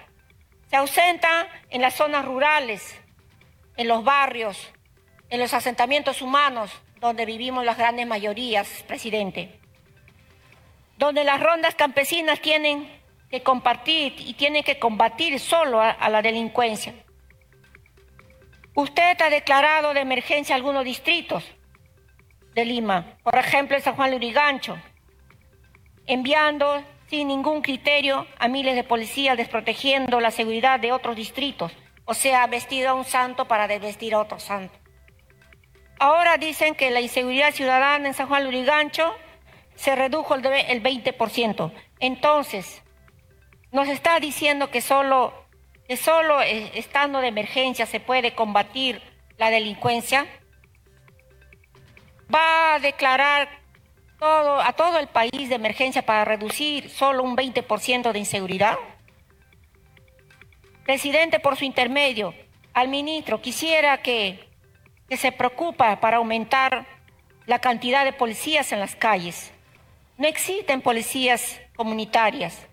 Se 0.70 0.76
ausenta 0.76 1.48
en 1.70 1.82
las 1.82 1.94
zonas 1.94 2.24
rurales, 2.24 2.98
en 3.76 3.88
los 3.88 4.04
barrios, 4.04 4.70
en 5.28 5.40
los 5.40 5.52
asentamientos 5.52 6.22
humanos, 6.22 6.70
donde 6.96 7.26
vivimos 7.26 7.64
las 7.64 7.76
grandes 7.76 8.06
mayorías, 8.06 8.68
presidente. 8.86 9.60
Donde 10.96 11.24
las 11.24 11.40
rondas 11.40 11.74
campesinas 11.74 12.40
tienen 12.40 12.90
que 13.30 13.42
compartir 13.42 14.14
y 14.18 14.32
tienen 14.34 14.64
que 14.64 14.78
combatir 14.78 15.38
solo 15.38 15.80
a, 15.80 15.90
a 15.90 16.08
la 16.08 16.22
delincuencia. 16.22 16.94
Usted 18.74 19.20
ha 19.20 19.28
declarado 19.28 19.92
de 19.92 20.00
emergencia 20.00 20.56
algunos 20.56 20.84
distritos 20.84 21.44
de 22.54 22.64
Lima, 22.64 23.18
por 23.22 23.36
ejemplo 23.36 23.76
en 23.76 23.82
San 23.82 23.94
Juan 23.94 24.10
de 24.10 24.16
Urigancho, 24.16 24.78
enviando 26.06 26.82
sin 27.08 27.28
ningún 27.28 27.62
criterio 27.62 28.26
a 28.38 28.48
miles 28.48 28.74
de 28.74 28.84
policías 28.84 29.36
desprotegiendo 29.36 30.20
la 30.20 30.30
seguridad 30.30 30.80
de 30.80 30.92
otros 30.92 31.16
distritos, 31.16 31.72
o 32.04 32.14
sea, 32.14 32.46
vestido 32.46 32.90
a 32.90 32.94
un 32.94 33.04
santo 33.04 33.46
para 33.46 33.68
desvestir 33.68 34.14
a 34.14 34.20
otro 34.20 34.38
santo. 34.38 34.78
Ahora 35.98 36.36
dicen 36.36 36.74
que 36.74 36.90
la 36.90 37.00
inseguridad 37.00 37.52
ciudadana 37.52 38.08
en 38.08 38.14
San 38.14 38.28
Juan 38.28 38.42
de 38.42 38.48
Urigancho 38.48 39.14
se 39.74 39.96
redujo 39.96 40.34
el 40.34 40.42
20%. 40.42 41.72
Entonces, 42.00 42.82
nos 43.72 43.88
está 43.88 44.20
diciendo 44.20 44.70
que 44.70 44.80
solo, 44.80 45.32
que 45.86 45.96
solo 45.96 46.40
eh, 46.40 46.70
estando 46.74 47.20
de 47.20 47.28
emergencia 47.28 47.86
se 47.86 48.00
puede 48.00 48.34
combatir 48.34 49.02
la 49.36 49.50
delincuencia 49.50 50.26
va 52.32 52.74
a 52.74 52.78
declarar 52.78 53.48
todo, 54.18 54.60
a 54.60 54.72
todo 54.72 54.98
el 54.98 55.08
país 55.08 55.48
de 55.48 55.54
emergencia 55.54 56.02
para 56.02 56.24
reducir 56.24 56.90
solo 56.90 57.22
un 57.22 57.36
20% 57.36 58.12
de 58.12 58.18
inseguridad? 58.18 58.78
Presidente, 60.84 61.40
por 61.40 61.56
su 61.56 61.64
intermedio, 61.64 62.34
al 62.72 62.88
ministro, 62.88 63.40
quisiera 63.40 63.98
que, 64.02 64.48
que 65.08 65.16
se 65.16 65.32
preocupa 65.32 66.00
para 66.00 66.18
aumentar 66.18 66.86
la 67.46 67.58
cantidad 67.58 68.04
de 68.04 68.12
policías 68.12 68.72
en 68.72 68.80
las 68.80 68.94
calles. 68.94 69.52
No 70.16 70.26
existen 70.26 70.80
policías 70.80 71.60
comunitarias. 71.76 72.66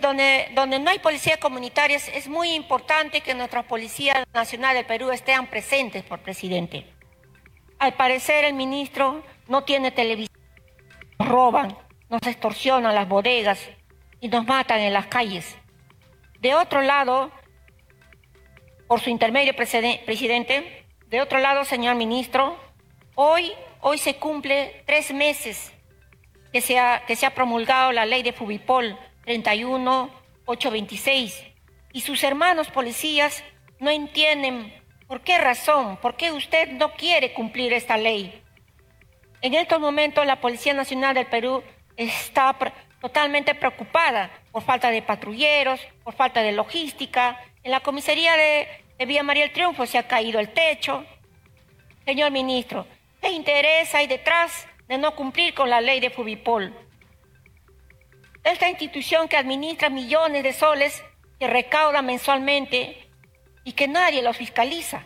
Donde, 0.00 0.78
no 0.78 0.90
hay 0.90 1.00
policías 1.00 1.38
comunitarias, 1.38 2.08
es 2.14 2.28
muy 2.28 2.54
importante 2.54 3.20
que 3.22 3.34
nuestras 3.34 3.64
policías 3.64 4.24
nacionales 4.32 4.76
del 4.76 4.86
Perú 4.86 5.10
estén 5.10 5.48
presentes 5.48 6.04
por 6.04 6.20
presidente. 6.20 6.86
Al 7.80 7.94
parecer 7.94 8.44
el 8.44 8.54
ministro 8.54 9.24
no 9.48 9.64
tiene 9.64 9.90
televisión. 9.90 10.38
Nos 11.18 11.28
roban, 11.28 11.76
nos 12.08 12.22
extorsionan 12.22 12.94
las 12.94 13.08
bodegas 13.08 13.58
y 14.20 14.28
nos 14.28 14.46
matan 14.46 14.78
en 14.78 14.92
las 14.92 15.06
calles. 15.06 15.56
De 16.38 16.54
otro 16.54 16.80
lado, 16.80 17.32
por 18.86 19.00
su 19.00 19.10
intermedio, 19.10 19.56
presidente, 19.56 20.86
de 21.08 21.20
otro 21.20 21.40
lado, 21.40 21.64
señor 21.64 21.96
ministro, 21.96 22.56
hoy, 23.16 23.52
hoy 23.80 23.98
se 23.98 24.16
cumple 24.16 24.84
tres 24.86 25.12
meses 25.12 25.72
que 26.52 26.60
se 26.60 26.80
que 27.08 27.16
se 27.16 27.26
ha 27.26 27.34
promulgado 27.34 27.90
la 27.90 28.06
ley 28.06 28.22
de 28.22 28.32
Fubipol 28.32 28.96
31826 29.28 31.44
y 31.92 32.00
sus 32.00 32.24
hermanos 32.24 32.68
policías 32.68 33.44
no 33.78 33.90
entienden 33.90 34.72
por 35.06 35.20
qué 35.20 35.36
razón, 35.36 35.98
por 35.98 36.16
qué 36.16 36.32
usted 36.32 36.72
no 36.72 36.94
quiere 36.94 37.34
cumplir 37.34 37.74
esta 37.74 37.98
ley. 37.98 38.42
En 39.42 39.52
estos 39.54 39.80
momentos 39.80 40.26
la 40.26 40.40
Policía 40.40 40.72
Nacional 40.72 41.14
del 41.14 41.26
Perú 41.26 41.62
está 41.96 42.56
totalmente 43.00 43.54
preocupada 43.54 44.30
por 44.50 44.62
falta 44.62 44.90
de 44.90 45.02
patrulleros, 45.02 45.80
por 46.02 46.14
falta 46.14 46.42
de 46.42 46.52
logística. 46.52 47.38
En 47.62 47.70
la 47.70 47.80
comisaría 47.80 48.34
de, 48.34 48.66
de 48.98 49.06
Villa 49.06 49.22
María 49.22 49.44
el 49.44 49.52
Triunfo 49.52 49.84
se 49.84 49.98
ha 49.98 50.08
caído 50.08 50.40
el 50.40 50.54
techo. 50.54 51.04
Señor 52.06 52.30
ministro, 52.30 52.86
¿qué 53.20 53.30
interés 53.30 53.94
hay 53.94 54.06
detrás 54.06 54.66
de 54.88 54.96
no 54.96 55.14
cumplir 55.14 55.52
con 55.52 55.68
la 55.68 55.82
ley 55.82 56.00
de 56.00 56.08
Fubipol? 56.10 56.87
Esta 58.44 58.68
institución 58.68 59.28
que 59.28 59.36
administra 59.36 59.88
millones 59.88 60.42
de 60.42 60.52
soles 60.52 61.02
que 61.38 61.46
recauda 61.46 62.02
mensualmente 62.02 63.08
y 63.64 63.72
que 63.72 63.88
nadie 63.88 64.22
los 64.22 64.36
fiscaliza. 64.36 65.04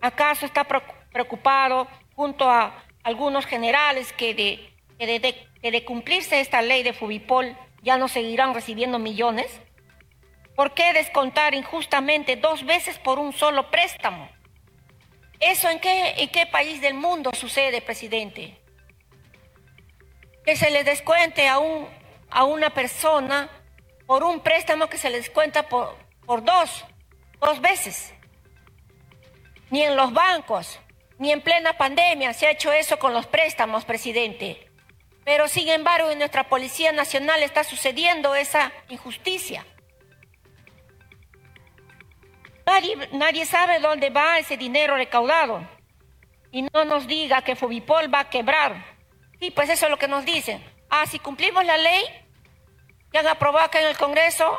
¿Acaso 0.00 0.46
está 0.46 0.64
preocupado 0.64 1.88
junto 2.14 2.50
a 2.50 2.84
algunos 3.02 3.46
generales 3.46 4.12
que 4.12 4.34
de, 4.34 5.84
cumplirse 5.84 6.40
esta 6.40 6.62
ley 6.62 6.82
de 6.82 6.92
Fubipol 6.92 7.56
ya 7.82 7.96
no 7.96 8.08
seguirán 8.08 8.54
recibiendo 8.54 8.98
millones? 8.98 9.60
¿Por 10.54 10.74
qué 10.74 10.92
descontar 10.92 11.54
injustamente 11.54 12.36
dos 12.36 12.64
veces 12.64 12.98
por 12.98 13.18
un 13.18 13.32
solo 13.32 13.70
préstamo? 13.70 14.28
¿Eso 15.40 15.68
en 15.68 15.80
qué, 15.80 16.14
en 16.16 16.28
qué 16.28 16.46
país 16.46 16.80
del 16.80 16.94
mundo 16.94 17.30
sucede, 17.34 17.82
presidente? 17.82 18.58
Que 20.44 20.56
se 20.56 20.70
le 20.70 20.84
descuente 20.84 21.48
a 21.48 21.58
un 21.58 21.88
a 22.30 22.44
una 22.44 22.70
persona 22.70 23.48
por 24.06 24.22
un 24.22 24.40
préstamo 24.40 24.88
que 24.88 24.98
se 24.98 25.10
les 25.10 25.30
cuenta 25.30 25.68
por, 25.68 25.96
por 26.24 26.44
dos, 26.44 26.84
dos 27.40 27.60
veces. 27.60 28.12
Ni 29.70 29.82
en 29.82 29.96
los 29.96 30.12
bancos, 30.12 30.78
ni 31.18 31.32
en 31.32 31.40
plena 31.40 31.72
pandemia 31.72 32.32
se 32.32 32.46
ha 32.46 32.50
hecho 32.50 32.72
eso 32.72 32.98
con 32.98 33.12
los 33.12 33.26
préstamos, 33.26 33.84
presidente. 33.84 34.70
Pero 35.24 35.48
sin 35.48 35.68
embargo 35.68 36.10
en 36.10 36.18
nuestra 36.18 36.48
Policía 36.48 36.92
Nacional 36.92 37.42
está 37.42 37.64
sucediendo 37.64 38.34
esa 38.34 38.72
injusticia. 38.88 39.66
Nadie, 42.64 42.96
nadie 43.12 43.46
sabe 43.46 43.78
dónde 43.80 44.10
va 44.10 44.38
ese 44.38 44.56
dinero 44.56 44.96
recaudado. 44.96 45.66
Y 46.50 46.62
no 46.62 46.84
nos 46.84 47.06
diga 47.06 47.42
que 47.42 47.56
Fubipol 47.56 48.12
va 48.12 48.20
a 48.20 48.30
quebrar. 48.30 48.96
Sí, 49.40 49.50
pues 49.50 49.68
eso 49.68 49.86
es 49.86 49.90
lo 49.90 49.98
que 49.98 50.08
nos 50.08 50.24
dicen. 50.24 50.62
Ah, 50.90 51.06
si 51.06 51.18
cumplimos 51.18 51.64
la 51.64 51.76
ley 51.76 52.04
que 53.10 53.18
han 53.18 53.26
aprobado 53.26 53.66
acá 53.66 53.80
en 53.80 53.88
el 53.88 53.96
Congreso, 53.96 54.58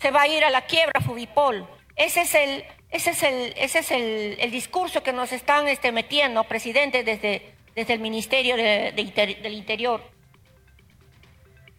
se 0.00 0.10
va 0.10 0.22
a 0.22 0.28
ir 0.28 0.44
a 0.44 0.50
la 0.50 0.62
quiebra 0.62 1.00
Fubipol. 1.00 1.68
Ese 1.96 2.22
es 2.22 2.34
el, 2.34 2.64
ese 2.90 3.10
es 3.10 3.22
el, 3.22 3.54
ese 3.56 3.78
es 3.80 3.90
el, 3.90 4.50
discurso 4.50 5.02
que 5.02 5.12
nos 5.12 5.32
están 5.32 5.68
este, 5.68 5.92
metiendo, 5.92 6.44
presidente, 6.44 7.04
desde, 7.04 7.54
desde 7.74 7.94
el 7.94 8.00
Ministerio 8.00 8.56
del 8.56 9.54
Interior. 9.54 10.02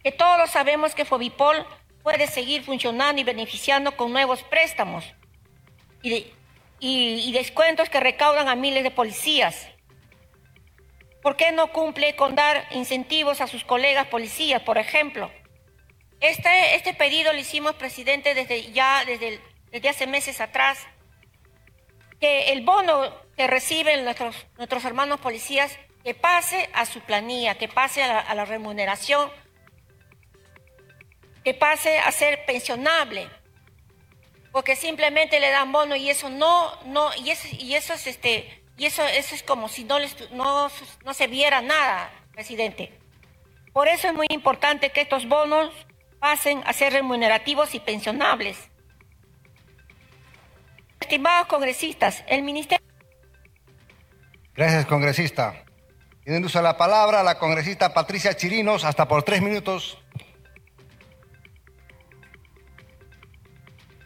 Que 0.02 0.12
todos 0.12 0.50
sabemos 0.50 0.94
que 0.94 1.04
Fobipol 1.04 1.66
puede 2.02 2.26
seguir 2.26 2.62
funcionando 2.62 3.20
y 3.20 3.24
beneficiando 3.24 3.96
con 3.96 4.12
nuevos 4.12 4.42
préstamos 4.42 5.04
y, 6.02 6.26
y 6.80 7.32
descuentos 7.32 7.88
que 7.88 8.00
recaudan 8.00 8.48
a 8.48 8.54
miles 8.54 8.82
de 8.82 8.90
policías. 8.90 9.68
¿Por 11.24 11.36
qué 11.36 11.52
no 11.52 11.72
cumple 11.72 12.14
con 12.16 12.34
dar 12.34 12.66
incentivos 12.72 13.40
a 13.40 13.46
sus 13.46 13.64
colegas 13.64 14.08
policías, 14.08 14.60
por 14.60 14.76
ejemplo? 14.76 15.32
Este, 16.20 16.74
este 16.74 16.92
pedido 16.92 17.32
lo 17.32 17.38
hicimos, 17.38 17.76
presidente, 17.76 18.34
desde 18.34 18.72
ya, 18.72 19.06
desde, 19.06 19.40
desde 19.70 19.88
hace 19.88 20.06
meses 20.06 20.42
atrás, 20.42 20.86
que 22.20 22.52
el 22.52 22.60
bono 22.60 23.10
que 23.38 23.46
reciben 23.46 24.04
nuestros, 24.04 24.46
nuestros 24.58 24.84
hermanos 24.84 25.18
policías, 25.18 25.78
que 26.04 26.12
pase 26.12 26.68
a 26.74 26.84
su 26.84 27.00
planilla, 27.00 27.54
que 27.54 27.68
pase 27.68 28.02
a 28.02 28.34
la, 28.34 28.44
remuneración, 28.44 29.32
que 31.42 31.54
pase 31.54 32.00
a 32.00 32.12
ser 32.12 32.44
pensionable, 32.44 33.30
porque 34.52 34.76
simplemente 34.76 35.40
le 35.40 35.48
dan 35.48 35.72
bono 35.72 35.96
y 35.96 36.10
eso 36.10 36.28
no, 36.28 36.78
no, 36.84 37.14
y 37.14 37.30
eso, 37.30 37.48
y 37.50 37.76
eso 37.76 37.94
es 37.94 38.06
este 38.06 38.63
y 38.76 38.86
eso, 38.86 39.04
eso 39.06 39.34
es 39.34 39.42
como 39.42 39.68
si 39.68 39.84
no, 39.84 39.98
les, 39.98 40.30
no, 40.32 40.68
no 41.04 41.14
se 41.14 41.26
viera 41.26 41.60
nada, 41.60 42.10
presidente. 42.32 42.98
Por 43.72 43.88
eso 43.88 44.08
es 44.08 44.14
muy 44.14 44.26
importante 44.30 44.90
que 44.90 45.02
estos 45.02 45.28
bonos 45.28 45.72
pasen 46.18 46.62
a 46.66 46.72
ser 46.72 46.92
remunerativos 46.92 47.74
y 47.74 47.80
pensionables. 47.80 48.56
Estimados 51.00 51.46
congresistas, 51.48 52.24
el 52.28 52.42
Ministerio... 52.42 52.84
Gracias, 54.54 54.86
congresista. 54.86 55.64
Tienen 56.24 56.44
uso 56.44 56.62
la 56.62 56.76
palabra 56.76 57.22
la 57.22 57.38
congresista 57.38 57.92
Patricia 57.92 58.34
Chirinos, 58.34 58.84
hasta 58.84 59.06
por 59.06 59.22
tres 59.22 59.42
minutos. 59.42 59.98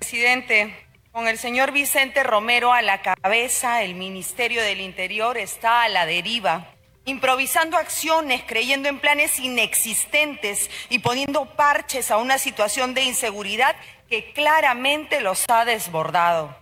Presidente, 0.01 0.88
con 1.19 1.27
el 1.27 1.37
señor 1.37 1.73
Vicente 1.73 2.23
Romero 2.23 2.73
a 2.73 2.81
la 2.81 3.03
cabeza, 3.03 3.83
el 3.83 3.97
Ministerio 3.97 4.63
del 4.63 4.81
Interior 4.81 5.37
está 5.37 5.83
a 5.83 5.89
la 5.89 6.07
deriva, 6.07 6.69
improvisando 7.07 7.77
acciones, 7.77 8.45
creyendo 8.47 8.89
en 8.89 9.01
planes 9.01 9.41
inexistentes 9.41 10.71
y 10.89 11.01
poniendo 11.01 11.57
parches 11.57 12.13
a 12.13 12.19
una 12.19 12.39
situación 12.39 12.95
de 12.95 13.03
inseguridad 13.03 13.75
que 14.09 14.33
claramente 14.33 15.21
los 15.21 15.45
ha 15.49 15.65
desbordado. 15.65 16.57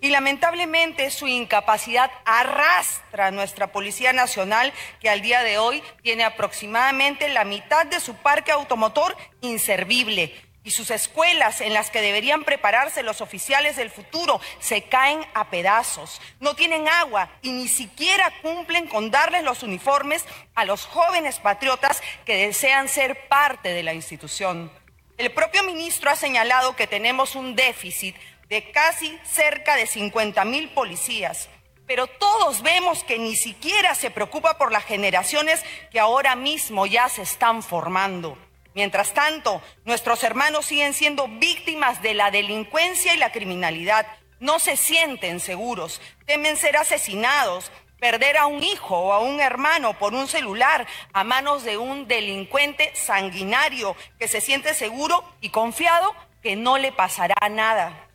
Y 0.00 0.08
lamentablemente 0.08 1.10
su 1.10 1.28
incapacidad 1.28 2.10
arrastra 2.24 3.26
a 3.26 3.30
nuestra 3.30 3.70
Policía 3.70 4.14
Nacional, 4.14 4.72
que 5.00 5.10
al 5.10 5.20
día 5.20 5.42
de 5.42 5.58
hoy 5.58 5.82
tiene 6.02 6.24
aproximadamente 6.24 7.28
la 7.28 7.44
mitad 7.44 7.84
de 7.84 8.00
su 8.00 8.14
parque 8.14 8.50
automotor 8.50 9.14
inservible 9.42 10.34
y 10.62 10.70
sus 10.70 10.90
escuelas 10.90 11.60
en 11.60 11.72
las 11.72 11.90
que 11.90 12.02
deberían 12.02 12.44
prepararse 12.44 13.02
los 13.02 13.20
oficiales 13.20 13.76
del 13.76 13.90
futuro 13.90 14.40
se 14.60 14.82
caen 14.82 15.24
a 15.34 15.50
pedazos. 15.50 16.20
No 16.38 16.54
tienen 16.54 16.88
agua 16.88 17.30
y 17.42 17.52
ni 17.52 17.68
siquiera 17.68 18.32
cumplen 18.42 18.86
con 18.86 19.10
darles 19.10 19.42
los 19.42 19.62
uniformes 19.62 20.24
a 20.54 20.64
los 20.64 20.84
jóvenes 20.84 21.38
patriotas 21.38 22.02
que 22.26 22.46
desean 22.46 22.88
ser 22.88 23.28
parte 23.28 23.70
de 23.70 23.82
la 23.82 23.94
institución. 23.94 24.70
El 25.16 25.32
propio 25.32 25.62
ministro 25.64 26.10
ha 26.10 26.16
señalado 26.16 26.76
que 26.76 26.86
tenemos 26.86 27.34
un 27.36 27.54
déficit 27.54 28.16
de 28.48 28.70
casi 28.72 29.18
cerca 29.24 29.76
de 29.76 29.86
50 29.86 30.44
mil 30.44 30.70
policías. 30.70 31.48
Pero 31.86 32.06
todos 32.06 32.62
vemos 32.62 33.02
que 33.02 33.18
ni 33.18 33.34
siquiera 33.34 33.94
se 33.94 34.10
preocupa 34.10 34.58
por 34.58 34.72
las 34.72 34.84
generaciones 34.84 35.64
que 35.90 35.98
ahora 35.98 36.36
mismo 36.36 36.86
ya 36.86 37.08
se 37.08 37.22
están 37.22 37.62
formando. 37.62 38.38
Mientras 38.74 39.14
tanto, 39.14 39.62
nuestros 39.84 40.22
hermanos 40.22 40.66
siguen 40.66 40.94
siendo 40.94 41.26
víctimas 41.28 42.02
de 42.02 42.14
la 42.14 42.30
delincuencia 42.30 43.14
y 43.14 43.18
la 43.18 43.32
criminalidad. 43.32 44.06
No 44.38 44.58
se 44.58 44.76
sienten 44.76 45.40
seguros, 45.40 46.00
temen 46.24 46.56
ser 46.56 46.76
asesinados, 46.76 47.70
perder 47.98 48.38
a 48.38 48.46
un 48.46 48.62
hijo 48.62 48.96
o 48.96 49.12
a 49.12 49.20
un 49.20 49.40
hermano 49.40 49.98
por 49.98 50.14
un 50.14 50.26
celular 50.26 50.86
a 51.12 51.22
manos 51.24 51.64
de 51.64 51.76
un 51.76 52.08
delincuente 52.08 52.92
sanguinario 52.94 53.94
que 54.18 54.28
se 54.28 54.40
siente 54.40 54.72
seguro 54.74 55.22
y 55.40 55.50
confiado 55.50 56.14
que 56.42 56.56
no 56.56 56.78
le 56.78 56.92
pasará 56.92 57.48
nada. 57.50 58.08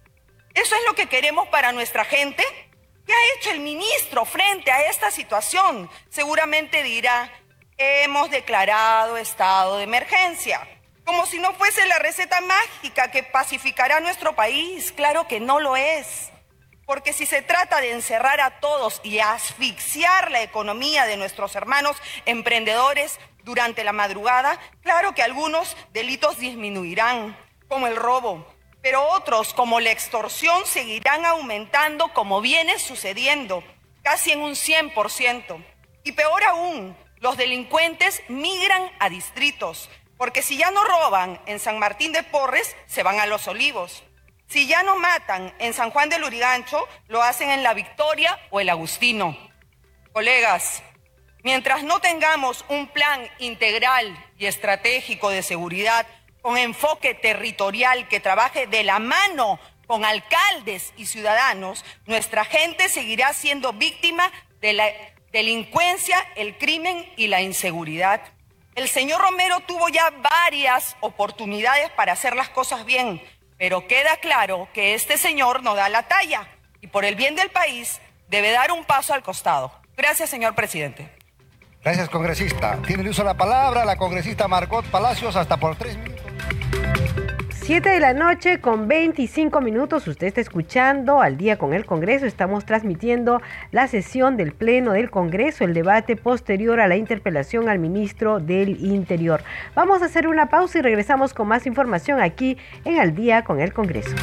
¿Eso 0.54 0.76
es 0.76 0.82
lo 0.88 0.96
que 0.96 1.08
queremos 1.08 1.48
para 1.50 1.72
nuestra 1.72 2.06
gente? 2.06 2.44
¿Qué 3.06 3.14
ha 3.14 3.38
hecho 3.38 3.52
el 3.52 3.60
ministro 3.60 4.26
frente 4.26 4.72
a 4.72 4.90
esta 4.90 5.12
situación? 5.12 5.90
Seguramente 6.10 6.82
dirá, 6.82 7.32
hemos 7.78 8.30
declarado 8.30 9.18
estado 9.18 9.78
de 9.78 9.84
emergencia. 9.84 10.68
Como 11.04 11.26
si 11.26 11.40
no 11.40 11.54
fuese 11.54 11.86
la 11.86 12.00
receta 12.00 12.42
mágica 12.42 13.12
que 13.12 13.24
pacificará 13.24 14.00
nuestro 14.00 14.36
país. 14.36 14.92
Claro 14.92 15.28
que 15.28 15.40
no 15.40 15.60
lo 15.60 15.76
es. 15.76 16.32
Porque 16.86 17.14
si 17.14 17.26
se 17.26 17.42
trata 17.42 17.82
de 17.82 17.92
encerrar 17.92 18.40
a 18.42 18.60
todos 18.60 19.02
y 19.04 19.20
asfixiar 19.20 20.32
la 20.32 20.44
economía 20.44 21.06
de 21.06 21.18
nuestros 21.18 21.56
hermanos 21.56 21.98
emprendedores 22.26 23.20
durante 23.44 23.84
la 23.84 23.92
madrugada, 23.92 24.60
claro 24.82 25.14
que 25.14 25.24
algunos 25.24 25.76
delitos 25.94 26.38
disminuirán, 26.38 27.38
como 27.68 27.88
el 27.88 27.96
robo, 27.96 28.46
pero 28.82 29.04
otros, 29.10 29.54
como 29.56 29.80
la 29.80 29.90
extorsión, 29.90 30.66
seguirán 30.68 31.26
aumentando 31.26 32.14
como 32.14 32.40
viene 32.40 32.78
sucediendo, 32.78 33.64
casi 34.04 34.32
en 34.32 34.42
un 34.42 34.52
100%. 34.52 35.66
Y 36.04 36.12
peor 36.12 36.44
aún, 36.44 36.96
los 37.26 37.38
delincuentes 37.38 38.22
migran 38.28 38.84
a 39.00 39.10
distritos, 39.10 39.90
porque 40.16 40.44
si 40.44 40.58
ya 40.58 40.70
no 40.70 40.84
roban 40.84 41.42
en 41.48 41.60
San 41.60 41.80
Martín 41.80 42.12
de 42.12 42.22
Porres, 42.22 42.76
se 42.86 43.02
van 43.02 43.20
a 43.20 43.26
Los 43.26 43.48
Olivos. 43.48 44.04
Si 44.46 44.68
ya 44.68 44.84
no 44.84 44.96
matan 44.98 45.52
en 45.58 45.74
San 45.74 45.90
Juan 45.90 46.10
del 46.10 46.24
Urigancho, 46.24 46.88
lo 47.08 47.24
hacen 47.24 47.50
en 47.50 47.64
La 47.64 47.74
Victoria 47.74 48.40
o 48.52 48.60
el 48.60 48.70
Agustino. 48.70 49.36
Colegas, 50.14 50.84
mientras 51.42 51.82
no 51.82 52.00
tengamos 52.00 52.64
un 52.70 52.86
plan 52.90 53.28
integral 53.40 54.16
y 54.38 54.46
estratégico 54.46 55.32
de 55.32 55.42
seguridad 55.42 56.06
con 56.44 56.60
enfoque 56.60 57.16
territorial 57.16 58.08
que 58.08 58.20
trabaje 58.20 58.68
de 58.68 58.84
la 58.84 59.00
mano 59.00 59.60
con 59.88 60.06
alcaldes 60.06 60.94
y 60.96 61.08
ciudadanos, 61.08 61.84
nuestra 62.06 62.46
gente 62.46 62.88
seguirá 62.88 63.34
siendo 63.34 63.74
víctima 63.74 64.32
de 64.62 64.74
la 64.74 65.15
delincuencia, 65.36 66.16
el 66.38 66.58
crimen 66.58 67.06
y 67.18 67.28
la 67.28 67.42
inseguridad. 67.42 68.22
El 68.74 68.88
señor 68.88 69.20
Romero 69.20 69.60
tuvo 69.68 69.90
ya 69.90 70.10
varias 70.10 70.96
oportunidades 71.02 71.90
para 71.92 72.14
hacer 72.14 72.38
las 72.38 72.48
cosas 72.48 72.86
bien, 72.86 73.22
pero 73.58 73.86
queda 73.86 74.16
claro 74.22 74.70
que 74.74 74.94
este 74.94 75.18
señor 75.18 75.62
no 75.62 75.76
da 75.76 75.90
la 75.90 76.04
talla 76.04 76.48
y 76.80 76.88
por 76.88 77.04
el 77.04 77.16
bien 77.16 77.36
del 77.36 77.50
país 77.50 78.00
debe 78.30 78.52
dar 78.52 78.72
un 78.72 78.86
paso 78.86 79.14
al 79.14 79.24
costado. 79.24 79.74
Gracias, 79.98 80.30
señor 80.30 80.56
presidente. 80.56 81.10
Gracias, 81.84 82.08
congresista. 82.08 82.80
Tiene 82.88 83.04
el 83.04 83.10
uso 83.10 83.24
de 83.24 83.28
la 83.28 83.34
palabra 83.34 83.84
la 83.84 83.98
congresista 83.98 84.48
Margot 84.48 84.86
Palacios 84.86 85.36
hasta 85.36 85.58
por 85.58 85.76
tres 85.76 85.98
minutos. 85.98 86.15
7 87.66 87.90
de 87.90 88.00
la 88.00 88.14
noche 88.14 88.62
con 88.62 88.88
25 88.88 89.60
minutos. 89.60 90.08
Usted 90.08 90.28
está 90.28 90.40
escuchando 90.40 91.20
al 91.20 91.36
día 91.36 91.58
con 91.58 91.74
el 91.74 91.84
Congreso. 91.84 92.28
Estamos 92.28 92.64
transmitiendo 92.64 93.42
la 93.72 93.88
sesión 93.88 94.38
del 94.38 94.52
Pleno 94.52 94.92
del 94.92 95.10
Congreso, 95.10 95.64
el 95.64 95.74
debate 95.74 96.16
posterior 96.16 96.80
a 96.80 96.88
la 96.88 96.96
interpelación 96.96 97.68
al 97.68 97.80
ministro 97.80 98.40
del 98.40 98.86
Interior. 98.86 99.42
Vamos 99.74 100.04
a 100.04 100.06
hacer 100.06 100.28
una 100.28 100.48
pausa 100.48 100.78
y 100.78 100.84
regresamos 100.84 101.34
con 101.34 101.48
más 101.48 101.66
información 101.66 102.22
aquí 102.22 102.56
en 102.84 103.00
Al 103.00 103.16
día 103.16 103.44
con 103.44 103.60
el 103.60 103.74
Congreso. 103.74 104.16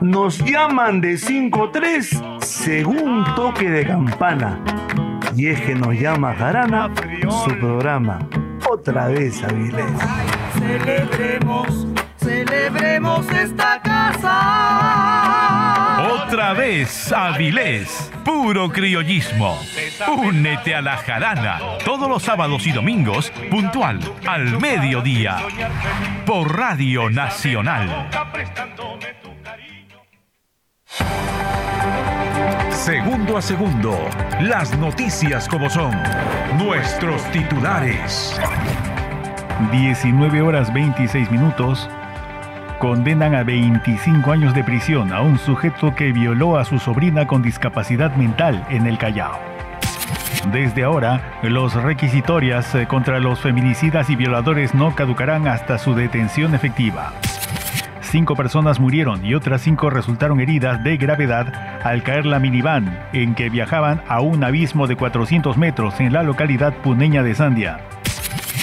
Nos 0.00 0.38
llaman 0.44 1.00
de 1.00 1.14
5-3 1.14 2.35
según 2.46 3.24
toque 3.34 3.68
de 3.68 3.86
campana. 3.86 4.60
Y 5.34 5.48
es 5.48 5.60
que 5.60 5.74
nos 5.74 5.94
llama 5.94 6.34
Jarana 6.34 6.90
su 7.44 7.58
programa. 7.58 8.20
Otra 8.70 9.08
vez 9.08 9.42
Avilés. 9.42 9.84
Celebremos, 10.54 11.88
celebremos 12.16 13.28
esta 13.30 13.82
casa. 13.82 14.86
Otra 16.24 16.52
vez 16.54 17.12
Avilés, 17.12 18.10
puro 18.24 18.70
criollismo. 18.70 19.58
Únete 20.08 20.74
a 20.74 20.82
la 20.82 20.96
jarana 20.96 21.58
todos 21.84 22.08
los 22.08 22.22
sábados 22.22 22.66
y 22.66 22.72
domingos, 22.72 23.30
puntual, 23.50 24.00
al 24.26 24.58
mediodía, 24.60 25.36
por 26.24 26.56
Radio 26.56 27.10
Nacional. 27.10 28.08
Segundo 32.76 33.36
a 33.38 33.42
segundo, 33.42 33.98
las 34.40 34.78
noticias 34.78 35.48
como 35.48 35.68
son, 35.68 35.92
nuestros 36.58 37.24
titulares. 37.32 38.38
19 39.72 40.42
horas 40.42 40.72
26 40.72 41.30
minutos. 41.32 41.88
Condenan 42.78 43.34
a 43.34 43.42
25 43.42 44.30
años 44.30 44.54
de 44.54 44.62
prisión 44.62 45.12
a 45.12 45.22
un 45.22 45.38
sujeto 45.38 45.94
que 45.94 46.12
violó 46.12 46.58
a 46.58 46.64
su 46.64 46.78
sobrina 46.78 47.26
con 47.26 47.42
discapacidad 47.42 48.14
mental 48.14 48.64
en 48.68 48.86
el 48.86 48.98
Callao. 48.98 49.40
Desde 50.52 50.84
ahora, 50.84 51.40
los 51.42 51.74
requisitorias 51.74 52.72
eh, 52.74 52.86
contra 52.86 53.18
los 53.18 53.40
feminicidas 53.40 54.10
y 54.10 54.16
violadores 54.16 54.74
no 54.74 54.94
caducarán 54.94 55.48
hasta 55.48 55.78
su 55.78 55.94
detención 55.94 56.54
efectiva. 56.54 57.14
Cinco 58.10 58.36
personas 58.36 58.78
murieron 58.78 59.26
y 59.26 59.34
otras 59.34 59.62
cinco 59.62 59.90
resultaron 59.90 60.40
heridas 60.40 60.82
de 60.84 60.96
gravedad 60.96 61.52
al 61.82 62.04
caer 62.04 62.24
la 62.24 62.38
minivan 62.38 63.00
en 63.12 63.34
que 63.34 63.50
viajaban 63.50 64.00
a 64.08 64.20
un 64.20 64.44
abismo 64.44 64.86
de 64.86 64.94
400 64.94 65.56
metros 65.56 65.98
en 65.98 66.12
la 66.12 66.22
localidad 66.22 66.72
puneña 66.76 67.24
de 67.24 67.34
Sandia. 67.34 67.80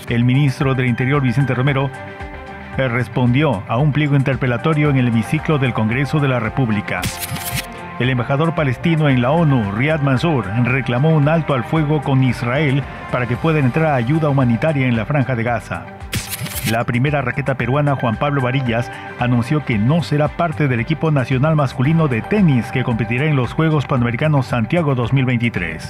El 0.08 0.24
ministro 0.24 0.76
del 0.76 0.88
Interior 0.88 1.22
Vicente 1.22 1.54
Romero 1.54 1.90
eh, 2.78 2.88
respondió 2.88 3.64
a 3.68 3.78
un 3.78 3.92
pliego 3.92 4.16
interpelatorio 4.16 4.90
en 4.90 4.98
el 4.98 5.10
hemiciclo 5.10 5.58
del 5.58 5.74
Congreso 5.74 6.20
de 6.20 6.30
la 6.30 6.40
República. 6.40 7.02
El 8.00 8.10
embajador 8.10 8.56
palestino 8.56 9.10
en 9.10 9.22
la 9.22 9.32
ONU, 9.32 9.74
Riyad 9.74 10.00
Mansour, 10.00 10.46
reclamó 10.64 11.16
un 11.16 11.28
alto 11.28 11.54
al 11.54 11.66
fuego 11.66 12.02
con 12.02 12.24
Israel 12.24 12.82
para 13.12 13.28
que 13.28 13.38
pueda 13.38 13.60
entrar 13.60 13.94
ayuda 13.94 14.30
humanitaria 14.30 14.88
en 14.88 14.96
la 14.96 15.06
franja 15.06 15.36
de 15.36 15.44
Gaza. 15.44 15.86
La 16.72 16.86
primera 16.86 17.22
raqueta 17.22 17.56
peruana 17.56 17.96
Juan 17.96 18.16
Pablo 18.16 18.42
Varillas 18.42 18.90
anunció 19.20 19.66
que 19.66 19.78
no 19.78 20.02
será 20.02 20.30
parte 20.30 20.68
del 20.68 20.80
equipo 20.80 21.12
nacional 21.12 21.56
masculino 21.56 22.08
de 22.08 22.22
tenis 22.22 22.72
que 22.72 22.84
competirá 22.84 23.26
en 23.26 23.36
los 23.36 23.54
Juegos 23.54 23.86
Panamericanos 23.86 24.48
Santiago 24.48 24.96
2023. 24.96 25.88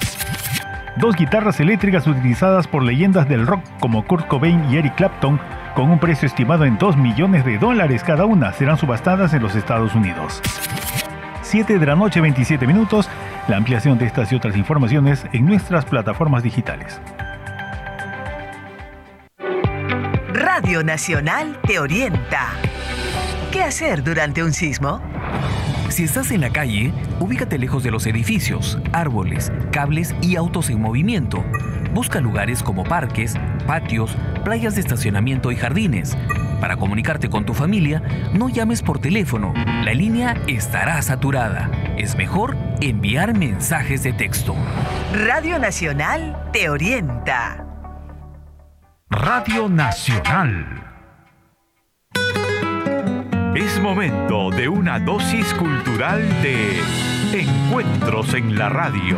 Dos 0.96 1.16
guitarras 1.16 1.60
eléctricas 1.60 2.06
utilizadas 2.06 2.66
por 2.66 2.82
leyendas 2.82 3.28
del 3.28 3.46
rock 3.46 3.62
como 3.80 4.04
Kurt 4.04 4.26
Cobain 4.26 4.64
y 4.70 4.76
Eric 4.76 4.96
Clapton, 4.96 5.40
con 5.74 5.90
un 5.90 5.98
precio 5.98 6.26
estimado 6.26 6.64
en 6.64 6.78
2 6.78 6.96
millones 6.96 7.44
de 7.44 7.58
dólares 7.58 8.02
cada 8.04 8.26
una, 8.26 8.52
serán 8.52 8.76
subastadas 8.76 9.32
en 9.32 9.42
los 9.42 9.56
Estados 9.56 9.94
Unidos. 9.94 10.40
7 11.42 11.78
de 11.78 11.86
la 11.86 11.94
noche 11.94 12.20
27 12.20 12.66
minutos, 12.66 13.08
la 13.48 13.56
ampliación 13.56 13.98
de 13.98 14.06
estas 14.06 14.32
y 14.32 14.36
otras 14.36 14.56
informaciones 14.56 15.24
en 15.32 15.46
nuestras 15.46 15.84
plataformas 15.84 16.42
digitales. 16.42 17.00
Radio 20.56 20.84
Nacional 20.84 21.58
te 21.66 21.80
orienta. 21.80 22.52
¿Qué 23.50 23.64
hacer 23.64 24.04
durante 24.04 24.40
un 24.40 24.52
sismo? 24.52 25.00
Si 25.88 26.04
estás 26.04 26.30
en 26.30 26.42
la 26.42 26.50
calle, 26.50 26.92
ubícate 27.18 27.58
lejos 27.58 27.82
de 27.82 27.90
los 27.90 28.06
edificios, 28.06 28.78
árboles, 28.92 29.50
cables 29.72 30.14
y 30.22 30.36
autos 30.36 30.70
en 30.70 30.80
movimiento. 30.80 31.44
Busca 31.92 32.20
lugares 32.20 32.62
como 32.62 32.84
parques, 32.84 33.34
patios, 33.66 34.16
playas 34.44 34.76
de 34.76 34.82
estacionamiento 34.82 35.50
y 35.50 35.56
jardines. 35.56 36.16
Para 36.60 36.76
comunicarte 36.76 37.28
con 37.28 37.44
tu 37.44 37.52
familia, 37.52 38.00
no 38.32 38.48
llames 38.48 38.80
por 38.80 39.00
teléfono. 39.00 39.52
La 39.56 39.92
línea 39.92 40.40
estará 40.46 41.02
saturada. 41.02 41.68
Es 41.98 42.14
mejor 42.14 42.56
enviar 42.80 43.36
mensajes 43.36 44.04
de 44.04 44.12
texto. 44.12 44.54
Radio 45.12 45.58
Nacional 45.58 46.48
te 46.52 46.70
orienta. 46.70 47.63
Radio 49.16 49.68
Nacional. 49.68 50.66
Es 53.54 53.80
momento 53.80 54.50
de 54.50 54.68
una 54.68 54.98
dosis 54.98 55.54
cultural 55.54 56.20
de 56.42 56.80
Encuentros 57.32 58.34
en 58.34 58.58
la 58.58 58.68
Radio. 58.70 59.16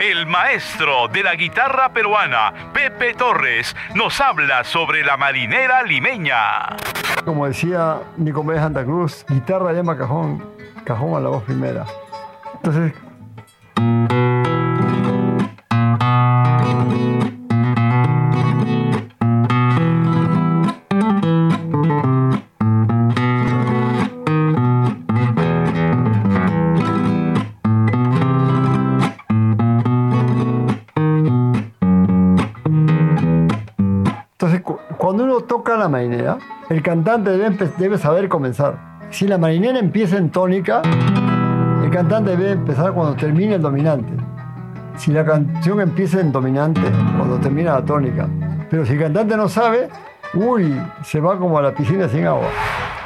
El 0.00 0.26
maestro 0.26 1.06
de 1.06 1.22
la 1.22 1.36
guitarra 1.36 1.92
peruana, 1.92 2.52
Pepe 2.72 3.14
Torres, 3.14 3.76
nos 3.94 4.20
habla 4.20 4.64
sobre 4.64 5.04
la 5.04 5.16
marinera 5.16 5.84
limeña. 5.84 6.76
Como 7.24 7.46
decía 7.46 8.00
Nicolás 8.16 8.58
Santa 8.58 8.84
Cruz, 8.84 9.24
guitarra 9.28 9.72
llama 9.72 9.96
cajón, 9.96 10.44
cajón 10.84 11.14
a 11.14 11.20
la 11.20 11.28
voz 11.28 11.44
primera. 11.44 11.86
Entonces, 12.54 12.92
el 36.68 36.82
cantante 36.82 37.30
debe, 37.30 37.70
debe 37.78 37.98
saber 37.98 38.28
comenzar. 38.28 38.78
Si 39.10 39.26
la 39.26 39.38
marinera 39.38 39.78
empieza 39.78 40.16
en 40.16 40.30
tónica, 40.30 40.82
el 41.82 41.90
cantante 41.90 42.36
debe 42.36 42.52
empezar 42.52 42.92
cuando 42.92 43.14
termine 43.14 43.54
el 43.54 43.62
dominante. 43.62 44.12
Si 44.96 45.12
la 45.12 45.24
canción 45.24 45.80
empieza 45.80 46.20
en 46.20 46.32
dominante, 46.32 46.80
cuando 47.16 47.38
termina 47.38 47.74
la 47.74 47.84
tónica. 47.84 48.28
Pero 48.68 48.84
si 48.84 48.94
el 48.94 49.00
cantante 49.00 49.36
no 49.36 49.48
sabe, 49.48 49.88
uy, 50.34 50.80
se 51.04 51.20
va 51.20 51.38
como 51.38 51.58
a 51.58 51.62
la 51.62 51.74
piscina 51.74 52.08
sin 52.08 52.26
agua. 52.26 52.48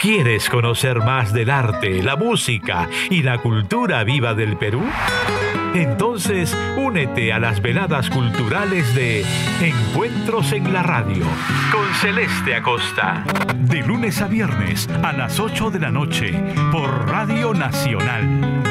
¿Quieres 0.00 0.48
conocer 0.48 0.98
más 0.98 1.32
del 1.34 1.50
arte, 1.50 2.02
la 2.02 2.16
música 2.16 2.88
y 3.10 3.22
la 3.22 3.38
cultura 3.38 4.02
viva 4.04 4.32
del 4.32 4.56
Perú? 4.56 4.80
Entonces, 5.74 6.56
únete 6.76 7.32
a 7.32 7.38
las 7.38 7.62
veladas 7.62 8.10
culturales 8.10 8.92
de 8.94 9.24
Encuentros 9.60 10.52
en 10.52 10.72
la 10.72 10.82
Radio 10.82 11.24
con 11.70 11.86
Celeste 11.94 12.56
Acosta. 12.56 13.24
De 13.54 13.80
lunes 13.82 14.20
a 14.20 14.26
viernes 14.26 14.88
a 15.04 15.12
las 15.12 15.38
8 15.38 15.70
de 15.70 15.78
la 15.78 15.90
noche 15.92 16.32
por 16.72 17.08
Radio 17.08 17.54
Nacional. 17.54 18.62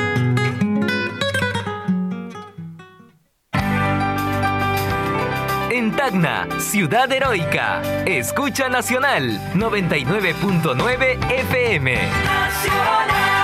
En 5.71 5.91
Tacna, 5.95 6.47
Ciudad 6.59 7.09
Heroica. 7.12 7.81
Escucha 8.05 8.67
Nacional 8.67 9.39
99.9 9.53 11.31
FM. 11.31 11.95
Nacional. 11.95 13.38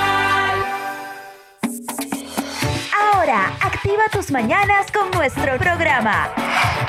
Ahora, 3.35 3.51
Activa 3.59 4.03
tus 4.11 4.31
mañanas 4.31 4.87
con 4.91 5.11
nuestro 5.11 5.57
programa. 5.57 6.29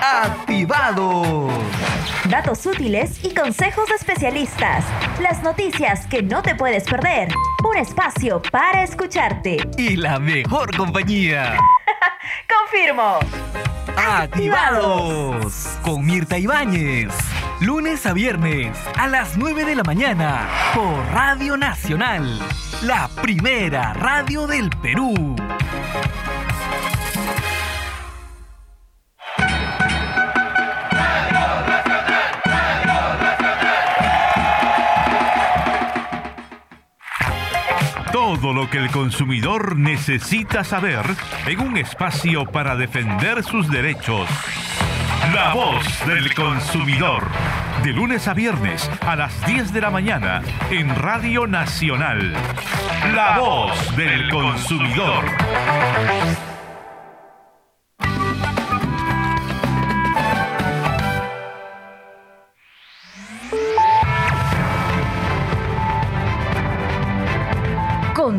Activados. 0.00 1.52
Datos 2.28 2.64
útiles 2.66 3.24
y 3.24 3.34
consejos 3.34 3.88
de 3.88 3.96
especialistas. 3.96 4.84
Las 5.20 5.42
noticias 5.42 6.06
que 6.06 6.22
no 6.22 6.42
te 6.42 6.54
puedes 6.54 6.84
perder. 6.84 7.32
Un 7.68 7.76
espacio 7.76 8.40
para 8.52 8.84
escucharte. 8.84 9.56
Y 9.76 9.96
la 9.96 10.18
mejor 10.20 10.76
compañía. 10.76 11.56
Confirmo. 12.70 13.18
Activados. 13.96 15.78
Con 15.82 16.06
Mirta 16.06 16.38
Ibáñez. 16.38 17.12
Lunes 17.60 18.06
a 18.06 18.12
viernes 18.12 18.76
a 18.96 19.08
las 19.08 19.36
9 19.36 19.64
de 19.64 19.74
la 19.74 19.82
mañana 19.82 20.46
por 20.74 21.06
Radio 21.12 21.56
Nacional. 21.56 22.38
La 22.82 23.08
primera 23.20 23.94
radio 23.94 24.46
del 24.46 24.70
Perú. 24.70 25.34
Todo 38.26 38.52
lo 38.52 38.68
que 38.68 38.78
el 38.78 38.90
consumidor 38.90 39.76
necesita 39.76 40.64
saber 40.64 41.06
en 41.46 41.60
un 41.60 41.76
espacio 41.76 42.44
para 42.44 42.74
defender 42.74 43.44
sus 43.44 43.70
derechos. 43.70 44.28
La 45.32 45.54
voz 45.54 45.86
del 46.08 46.34
consumidor. 46.34 47.22
De 47.84 47.92
lunes 47.92 48.26
a 48.26 48.34
viernes 48.34 48.90
a 49.02 49.14
las 49.14 49.46
10 49.46 49.72
de 49.72 49.80
la 49.80 49.90
mañana 49.90 50.42
en 50.70 50.92
Radio 50.96 51.46
Nacional. 51.46 52.32
La 53.14 53.38
voz 53.38 53.96
del 53.96 54.28
consumidor. 54.28 55.24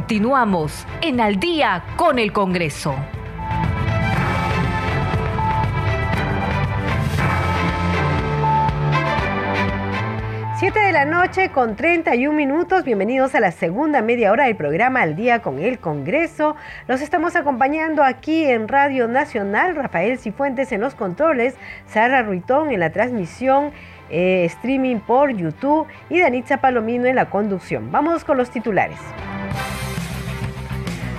Continuamos 0.08 0.86
en 1.02 1.20
Al 1.20 1.38
día 1.38 1.84
con 1.98 2.18
el 2.18 2.32
Congreso. 2.32 2.96
7 10.60 10.80
de 10.80 10.92
la 10.94 11.04
noche 11.04 11.52
con 11.52 11.76
31 11.76 12.34
minutos. 12.34 12.86
Bienvenidos 12.86 13.36
a 13.36 13.42
la 13.42 13.52
segunda 13.52 14.02
media 14.02 14.32
hora 14.32 14.46
del 14.46 14.56
programa 14.56 15.02
Al 15.02 15.18
Día 15.18 15.42
con 15.42 15.60
el 15.60 15.78
Congreso. 15.80 16.56
Los 16.88 17.02
estamos 17.02 17.36
acompañando 17.36 18.02
aquí 18.02 18.46
en 18.46 18.70
Radio 18.70 19.10
Nacional. 19.10 19.76
Rafael 19.76 20.18
Cifuentes 20.20 20.72
en 20.72 20.80
los 20.80 20.96
controles, 20.96 21.56
Sara 21.86 22.22
Ruitón 22.22 22.72
en 22.72 22.80
la 22.80 22.92
transmisión. 22.92 23.74
eh, 24.10 24.46
streaming 24.46 25.00
por 25.00 25.32
YouTube 25.32 25.86
y 26.10 26.22
Danitza 26.22 26.62
Palomino 26.62 27.08
en 27.08 27.16
la 27.18 27.30
conducción. 27.30 27.92
Vamos 27.92 28.24
con 28.24 28.38
los 28.38 28.50
titulares. 28.50 29.00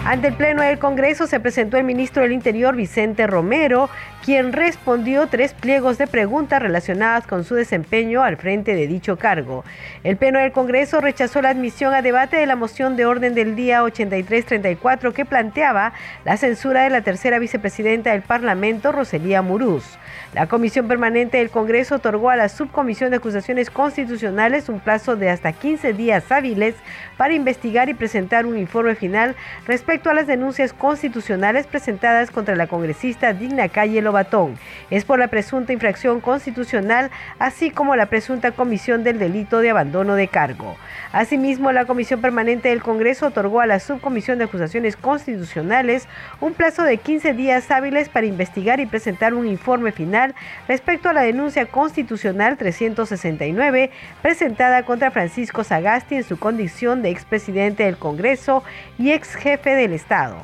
Ante 0.08 0.28
el 0.28 0.34
Pleno 0.36 0.62
del 0.62 0.78
Congreso 0.78 1.26
se 1.26 1.38
presentó 1.38 1.76
el 1.76 1.84
ministro 1.84 2.22
del 2.22 2.32
Interior 2.32 2.74
Vicente 2.74 3.26
Romero, 3.26 3.90
quien 4.24 4.52
respondió 4.52 5.26
tres 5.26 5.54
pliegos 5.54 5.98
de 5.98 6.06
preguntas 6.06 6.60
relacionadas 6.60 7.26
con 7.26 7.44
su 7.44 7.54
desempeño 7.54 8.22
al 8.22 8.36
frente 8.36 8.74
de 8.74 8.86
dicho 8.86 9.16
cargo. 9.16 9.64
El 10.04 10.16
Pleno 10.16 10.38
del 10.38 10.52
Congreso 10.52 11.00
rechazó 11.00 11.40
la 11.40 11.50
admisión 11.50 11.94
a 11.94 12.02
debate 12.02 12.36
de 12.36 12.46
la 12.46 12.56
moción 12.56 12.96
de 12.96 13.06
orden 13.06 13.34
del 13.34 13.56
día 13.56 13.82
8334 13.82 15.12
que 15.12 15.24
planteaba 15.24 15.92
la 16.24 16.36
censura 16.36 16.82
de 16.82 16.90
la 16.90 17.02
tercera 17.02 17.38
vicepresidenta 17.38 18.10
del 18.12 18.22
Parlamento, 18.22 18.92
Roselía 18.92 19.42
Muruz. 19.42 19.98
La 20.34 20.46
Comisión 20.46 20.88
Permanente 20.88 21.38
del 21.38 21.50
Congreso 21.50 21.96
otorgó 21.96 22.28
a 22.28 22.36
la 22.36 22.48
Subcomisión 22.48 23.10
de 23.10 23.16
Acusaciones 23.16 23.70
Constitucionales 23.70 24.68
un 24.68 24.80
plazo 24.80 25.16
de 25.16 25.30
hasta 25.30 25.52
15 25.52 25.94
días 25.94 26.30
hábiles 26.30 26.74
para 27.16 27.34
investigar 27.34 27.88
y 27.88 27.94
presentar 27.94 28.44
un 28.44 28.58
informe 28.58 28.94
final 28.94 29.36
respecto 29.66 30.10
a 30.10 30.14
las 30.14 30.26
denuncias 30.26 30.72
constitucionales 30.72 31.66
presentadas 31.66 32.30
contra 32.30 32.56
la 32.56 32.66
congresista 32.66 33.32
Digna 33.32 33.68
Calle 33.68 34.02
Lobatón. 34.08 34.58
Es 34.90 35.04
por 35.04 35.18
la 35.18 35.28
presunta 35.28 35.72
infracción 35.72 36.20
constitucional, 36.20 37.10
así 37.38 37.70
como 37.70 37.94
la 37.94 38.06
presunta 38.06 38.52
comisión 38.52 39.04
del 39.04 39.18
delito 39.18 39.60
de 39.60 39.70
abandono 39.70 40.14
de 40.14 40.28
cargo. 40.28 40.76
Asimismo, 41.12 41.72
la 41.72 41.84
Comisión 41.84 42.20
Permanente 42.20 42.70
del 42.70 42.82
Congreso 42.82 43.26
otorgó 43.26 43.60
a 43.60 43.66
la 43.66 43.80
Subcomisión 43.80 44.38
de 44.38 44.44
Acusaciones 44.44 44.96
Constitucionales 44.96 46.08
un 46.40 46.54
plazo 46.54 46.82
de 46.82 46.96
15 46.96 47.34
días 47.34 47.70
hábiles 47.70 48.08
para 48.08 48.26
investigar 48.26 48.80
y 48.80 48.86
presentar 48.86 49.34
un 49.34 49.46
informe 49.46 49.92
final 49.92 50.34
respecto 50.66 51.08
a 51.08 51.12
la 51.12 51.22
denuncia 51.22 51.66
constitucional 51.66 52.56
369 52.56 53.90
presentada 54.22 54.84
contra 54.84 55.10
Francisco 55.10 55.64
Sagasti 55.64 56.16
en 56.16 56.24
su 56.24 56.38
condición 56.38 57.02
de 57.02 57.10
expresidente 57.10 57.84
del 57.84 57.98
Congreso 57.98 58.62
y 58.98 59.12
ex 59.12 59.34
jefe 59.34 59.74
del 59.74 59.92
Estado. 59.92 60.38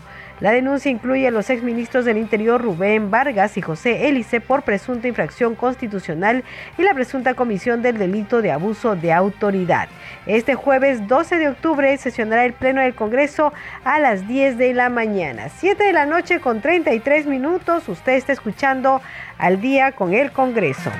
La 0.44 0.52
denuncia 0.52 0.90
incluye 0.90 1.26
a 1.26 1.30
los 1.30 1.48
exministros 1.48 2.04
del 2.04 2.18
Interior 2.18 2.60
Rubén 2.60 3.10
Vargas 3.10 3.56
y 3.56 3.62
José 3.62 4.08
Élice 4.08 4.42
por 4.42 4.60
presunta 4.60 5.08
infracción 5.08 5.54
constitucional 5.54 6.44
y 6.76 6.82
la 6.82 6.92
presunta 6.92 7.32
comisión 7.32 7.80
del 7.80 7.96
delito 7.96 8.42
de 8.42 8.52
abuso 8.52 8.94
de 8.94 9.10
autoridad. 9.10 9.88
Este 10.26 10.54
jueves 10.54 11.08
12 11.08 11.38
de 11.38 11.48
octubre 11.48 11.96
sesionará 11.96 12.44
el 12.44 12.52
Pleno 12.52 12.82
del 12.82 12.94
Congreso 12.94 13.54
a 13.84 13.98
las 13.98 14.28
10 14.28 14.58
de 14.58 14.74
la 14.74 14.90
mañana. 14.90 15.48
7 15.48 15.82
de 15.82 15.94
la 15.94 16.04
noche 16.04 16.40
con 16.40 16.60
33 16.60 17.24
minutos. 17.24 17.88
Usted 17.88 18.12
está 18.12 18.34
escuchando 18.34 19.00
al 19.38 19.62
día 19.62 19.92
con 19.92 20.12
el 20.12 20.30
Congreso. 20.30 20.90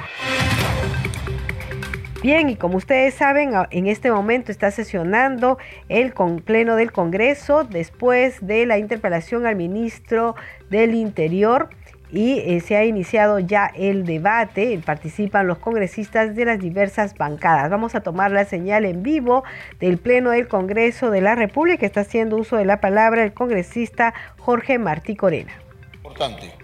Bien, 2.25 2.49
y 2.49 2.57
como 2.57 2.79
ustedes 2.79 3.13
saben, 3.13 3.53
en 3.71 3.87
este 3.87 4.11
momento 4.11 4.51
está 4.51 4.71
sesionando 4.71 5.59
el 5.91 6.15
pleno 6.43 6.75
del 6.75 6.91
Congreso 6.91 7.65
después 7.65 8.39
de 8.41 8.65
la 8.65 8.79
interpelación 8.79 9.45
al 9.45 9.57
ministro 9.57 10.35
del 10.71 10.95
Interior 10.95 11.69
y 12.11 12.39
eh, 12.39 12.63
se 12.63 12.77
ha 12.77 12.85
iniciado 12.87 13.41
ya 13.41 13.71
el 13.75 14.07
debate. 14.07 14.81
Participan 14.83 15.47
los 15.47 15.59
congresistas 15.59 16.35
de 16.35 16.47
las 16.47 16.59
diversas 16.59 17.15
bancadas. 17.15 17.69
Vamos 17.69 17.95
a 17.95 18.01
tomar 18.01 18.31
la 18.31 18.47
señal 18.47 18.87
en 18.87 19.03
vivo 19.03 19.45
del 19.79 19.99
Pleno 19.99 20.31
del 20.31 20.49
Congreso 20.49 21.11
de 21.11 21.21
la 21.21 21.35
República. 21.35 21.85
Está 21.85 22.01
haciendo 22.01 22.39
uso 22.39 22.57
de 22.57 22.65
la 22.65 22.81
palabra 22.81 23.23
el 23.23 23.35
congresista 23.35 24.15
Jorge 24.39 24.79
Martí 24.79 25.15
Corena. 25.15 25.53
Importante. 25.93 26.55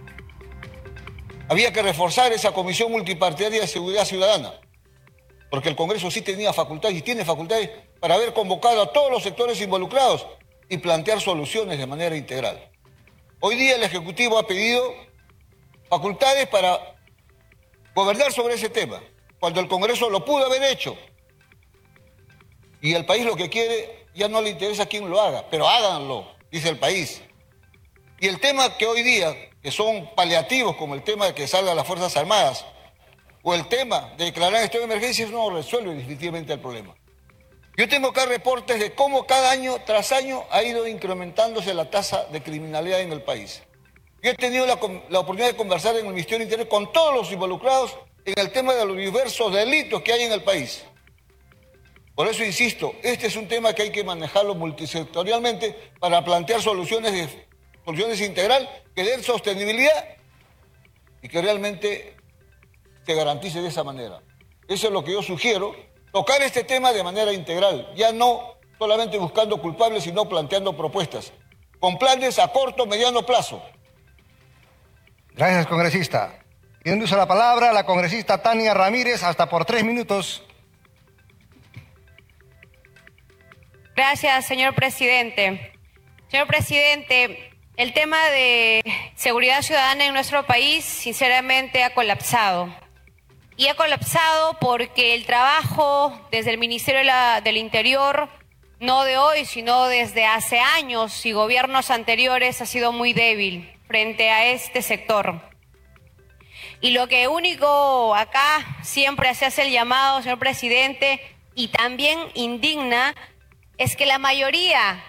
Había 1.51 1.71
que 1.71 1.83
reforzar 1.83 2.33
esa 2.33 2.53
comisión 2.53 2.91
multipartidaria 2.91 3.61
de 3.61 3.67
seguridad 3.67 4.07
ciudadana 4.07 4.53
porque 5.51 5.69
el 5.69 5.77
Congreso 5.77 6.11
sí 6.11 6.23
tenía 6.23 6.53
facultades 6.53 6.97
y 6.97 7.03
tiene 7.03 7.25
facultades 7.25 7.71
para 7.99 8.15
haber 8.15 8.33
convocado 8.33 8.83
a 8.83 8.93
todos 8.93 9.11
los 9.11 9.23
sectores 9.23 9.61
involucrados 9.61 10.27
y 10.69 10.79
plantear 10.79 11.21
soluciones 11.21 11.79
de 11.79 11.87
manera 11.87 12.17
integral. 12.17 12.71
Hoy 13.41 13.57
día 13.57 13.75
el 13.75 13.83
Ejecutivo 13.83 14.39
ha 14.39 14.47
pedido 14.47 14.95
facultades 15.89 16.47
para 16.49 16.97
gobernar 17.95 18.33
sobre 18.33 18.55
ese 18.55 18.69
tema, 18.69 19.03
cuando 19.41 19.61
el 19.61 19.67
Congreso 19.67 20.09
lo 20.09 20.25
pudo 20.25 20.47
haber 20.47 20.63
hecho. 20.63 20.97
Y 22.81 22.95
el 22.95 23.05
país 23.05 23.27
lo 23.27 23.35
que 23.35 23.51
quiere 23.51 24.07
ya 24.15 24.29
no 24.29 24.41
le 24.41 24.51
interesa 24.51 24.87
quién 24.87 25.11
lo 25.11 25.21
haga, 25.21 25.47
pero 25.51 25.69
háganlo, 25.69 26.29
dice 26.53 26.69
el 26.69 26.79
país. 26.79 27.23
Y 28.21 28.29
el 28.29 28.39
tema 28.39 28.77
que 28.77 28.87
hoy 28.87 29.03
día, 29.03 29.35
que 29.63 29.73
son 29.73 30.15
paliativos, 30.15 30.77
como 30.77 30.95
el 30.95 31.03
tema 31.03 31.27
de 31.27 31.35
que 31.35 31.49
salgan 31.49 31.75
las 31.75 31.87
Fuerzas 31.87 32.17
Armadas, 32.17 32.65
o 33.43 33.55
el 33.55 33.67
tema 33.69 34.13
de 34.17 34.27
declarar 34.27 34.63
estado 34.63 34.87
de 34.87 34.93
emergencia 34.93 35.27
no 35.27 35.51
resuelve 35.51 35.95
definitivamente 35.95 36.53
el 36.53 36.61
problema. 36.61 36.95
Yo 37.77 37.89
tengo 37.89 38.09
acá 38.09 38.27
reportes 38.27 38.79
de 38.79 38.95
cómo 38.95 39.27
cada 39.27 39.51
año 39.51 39.77
tras 39.87 40.13
año 40.13 40.45
ha 40.51 40.63
ido 40.63 40.87
incrementándose 40.87 41.73
la 41.73 41.89
tasa 41.89 42.25
de 42.27 42.43
criminalidad 42.43 43.01
en 43.01 43.13
el 43.13 43.23
país. 43.23 43.63
Yo 44.23 44.31
he 44.31 44.35
tenido 44.35 44.67
la, 44.67 44.79
la 45.09 45.21
oportunidad 45.21 45.53
de 45.53 45.57
conversar 45.57 45.97
en 45.97 46.07
el 46.07 46.13
Ministerio 46.13 46.45
Interior 46.45 46.69
con 46.69 46.93
todos 46.93 47.15
los 47.15 47.33
involucrados 47.33 47.97
en 48.25 48.35
el 48.37 48.53
tema 48.53 48.75
de 48.75 48.85
los 48.85 48.97
diversos 48.97 49.53
delitos 49.53 50.03
que 50.03 50.13
hay 50.13 50.23
en 50.25 50.33
el 50.33 50.43
país. 50.43 50.85
Por 52.15 52.29
eso 52.29 52.45
insisto, 52.45 52.95
este 53.03 53.29
es 53.29 53.37
un 53.37 53.49
tema 53.49 53.73
que 53.73 53.83
hay 53.83 53.91
que 53.91 54.05
manejarlo 54.05 54.55
multisectorialmente 54.55 55.75
para 55.99 56.23
plantear 56.23 56.61
soluciones, 56.61 57.13
de, 57.13 57.47
soluciones 57.83 58.21
integral 58.21 58.69
que 58.95 59.05
den 59.05 59.23
sostenibilidad 59.23 60.17
y 61.23 61.29
que 61.29 61.41
realmente 61.41 62.20
se 63.11 63.17
garantice 63.17 63.61
de 63.61 63.69
esa 63.69 63.83
manera. 63.83 64.21
Eso 64.69 64.87
es 64.87 64.93
lo 64.93 65.03
que 65.03 65.11
yo 65.13 65.21
sugiero, 65.21 65.75
tocar 66.13 66.41
este 66.43 66.63
tema 66.63 66.93
de 66.93 67.03
manera 67.03 67.33
integral, 67.33 67.93
ya 67.97 68.13
no 68.13 68.55
solamente 68.79 69.19
buscando 69.19 69.61
culpables, 69.61 70.05
sino 70.05 70.29
planteando 70.29 70.77
propuestas, 70.77 71.33
con 71.81 71.99
planes 71.99 72.39
a 72.39 72.47
corto, 72.53 72.87
mediano 72.87 73.27
plazo. 73.27 73.61
Gracias, 75.33 75.67
congresista. 75.67 76.39
Pidiendo 76.85 77.05
uso 77.05 77.17
la 77.17 77.27
palabra 77.27 77.73
la 77.73 77.85
congresista 77.85 78.41
Tania 78.41 78.75
Ramírez, 78.75 79.25
hasta 79.25 79.49
por 79.49 79.65
tres 79.65 79.83
minutos. 79.85 80.45
Gracias, 83.97 84.47
señor 84.47 84.77
presidente. 84.77 85.73
Señor 86.29 86.47
presidente, 86.47 87.51
el 87.77 87.93
tema 87.93 88.25
de 88.29 88.85
seguridad 89.17 89.63
ciudadana 89.63 90.07
en 90.07 90.15
nuestro 90.15 90.47
país 90.47 90.85
sinceramente 90.85 91.83
ha 91.83 91.93
colapsado. 91.93 92.73
Y 93.61 93.69
ha 93.69 93.75
colapsado 93.75 94.55
porque 94.59 95.15
el 95.15 95.27
trabajo 95.27 96.19
desde 96.31 96.49
el 96.49 96.57
Ministerio 96.57 97.03
del 97.45 97.59
Interior, 97.59 98.31
no 98.79 99.05
de 99.05 99.19
hoy, 99.19 99.45
sino 99.45 99.85
desde 99.85 100.25
hace 100.25 100.61
años 100.61 101.27
y 101.27 101.33
gobiernos 101.33 101.91
anteriores, 101.91 102.63
ha 102.63 102.65
sido 102.65 102.91
muy 102.91 103.13
débil 103.13 103.71
frente 103.87 104.31
a 104.31 104.47
este 104.47 104.81
sector. 104.81 105.43
Y 106.81 106.93
lo 106.93 107.07
que 107.07 107.29
único 107.29 108.15
acá 108.15 108.79
siempre 108.83 109.35
se 109.35 109.45
hace 109.45 109.61
el 109.65 109.73
llamado, 109.73 110.23
señor 110.23 110.39
presidente, 110.39 111.21
y 111.55 111.69
también 111.69 112.19
indigna, 112.33 113.15
es 113.77 113.95
que 113.95 114.07
la 114.07 114.17
mayoría 114.17 115.05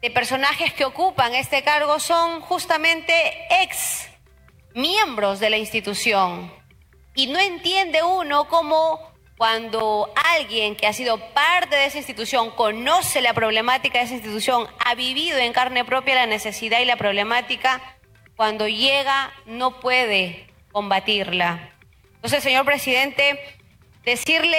de 0.00 0.12
personajes 0.12 0.72
que 0.74 0.84
ocupan 0.84 1.34
este 1.34 1.64
cargo 1.64 1.98
son 1.98 2.40
justamente 2.40 3.12
ex 3.62 4.08
miembros 4.76 5.40
de 5.40 5.50
la 5.50 5.58
institución. 5.58 6.59
Y 7.14 7.26
no 7.26 7.38
entiende 7.38 8.02
uno 8.02 8.48
cómo 8.48 9.10
cuando 9.36 10.12
alguien 10.34 10.76
que 10.76 10.86
ha 10.86 10.92
sido 10.92 11.18
parte 11.32 11.74
de 11.74 11.86
esa 11.86 11.96
institución 11.96 12.50
conoce 12.50 13.22
la 13.22 13.32
problemática 13.32 13.98
de 13.98 14.04
esa 14.04 14.14
institución, 14.14 14.68
ha 14.84 14.94
vivido 14.94 15.38
en 15.38 15.54
carne 15.54 15.84
propia 15.84 16.14
la 16.14 16.26
necesidad 16.26 16.80
y 16.80 16.84
la 16.84 16.96
problemática, 16.96 17.80
cuando 18.36 18.68
llega 18.68 19.32
no 19.46 19.80
puede 19.80 20.46
combatirla. 20.72 21.70
Entonces, 22.16 22.42
señor 22.42 22.66
presidente, 22.66 23.40
decirle 24.04 24.58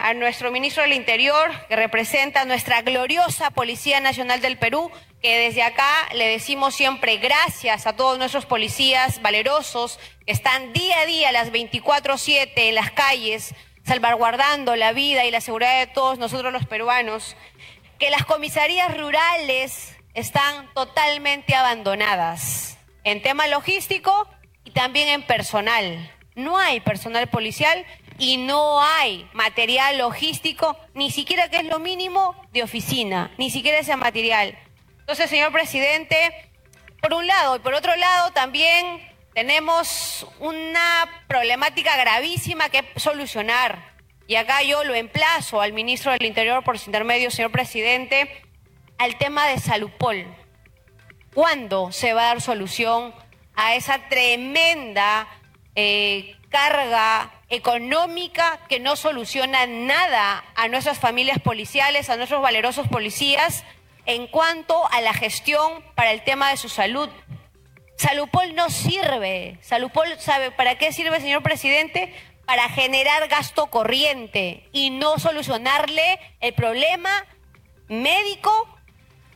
a 0.00 0.14
nuestro 0.14 0.50
ministro 0.50 0.82
del 0.82 0.94
Interior, 0.94 1.50
que 1.68 1.76
representa 1.76 2.40
a 2.40 2.44
nuestra 2.44 2.80
gloriosa 2.80 3.50
Policía 3.50 4.00
Nacional 4.00 4.40
del 4.40 4.56
Perú, 4.56 4.90
que 5.24 5.38
desde 5.38 5.62
acá 5.62 6.10
le 6.12 6.28
decimos 6.28 6.74
siempre 6.74 7.16
gracias 7.16 7.86
a 7.86 7.96
todos 7.96 8.18
nuestros 8.18 8.44
policías 8.44 9.22
valerosos 9.22 9.98
que 10.26 10.32
están 10.32 10.74
día 10.74 11.00
a 11.00 11.06
día 11.06 11.32
las 11.32 11.50
24/7 11.50 12.68
en 12.68 12.74
las 12.74 12.90
calles, 12.90 13.54
salvaguardando 13.86 14.76
la 14.76 14.92
vida 14.92 15.24
y 15.24 15.30
la 15.30 15.40
seguridad 15.40 15.78
de 15.78 15.86
todos 15.86 16.18
nosotros 16.18 16.52
los 16.52 16.66
peruanos, 16.66 17.38
que 17.98 18.10
las 18.10 18.26
comisarías 18.26 18.94
rurales 18.98 19.96
están 20.12 20.70
totalmente 20.74 21.54
abandonadas 21.54 22.76
en 23.02 23.22
tema 23.22 23.46
logístico 23.46 24.28
y 24.62 24.72
también 24.72 25.08
en 25.08 25.22
personal. 25.22 26.12
No 26.34 26.58
hay 26.58 26.80
personal 26.80 27.28
policial 27.28 27.86
y 28.18 28.36
no 28.36 28.82
hay 28.82 29.26
material 29.32 29.96
logístico, 29.96 30.76
ni 30.92 31.10
siquiera 31.10 31.48
que 31.48 31.60
es 31.60 31.64
lo 31.64 31.78
mínimo 31.78 32.36
de 32.52 32.62
oficina, 32.62 33.32
ni 33.38 33.50
siquiera 33.50 33.78
ese 33.78 33.96
material. 33.96 34.58
Entonces, 35.04 35.28
señor 35.28 35.52
presidente, 35.52 36.16
por 37.02 37.12
un 37.12 37.26
lado 37.26 37.56
y 37.56 37.58
por 37.58 37.74
otro 37.74 37.94
lado 37.94 38.30
también 38.30 39.06
tenemos 39.34 40.26
una 40.38 41.24
problemática 41.28 41.94
gravísima 41.94 42.70
que 42.70 42.90
solucionar. 42.96 43.92
Y 44.26 44.36
acá 44.36 44.62
yo 44.62 44.82
lo 44.82 44.94
emplazo 44.94 45.60
al 45.60 45.74
ministro 45.74 46.10
del 46.12 46.24
Interior 46.24 46.64
por 46.64 46.78
su 46.78 46.88
intermedio, 46.88 47.30
señor 47.30 47.52
presidente, 47.52 48.42
al 48.96 49.18
tema 49.18 49.46
de 49.46 49.58
Salupol. 49.58 50.24
¿Cuándo 51.34 51.92
se 51.92 52.14
va 52.14 52.22
a 52.22 52.26
dar 52.28 52.40
solución 52.40 53.14
a 53.56 53.74
esa 53.74 54.08
tremenda 54.08 55.28
eh, 55.74 56.34
carga 56.48 57.30
económica 57.50 58.58
que 58.70 58.80
no 58.80 58.96
soluciona 58.96 59.66
nada 59.66 60.42
a 60.54 60.68
nuestras 60.68 60.98
familias 60.98 61.40
policiales, 61.40 62.08
a 62.08 62.16
nuestros 62.16 62.40
valerosos 62.40 62.88
policías 62.88 63.64
en 64.06 64.26
cuanto 64.26 64.90
a 64.90 65.00
la 65.00 65.14
gestión 65.14 65.82
para 65.94 66.12
el 66.12 66.22
tema 66.22 66.50
de 66.50 66.56
su 66.56 66.68
salud. 66.68 67.08
Salupol 67.96 68.54
no 68.54 68.70
sirve. 68.70 69.58
Salupol 69.60 70.18
sabe 70.18 70.50
para 70.50 70.76
qué 70.76 70.92
sirve, 70.92 71.20
señor 71.20 71.42
presidente, 71.42 72.14
para 72.44 72.68
generar 72.68 73.28
gasto 73.28 73.66
corriente 73.66 74.68
y 74.72 74.90
no 74.90 75.18
solucionarle 75.18 76.18
el 76.40 76.54
problema 76.54 77.26
médico 77.88 78.68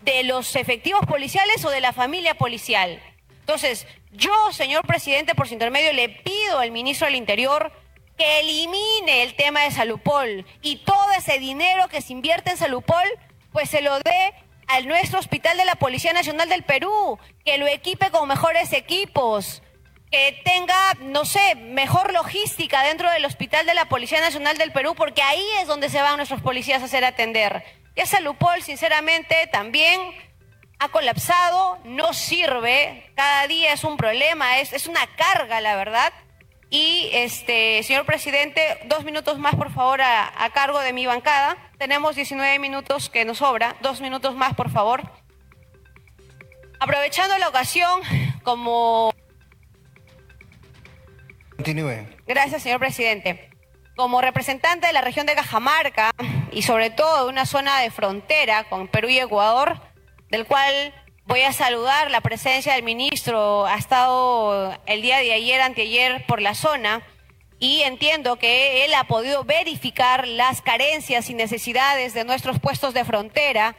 de 0.03 0.25
los 0.25 0.57
efectivos 0.57 1.05
policiales 1.07 1.64
o 1.64 1.71
de 1.71 1.81
la 1.81 1.93
familia 1.93 2.35
policial. 2.35 3.01
Entonces, 3.41 3.87
yo, 4.12 4.53
señor 4.53 4.87
presidente, 4.87 5.35
por 5.35 5.49
su 5.49 5.55
intermedio, 5.55 5.93
le 5.93 6.09
pido 6.09 6.59
al 6.59 6.71
ministro 6.71 7.07
del 7.07 7.16
Interior 7.16 7.73
que 8.16 8.41
elimine 8.41 9.23
el 9.23 9.35
tema 9.35 9.62
de 9.62 9.71
Salupol 9.71 10.45
y 10.61 10.77
todo 10.79 11.12
ese 11.16 11.39
dinero 11.39 11.89
que 11.89 12.01
se 12.01 12.12
invierte 12.12 12.51
en 12.51 12.57
Salupol, 12.57 13.07
pues 13.53 13.71
se 13.71 13.81
lo 13.81 13.99
dé 14.01 14.35
al 14.69 14.87
nuestro 14.87 15.19
hospital 15.19 15.57
de 15.57 15.64
la 15.64 15.75
Policía 15.75 16.12
Nacional 16.12 16.49
del 16.49 16.62
Perú, 16.62 17.19
que 17.45 17.59
lo 17.59 17.66
equipe 17.66 18.11
con 18.11 18.29
mejores 18.29 18.73
equipos, 18.73 19.62
que 20.11 20.41
tenga, 20.45 20.95
no 21.01 21.25
sé, 21.25 21.55
mejor 21.57 22.12
logística 22.12 22.83
dentro 22.83 23.11
del 23.11 23.25
hospital 23.25 23.66
de 23.66 23.75
la 23.75 23.87
Policía 23.87 24.21
Nacional 24.21 24.57
del 24.57 24.73
Perú, 24.73 24.95
porque 24.95 25.23
ahí 25.23 25.45
es 25.61 25.66
donde 25.66 25.89
se 25.89 26.01
van 26.01 26.16
nuestros 26.16 26.43
policías 26.43 26.83
a 26.83 26.85
hacer 26.85 27.05
atender. 27.05 27.64
Y 27.97 28.01
esa 28.01 28.21
Lupol, 28.21 28.62
sinceramente, 28.62 29.49
también 29.51 30.01
ha 30.79 30.89
colapsado, 30.91 31.79
no 31.85 32.12
sirve, 32.12 33.11
cada 33.16 33.47
día 33.49 33.73
es 33.73 33.85
un 33.85 33.97
problema, 33.97 34.61
es, 34.61 34.73
es 34.73 34.87
una 34.87 35.07
carga, 35.16 35.61
la 35.61 35.77
verdad. 35.77 36.12
Y, 36.71 37.09
este, 37.12 37.83
señor 37.83 38.05
presidente, 38.05 38.79
dos 38.85 39.05
minutos 39.05 39.39
más, 39.39 39.55
por 39.55 39.73
favor, 39.73 40.03
a, 40.03 40.45
a 40.45 40.51
cargo 40.51 40.81
de 40.81 40.93
mi 40.93 41.07
bancada. 41.07 41.57
Tenemos 41.79 42.14
19 42.14 42.59
minutos 42.59 43.09
que 43.09 43.25
nos 43.25 43.39
sobra. 43.39 43.77
Dos 43.81 44.01
minutos 44.01 44.35
más, 44.35 44.55
por 44.55 44.71
favor. 44.71 45.03
Aprovechando 46.81 47.37
la 47.39 47.49
ocasión, 47.49 48.01
como... 48.43 49.12
Continúe. 51.57 52.07
Gracias, 52.27 52.62
señor 52.62 52.79
presidente. 52.79 53.51
Como 53.97 54.21
representante 54.21 54.87
de 54.87 54.93
la 54.93 55.01
región 55.01 55.27
de 55.27 55.35
Cajamarca 55.35 56.12
y 56.53 56.62
sobre 56.62 56.91
todo 56.91 57.25
de 57.25 57.31
una 57.31 57.47
zona 57.47 57.81
de 57.81 57.91
frontera 57.91 58.69
con 58.69 58.87
Perú 58.87 59.09
y 59.09 59.19
Ecuador, 59.19 59.81
del 60.31 60.47
cual 60.47 60.95
Voy 61.29 61.43
a 61.43 61.53
saludar 61.53 62.11
la 62.11 62.22
presencia 62.22 62.72
del 62.72 62.83
ministro. 62.83 63.66
Ha 63.66 63.76
estado 63.76 64.74
el 64.87 65.03
día 65.03 65.18
de 65.18 65.35
ayer, 65.35 65.61
anteayer, 65.61 66.24
por 66.24 66.41
la 66.41 66.55
zona 66.55 67.03
y 67.59 67.83
entiendo 67.83 68.37
que 68.37 68.87
él 68.87 68.95
ha 68.95 69.05
podido 69.05 69.45
verificar 69.45 70.26
las 70.26 70.62
carencias 70.62 71.29
y 71.29 71.35
necesidades 71.35 72.14
de 72.14 72.24
nuestros 72.24 72.59
puestos 72.61 72.95
de 72.95 73.05
frontera, 73.05 73.76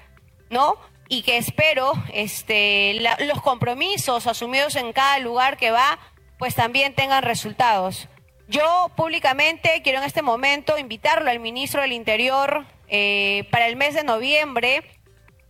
¿no? 0.52 0.76
Y 1.08 1.24
que 1.24 1.38
espero 1.38 1.93
este, 2.14 3.02
los 3.22 3.41
compromisos 3.41 4.28
asumidos 4.28 4.76
en 4.76 4.93
cada 4.93 5.18
lugar 5.18 5.58
que 5.58 5.72
va, 5.72 5.97
pues 6.38 6.54
también 6.54 6.93
tengan 6.93 7.24
resultados. 7.24 8.10
Yo 8.47 8.91
públicamente 8.95 9.82
quiero 9.84 9.97
en 9.97 10.06
este 10.06 10.22
momento 10.22 10.78
invitarlo 10.78 11.32
al 11.32 11.39
ministro 11.39 11.82
del 11.82 11.93
Interior 11.93 12.68
eh, 12.89 13.47
para 13.50 13.66
el 13.66 13.76
mes 13.76 13.95
de 13.95 14.04
noviembre 14.04 14.84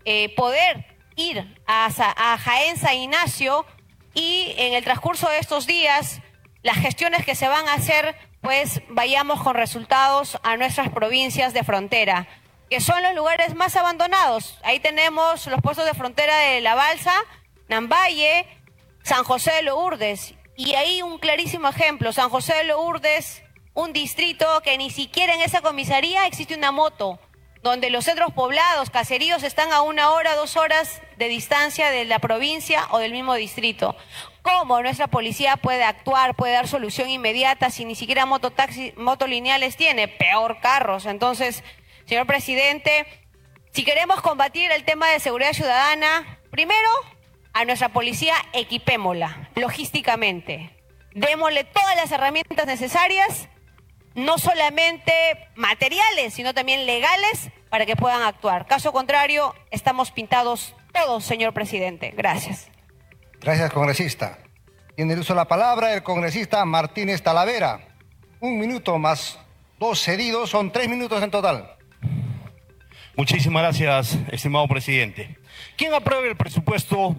eh, 0.06 0.34
poder 0.36 0.89
ir 1.20 1.62
a, 1.68 2.38
Jaén 2.38 2.78
San 2.78 2.96
Ignacio 2.96 3.66
y 4.14 4.54
en 4.58 4.74
el 4.74 4.84
transcurso 4.84 5.30
de 5.30 5.40
estos 5.40 5.68
días, 5.68 6.22
las 6.64 6.78
gestiones 6.78 7.26
que 7.26 7.36
se 7.36 7.48
van 7.48 7.68
a 7.68 7.74
hacer, 7.74 8.16
pues 8.42 8.82
vayamos 8.90 9.42
con 9.42 9.56
resultados 9.56 10.40
a 10.44 10.58
nuestras 10.58 10.90
provincias 10.90 11.54
de 11.54 11.64
frontera, 11.64 12.28
que 12.70 12.82
son 12.82 13.04
los 13.04 13.14
lugares 13.14 13.56
más 13.56 13.76
abandonados. 13.76 14.58
Ahí 14.64 14.80
tenemos 14.80 15.46
los 15.48 15.62
puestos 15.62 15.86
de 15.86 15.94
frontera 15.94 16.36
de 16.38 16.62
La 16.62 16.76
Balsa, 16.76 17.14
Nambaye, 17.68 18.48
San 19.04 19.24
José 19.24 19.52
de 19.52 19.64
Lourdes. 19.64 20.34
Y 20.56 20.76
ahí 20.76 21.02
un 21.02 21.20
clarísimo 21.20 21.70
ejemplo, 21.70 22.12
San 22.14 22.30
José 22.30 22.54
de 22.56 22.64
Lourdes, 22.66 23.44
un 23.74 23.94
distrito 23.94 24.46
que 24.62 24.78
ni 24.78 24.90
siquiera 24.90 25.34
en 25.34 25.42
esa 25.42 25.62
comisaría 25.62 26.26
existe 26.28 26.56
una 26.56 26.72
moto 26.72 27.20
donde 27.62 27.90
los 27.90 28.06
centros 28.06 28.34
poblados, 28.34 28.90
caseríos, 28.90 29.44
están 29.44 29.72
a 29.74 29.82
una 29.82 30.12
hora, 30.12 30.36
dos 30.36 30.56
horas 30.56 31.02
de 31.18 31.28
distancia 31.28 31.92
de 31.92 32.06
la 32.06 32.20
provincia 32.20 32.88
o 32.92 33.00
del 33.00 33.12
mismo 33.12 33.34
distrito. 33.36 33.96
¿Cómo 34.42 34.82
nuestra 34.82 35.08
policía 35.08 35.58
puede 35.58 35.84
actuar, 35.84 36.36
puede 36.36 36.54
dar 36.54 36.68
solución 36.68 37.10
inmediata 37.10 37.70
si 37.70 37.84
ni 37.86 37.96
siquiera 37.96 38.26
mototaxi, 38.26 38.94
motolineales 38.96 39.76
tiene? 39.76 40.08
Peor 40.08 40.60
carros. 40.62 41.06
Entonces, 41.06 41.64
señor 42.06 42.26
presidente, 42.26 43.06
si 43.72 43.84
queremos 43.84 44.22
combatir 44.22 44.72
el 44.72 44.86
tema 44.86 45.10
de 45.10 45.20
seguridad 45.20 45.54
ciudadana, 45.54 46.40
primero 46.52 46.90
a 47.54 47.66
nuestra 47.66 47.90
policía 47.90 48.36
equipémosla 48.54 49.50
logísticamente. 49.56 50.76
Démosle 51.14 51.66
todas 51.66 51.96
las 51.98 52.12
herramientas 52.12 52.66
necesarias 52.66 53.50
no 54.16 54.38
solamente 54.38 55.14
materiales, 55.56 56.34
sino 56.34 56.54
también 56.54 56.86
legales 56.86 57.50
para 57.70 57.86
que 57.86 57.96
puedan 57.96 58.22
actuar. 58.22 58.68
Caso 58.68 58.92
contrario, 58.92 59.54
estamos 59.72 60.12
pintados 60.12 60.76
todos, 60.94 61.24
señor 61.24 61.54
presidente. 61.54 62.14
Gracias. 62.16 62.70
Gracias, 63.40 63.72
congresista. 63.72 64.40
Tiene 64.96 65.14
el 65.14 65.20
uso 65.20 65.34
de 65.34 65.38
la 65.38 65.48
palabra 65.48 65.94
el 65.94 66.04
congresista 66.04 66.66
Martínez 66.66 67.22
Talavera. 67.22 67.88
Un 68.40 68.60
minuto 68.60 68.98
más 68.98 69.40
dos 69.78 70.02
cedidos, 70.02 70.50
son 70.50 70.72
tres 70.72 70.90
minutos 70.90 71.22
en 71.24 71.32
total. 71.32 71.76
Muchísimas 73.16 73.64
gracias, 73.64 74.18
estimado 74.32 74.68
presidente. 74.68 75.38
¿Quién 75.78 75.94
apruebe 75.94 76.30
el 76.30 76.38
presupuesto 76.38 77.16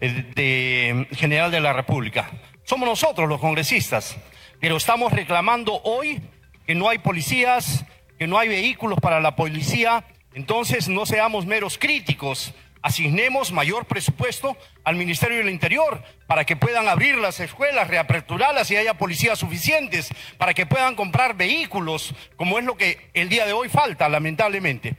eh, 0.00 1.06
general 1.12 1.50
de 1.50 1.60
la 1.60 1.72
República. 1.72 2.30
Somos 2.64 2.86
nosotros 2.86 3.28
los 3.28 3.40
congresistas, 3.40 4.16
pero 4.60 4.76
estamos 4.76 5.12
reclamando 5.12 5.80
hoy 5.84 6.22
que 6.66 6.74
no 6.74 6.88
hay 6.88 6.98
policías, 6.98 7.84
que 8.18 8.26
no 8.26 8.38
hay 8.38 8.48
vehículos 8.48 8.98
para 9.00 9.20
la 9.20 9.36
policía, 9.36 10.04
entonces 10.34 10.88
no 10.88 11.06
seamos 11.06 11.46
meros 11.46 11.78
críticos, 11.78 12.54
asignemos 12.82 13.52
mayor 13.52 13.86
presupuesto 13.86 14.56
al 14.84 14.96
Ministerio 14.96 15.38
del 15.38 15.50
Interior 15.50 16.02
para 16.26 16.44
que 16.44 16.56
puedan 16.56 16.88
abrir 16.88 17.16
las 17.16 17.40
escuelas, 17.40 17.88
reaperturarlas 17.88 18.70
y 18.70 18.76
haya 18.76 18.94
policías 18.94 19.38
suficientes, 19.38 20.08
para 20.38 20.54
que 20.54 20.66
puedan 20.66 20.94
comprar 20.94 21.36
vehículos, 21.36 22.14
como 22.36 22.58
es 22.58 22.64
lo 22.64 22.76
que 22.76 23.10
el 23.14 23.28
día 23.28 23.44
de 23.46 23.52
hoy 23.52 23.68
falta, 23.68 24.08
lamentablemente. 24.08 24.96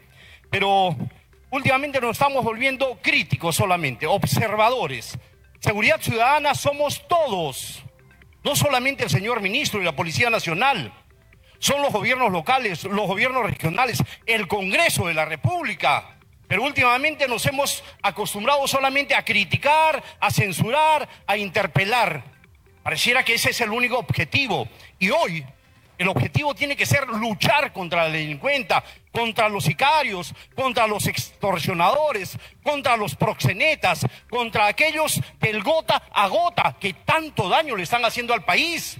Pero 0.49 0.95
últimamente 1.49 2.01
nos 2.01 2.11
estamos 2.11 2.43
volviendo 2.43 2.99
críticos 3.01 3.55
solamente, 3.55 4.05
observadores. 4.05 5.17
Seguridad 5.59 6.01
ciudadana 6.01 6.55
somos 6.55 7.07
todos, 7.07 7.83
no 8.43 8.55
solamente 8.55 9.03
el 9.03 9.09
señor 9.09 9.41
ministro 9.41 9.81
y 9.81 9.85
la 9.85 9.95
Policía 9.95 10.29
Nacional 10.29 10.93
son 11.59 11.81
los 11.81 11.91
gobiernos 11.91 12.31
locales, 12.31 12.83
los 12.83 13.07
gobiernos 13.07 13.43
regionales, 13.43 14.03
el 14.25 14.47
Congreso 14.47 15.07
de 15.07 15.13
la 15.13 15.25
República. 15.25 16.17
Pero 16.47 16.63
últimamente 16.63 17.27
nos 17.27 17.45
hemos 17.45 17.83
acostumbrado 18.01 18.65
solamente 18.67 19.15
a 19.15 19.25
criticar, 19.25 20.01
a 20.19 20.31
censurar, 20.31 21.07
a 21.25 21.35
interpelar. 21.35 22.23
Pareciera 22.83 23.25
que 23.25 23.33
ese 23.33 23.49
es 23.49 23.59
el 23.59 23.71
único 23.71 23.97
objetivo. 23.97 24.69
Y 24.97 25.09
hoy 25.09 25.45
el 25.97 26.07
objetivo 26.07 26.53
tiene 26.53 26.75
que 26.75 26.85
ser 26.85 27.07
luchar 27.07 27.73
contra 27.73 28.03
la 28.03 28.13
delincuenta, 28.13 28.83
contra 29.11 29.49
los 29.49 29.63
sicarios, 29.63 30.33
contra 30.55 30.85
los 30.85 31.07
extorsionadores, 31.07 32.37
contra 32.63 32.95
los 32.97 33.15
proxenetas, 33.15 34.05
contra 34.29 34.67
aquellos 34.67 35.19
del 35.39 35.63
gota 35.63 36.03
a 36.13 36.27
gota 36.27 36.77
que 36.79 36.93
tanto 36.93 37.49
daño 37.49 37.75
le 37.75 37.83
están 37.83 38.05
haciendo 38.05 38.33
al 38.33 38.45
país. 38.45 38.97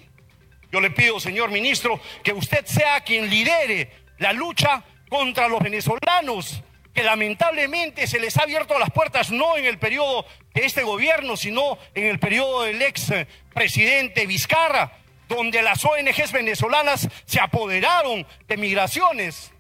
Yo 0.72 0.82
le 0.82 0.92
pido, 0.92 1.20
señor 1.20 1.52
ministro, 1.52 2.00
que 2.24 2.34
usted 2.34 2.66
sea 2.66 3.02
quien 3.02 3.30
lidere 3.30 3.92
la 4.18 4.34
lucha 4.34 4.84
contra 5.08 5.48
los 5.48 5.62
venezolanos, 5.62 6.62
que 6.94 7.04
lamentablemente 7.04 8.08
se 8.08 8.20
les 8.20 8.38
ha 8.38 8.44
abierto 8.44 8.78
las 8.80 8.90
puertas 8.90 9.30
no 9.30 9.56
en 9.56 9.66
el 9.66 9.78
periodo 9.78 10.26
de 10.54 10.66
este 10.66 10.84
gobierno, 10.84 11.38
sino 11.38 11.78
en 11.94 12.08
el 12.08 12.20
periodo 12.20 12.64
del 12.64 12.82
ex 12.82 13.14
presidente 13.54 14.26
Vizcarra, 14.26 14.92
donde 15.28 15.62
las 15.62 15.84
ONGs 15.84 16.32
venezolanas 16.32 17.08
se 17.26 17.40
apoderaron 17.40 18.26
de 18.48 18.58
migraciones. 18.58 19.52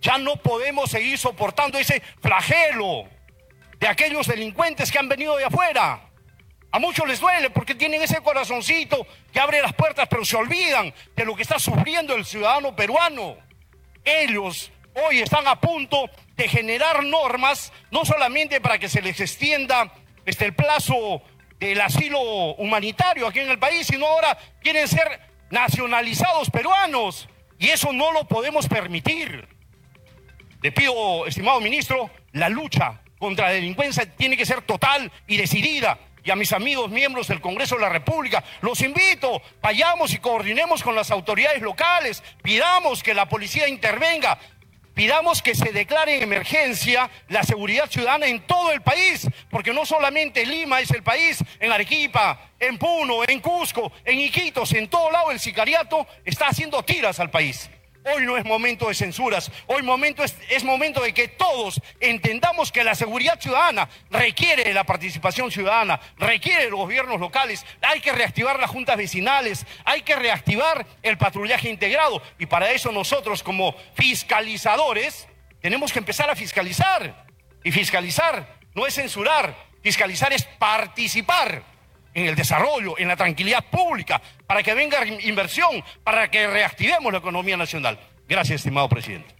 Ya 0.00 0.18
no 0.18 0.36
podemos 0.36 0.90
seguir 0.90 1.18
soportando 1.18 1.78
ese 1.78 2.02
flagelo 2.20 3.08
de 3.78 3.88
aquellos 3.88 4.26
delincuentes 4.26 4.90
que 4.90 4.98
han 4.98 5.08
venido 5.08 5.36
de 5.36 5.44
afuera. 5.44 6.02
A 6.72 6.78
muchos 6.78 7.08
les 7.08 7.20
duele 7.20 7.50
porque 7.50 7.74
tienen 7.74 8.02
ese 8.02 8.20
corazoncito 8.20 9.06
que 9.32 9.40
abre 9.40 9.62
las 9.62 9.72
puertas, 9.72 10.06
pero 10.08 10.24
se 10.24 10.36
olvidan 10.36 10.92
de 11.14 11.24
lo 11.24 11.34
que 11.34 11.42
está 11.42 11.58
sufriendo 11.58 12.14
el 12.14 12.24
ciudadano 12.24 12.76
peruano. 12.76 13.36
Ellos 14.04 14.70
hoy 14.94 15.20
están 15.20 15.46
a 15.46 15.60
punto 15.60 16.10
de 16.36 16.48
generar 16.48 17.04
normas, 17.04 17.72
no 17.90 18.04
solamente 18.04 18.60
para 18.60 18.78
que 18.78 18.88
se 18.88 19.02
les 19.02 19.20
extienda 19.20 19.92
este, 20.24 20.46
el 20.46 20.54
plazo 20.54 21.22
del 21.58 21.80
asilo 21.80 22.20
humanitario 22.56 23.26
aquí 23.26 23.40
en 23.40 23.50
el 23.50 23.58
país, 23.58 23.86
sino 23.86 24.06
ahora 24.06 24.36
quieren 24.60 24.86
ser 24.88 25.20
nacionalizados 25.50 26.50
peruanos. 26.50 27.28
Y 27.58 27.68
eso 27.68 27.92
no 27.92 28.12
lo 28.12 28.26
podemos 28.28 28.68
permitir. 28.68 29.48
Le 30.62 30.72
pido, 30.72 31.26
estimado 31.26 31.60
ministro, 31.60 32.10
la 32.32 32.48
lucha 32.48 33.00
contra 33.18 33.46
la 33.46 33.54
delincuencia 33.54 34.10
tiene 34.10 34.36
que 34.36 34.44
ser 34.44 34.62
total 34.62 35.10
y 35.26 35.36
decidida 35.36 35.98
y 36.26 36.30
a 36.32 36.36
mis 36.36 36.52
amigos 36.52 36.90
miembros 36.90 37.28
del 37.28 37.40
Congreso 37.40 37.76
de 37.76 37.82
la 37.82 37.88
República, 37.88 38.42
los 38.60 38.80
invito, 38.80 39.40
vayamos 39.62 40.12
y 40.12 40.18
coordinemos 40.18 40.82
con 40.82 40.96
las 40.96 41.12
autoridades 41.12 41.62
locales, 41.62 42.22
pidamos 42.42 43.04
que 43.04 43.14
la 43.14 43.28
policía 43.28 43.68
intervenga, 43.68 44.36
pidamos 44.96 45.42
que 45.42 45.54
se 45.54 45.72
declare 45.72 46.16
en 46.16 46.22
emergencia 46.22 47.10
la 47.28 47.44
seguridad 47.44 47.90
ciudadana 47.90 48.26
en 48.26 48.46
todo 48.46 48.72
el 48.72 48.80
país, 48.80 49.28
porque 49.50 49.74
no 49.74 49.84
solamente 49.84 50.46
Lima 50.46 50.80
es 50.80 50.90
el 50.90 51.02
país, 51.02 51.38
en 51.60 51.70
Arequipa, 51.70 52.50
en 52.58 52.78
Puno, 52.78 53.22
en 53.28 53.40
Cusco, 53.40 53.92
en 54.06 54.18
Iquitos, 54.18 54.72
en 54.72 54.88
todo 54.88 55.10
lado 55.10 55.30
el 55.30 55.38
sicariato 55.38 56.06
está 56.24 56.48
haciendo 56.48 56.82
tiras 56.82 57.20
al 57.20 57.30
país. 57.30 57.68
Hoy 58.08 58.24
no 58.24 58.36
es 58.36 58.44
momento 58.44 58.86
de 58.86 58.94
censuras, 58.94 59.50
hoy 59.66 59.82
momento 59.82 60.22
es, 60.22 60.36
es, 60.48 60.62
momento 60.62 61.02
de 61.02 61.12
que 61.12 61.26
todos 61.26 61.80
entendamos 61.98 62.70
que 62.70 62.84
la 62.84 62.94
seguridad 62.94 63.40
ciudadana 63.40 63.88
requiere 64.10 64.72
la 64.72 64.84
participación 64.84 65.50
ciudadana, 65.50 66.00
requiere 66.16 66.70
los 66.70 66.78
gobiernos 66.78 67.18
locales, 67.18 67.66
hay 67.82 68.00
que 68.00 68.12
reactivar 68.12 68.60
las 68.60 68.70
juntas 68.70 68.96
vecinales, 68.96 69.66
hay 69.84 70.02
que 70.02 70.14
reactivar 70.14 70.86
el 71.02 71.18
patrullaje 71.18 71.68
integrado. 71.68 72.22
Y 72.38 72.46
para 72.46 72.70
eso 72.70 72.92
nosotros 72.92 73.42
como 73.42 73.74
fiscalizadores 73.94 75.26
tenemos 75.60 75.92
que 75.92 75.98
empezar 75.98 76.30
a 76.30 76.36
fiscalizar. 76.36 77.26
Y 77.64 77.72
fiscalizar 77.72 78.56
no 78.74 78.86
es 78.86 78.94
censurar, 78.94 79.56
fiscalizar 79.82 80.32
es 80.32 80.44
participar 80.44 81.75
en 82.16 82.26
el 82.26 82.34
desarrollo, 82.34 82.98
en 82.98 83.08
la 83.08 83.16
tranquilidad 83.16 83.62
pública, 83.66 84.22
para 84.46 84.62
que 84.62 84.72
venga 84.72 85.06
inversión, 85.06 85.84
para 86.02 86.30
que 86.30 86.46
reactivemos 86.46 87.12
la 87.12 87.18
economía 87.18 87.58
nacional. 87.58 88.00
Gracias, 88.26 88.60
estimado 88.60 88.88
presidente. 88.88 89.34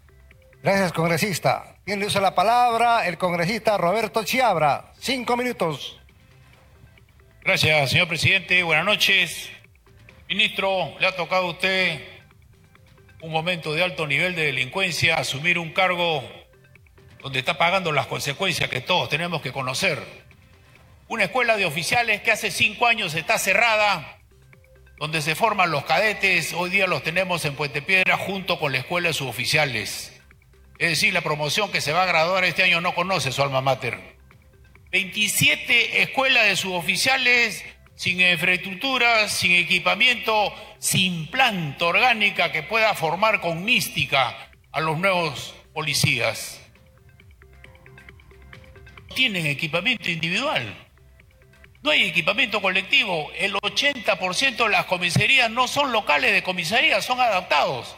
Gracias, 0.63 0.93
congresista. 0.93 1.79
Tiene 1.87 2.05
uso 2.05 2.21
la 2.21 2.35
palabra 2.35 3.07
el 3.07 3.17
congresista 3.17 3.79
Roberto 3.79 4.25
Chiabra. 4.25 4.93
Cinco 4.99 5.39
minutos. 5.39 5.99
Gracias, 7.43 7.93
señor 7.93 8.09
presidente. 8.09 8.63
Buenas 8.63 8.85
noches. 8.85 9.49
Ministro, 10.29 10.99
le 11.01 11.07
ha 11.07 11.17
tocado 11.17 11.47
a 11.47 11.51
usted 11.53 12.03
un 13.23 13.33
momento 13.33 13.73
de 13.73 13.85
alto 13.85 14.07
nivel 14.07 14.35
de 14.35 14.45
delincuencia, 14.45 15.17
asumir 15.17 15.59
un 15.59 15.73
cargo 15.73 16.23
donde 17.23 17.39
está 17.39 17.57
pagando 17.57 17.91
las 17.91 18.07
consecuencias 18.07 18.69
que 18.69 18.83
todos 18.83 19.09
tenemos 19.09 19.41
que 19.41 19.51
conocer 19.51 20.26
una 21.09 21.25
escuela 21.25 21.57
de 21.57 21.65
oficiales 21.65 22.21
que 22.23 22.33
hace 22.33 22.51
cinco 22.51 22.87
años 22.87 23.15
está 23.15 23.39
cerrada, 23.39 24.19
donde 24.99 25.23
se 25.23 25.35
forman 25.35 25.71
los 25.71 25.85
cadetes, 25.85 26.53
hoy 26.53 26.71
día 26.71 26.87
los 26.87 27.03
tenemos 27.03 27.45
en 27.45 27.55
Puente 27.55 27.83
Piedra 27.83 28.17
junto 28.17 28.59
con 28.59 28.73
la 28.73 28.79
escuela 28.79 29.09
de 29.09 29.15
suboficiales. 29.15 30.13
Es 30.79 30.91
decir, 30.91 31.13
la 31.13 31.21
promoción 31.21 31.71
que 31.71 31.81
se 31.81 31.93
va 31.93 32.03
a 32.03 32.07
graduar 32.07 32.45
este 32.45 32.63
año 32.63 32.81
no 32.81 32.95
conoce 32.95 33.33
su 33.33 33.43
alma 33.43 33.61
mater. 33.61 34.17
27 34.91 36.03
escuelas 36.03 36.45
de 36.45 36.57
suboficiales 36.57 37.65
sin 37.95 38.21
infraestructura, 38.21 39.29
sin 39.29 39.53
equipamiento, 39.53 40.53
sin 40.79 41.29
planta 41.29 41.87
orgánica 41.87 42.53
que 42.53 42.63
pueda 42.63 42.95
formar 42.95 43.41
con 43.41 43.65
mística 43.65 44.51
a 44.71 44.81
los 44.81 44.99
nuevos 44.99 45.55
policías. 45.73 46.61
Tienen 49.15 49.47
equipamiento 49.47 50.11
individual. 50.11 50.86
No 51.87 51.93
hay 51.93 52.03
equipamiento 52.03 52.61
colectivo. 52.61 53.31
El 53.39 53.55
80% 53.55 54.57
de 54.57 54.69
las 54.71 54.87
comisarías 54.87 55.49
no 55.49 55.69
son 55.69 55.93
locales 55.93 56.33
de 56.33 56.43
comisaría, 56.43 57.01
son 57.01 57.21
adaptados. 57.21 57.95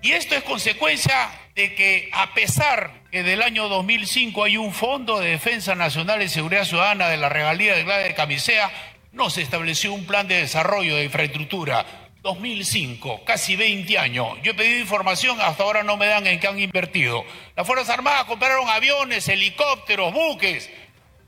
Y 0.00 0.12
esto 0.12 0.34
es 0.34 0.42
consecuencia 0.42 1.28
de 1.54 1.74
que 1.74 2.08
a 2.14 2.32
pesar 2.32 3.02
que 3.10 3.22
del 3.22 3.42
año 3.42 3.68
2005 3.68 4.44
hay 4.44 4.56
un 4.56 4.72
Fondo 4.72 5.20
de 5.20 5.32
Defensa 5.32 5.74
Nacional 5.74 6.22
y 6.22 6.30
Seguridad 6.30 6.64
Ciudadana 6.64 7.10
de 7.10 7.18
la 7.18 7.28
Regalía 7.28 7.74
de 7.74 7.84
Glade 7.84 8.04
de 8.04 8.14
Camisea, 8.14 8.70
no 9.12 9.28
se 9.28 9.42
estableció 9.42 9.92
un 9.92 10.06
plan 10.06 10.26
de 10.26 10.36
desarrollo 10.36 10.96
de 10.96 11.04
infraestructura. 11.04 11.84
2005, 12.22 13.24
casi 13.24 13.56
20 13.56 13.98
años. 13.98 14.38
Yo 14.42 14.52
he 14.52 14.54
pedido 14.54 14.78
información, 14.78 15.40
hasta 15.40 15.64
ahora 15.64 15.82
no 15.82 15.96
me 15.96 16.06
dan 16.06 16.26
en 16.26 16.38
qué 16.38 16.46
han 16.46 16.58
invertido. 16.58 17.24
Las 17.54 17.66
Fuerzas 17.66 17.90
Armadas 17.90 18.24
compraron 18.24 18.68
aviones, 18.68 19.28
helicópteros, 19.28 20.14
buques, 20.14 20.70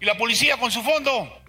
¿Y 0.05 0.07
la 0.07 0.19
policía 0.19 0.59
con 0.59 0.71
su 0.71 0.83
fondo? 0.83 1.43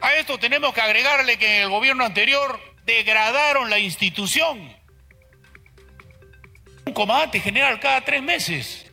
A 0.00 0.14
esto 0.16 0.36
tenemos 0.36 0.74
que 0.74 0.80
agregarle 0.80 1.38
que 1.38 1.58
en 1.58 1.62
el 1.62 1.68
gobierno 1.68 2.04
anterior 2.04 2.60
degradaron 2.84 3.70
la 3.70 3.78
institución. 3.78 4.76
Un 6.86 6.92
comandante 6.92 7.38
general 7.38 7.78
cada 7.78 8.00
tres 8.00 8.20
meses. 8.20 8.90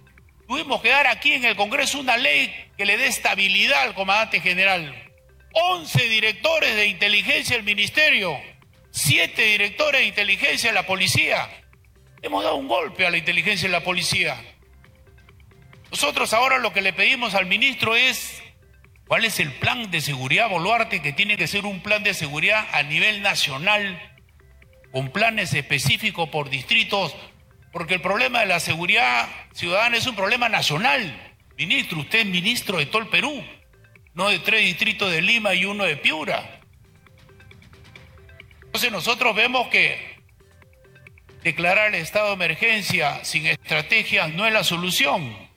Tuvimos 0.47 0.83
que 0.83 0.89
dar 0.89 1.07
aquí 1.07 1.33
en 1.33 1.45
el 1.45 1.55
Congreso 1.55 1.99
una 1.99 2.15
ley 2.15 2.53
que 2.77 2.85
le 2.85 2.95
dé 2.95 3.07
estabilidad 3.07 3.81
al 3.81 3.95
comandante 3.95 4.39
general. 4.39 5.11
11 5.53 6.09
directores 6.09 6.75
de 6.75 6.85
inteligencia 6.85 7.55
del 7.55 7.65
ministerio, 7.65 8.39
7 8.91 9.41
directores 9.41 10.01
de 10.01 10.05
inteligencia 10.05 10.69
de 10.69 10.75
la 10.75 10.85
policía. 10.85 11.49
Hemos 12.21 12.43
dado 12.43 12.57
un 12.57 12.67
golpe 12.67 13.07
a 13.07 13.09
la 13.09 13.17
inteligencia 13.17 13.67
de 13.67 13.71
la 13.71 13.83
policía. 13.83 14.39
Nosotros 15.89 16.33
ahora 16.33 16.59
lo 16.59 16.71
que 16.71 16.83
le 16.83 16.93
pedimos 16.93 17.33
al 17.33 17.47
ministro 17.47 17.95
es 17.95 18.42
cuál 19.13 19.25
es 19.25 19.39
el 19.39 19.51
plan 19.51 19.91
de 19.91 20.01
seguridad 20.01 20.49
Boluarte, 20.49 21.03
que 21.03 21.13
tiene 21.13 21.37
que 21.37 21.45
ser 21.45 21.67
un 21.67 21.81
plan 21.81 22.01
de 22.01 22.15
seguridad 22.15 22.67
a 22.71 22.81
nivel 22.81 23.21
nacional, 23.21 24.01
con 24.91 25.11
planes 25.11 25.53
específicos 25.53 26.29
por 26.29 26.49
distritos, 26.49 27.15
porque 27.71 27.93
el 27.93 28.01
problema 28.01 28.39
de 28.39 28.47
la 28.47 28.59
seguridad 28.59 29.29
ciudadana 29.53 29.97
es 29.97 30.07
un 30.07 30.15
problema 30.15 30.49
nacional. 30.49 31.35
Ministro, 31.55 31.99
usted 31.99 32.21
es 32.21 32.25
ministro 32.25 32.79
de 32.79 32.87
todo 32.87 33.03
el 33.03 33.07
Perú. 33.09 33.45
no 34.15 34.29
de 34.29 34.39
tres 34.39 34.65
distritos 34.65 35.11
de 35.11 35.21
Lima 35.21 35.53
y 35.53 35.65
uno 35.65 35.83
de 35.83 35.95
Piura. 35.95 36.61
Entonces 38.63 38.91
nosotros 38.91 39.35
vemos 39.35 39.67
que 39.67 40.17
declarar 41.43 41.93
estado 41.93 42.29
de 42.29 42.33
emergencia 42.33 43.23
sin 43.23 43.45
estrategia 43.45 44.27
no 44.27 44.47
es 44.47 44.53
la 44.53 44.63
solución. 44.63 45.52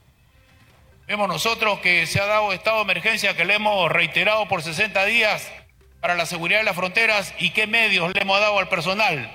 Vemos 1.07 1.29
nosotros 1.29 1.79
que 1.79 2.05
se 2.05 2.19
ha 2.19 2.25
dado 2.25 2.51
estado 2.51 2.77
de 2.77 2.81
emergencia 2.83 3.33
que 3.33 3.45
le 3.45 3.55
hemos 3.55 3.89
reiterado 3.89 4.45
por 4.49 4.61
60 4.61 5.05
días 5.05 5.49
para 6.01 6.15
la 6.15 6.25
seguridad 6.25 6.59
de 6.59 6.65
las 6.65 6.75
fronteras 6.75 7.33
y 7.39 7.51
qué 7.51 7.65
medios 7.65 8.13
le 8.13 8.21
hemos 8.21 8.37
dado 8.41 8.59
al 8.59 8.67
personal. 8.67 9.31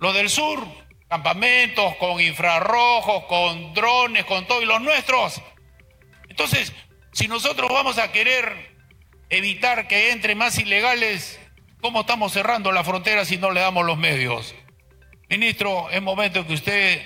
Lo 0.00 0.12
del 0.12 0.28
sur, 0.28 0.66
campamentos 1.08 1.94
con 1.96 2.20
infrarrojos, 2.20 3.22
con 3.26 3.72
drones, 3.72 4.24
con 4.24 4.48
todo 4.48 4.60
y 4.62 4.66
los 4.66 4.80
nuestros. 4.80 5.40
Entonces, 6.28 6.72
si 7.12 7.28
nosotros 7.28 7.70
vamos 7.72 7.98
a 7.98 8.10
querer 8.10 8.74
evitar 9.30 9.86
que 9.86 10.10
entre 10.10 10.34
más 10.34 10.58
ilegales, 10.58 11.38
¿cómo 11.80 12.00
estamos 12.00 12.32
cerrando 12.32 12.72
la 12.72 12.82
frontera 12.82 13.24
si 13.24 13.36
no 13.36 13.52
le 13.52 13.60
damos 13.60 13.86
los 13.86 13.96
medios? 13.96 14.56
Ministro, 15.28 15.88
es 15.88 16.02
momento 16.02 16.44
que 16.44 16.54
usted 16.54 17.00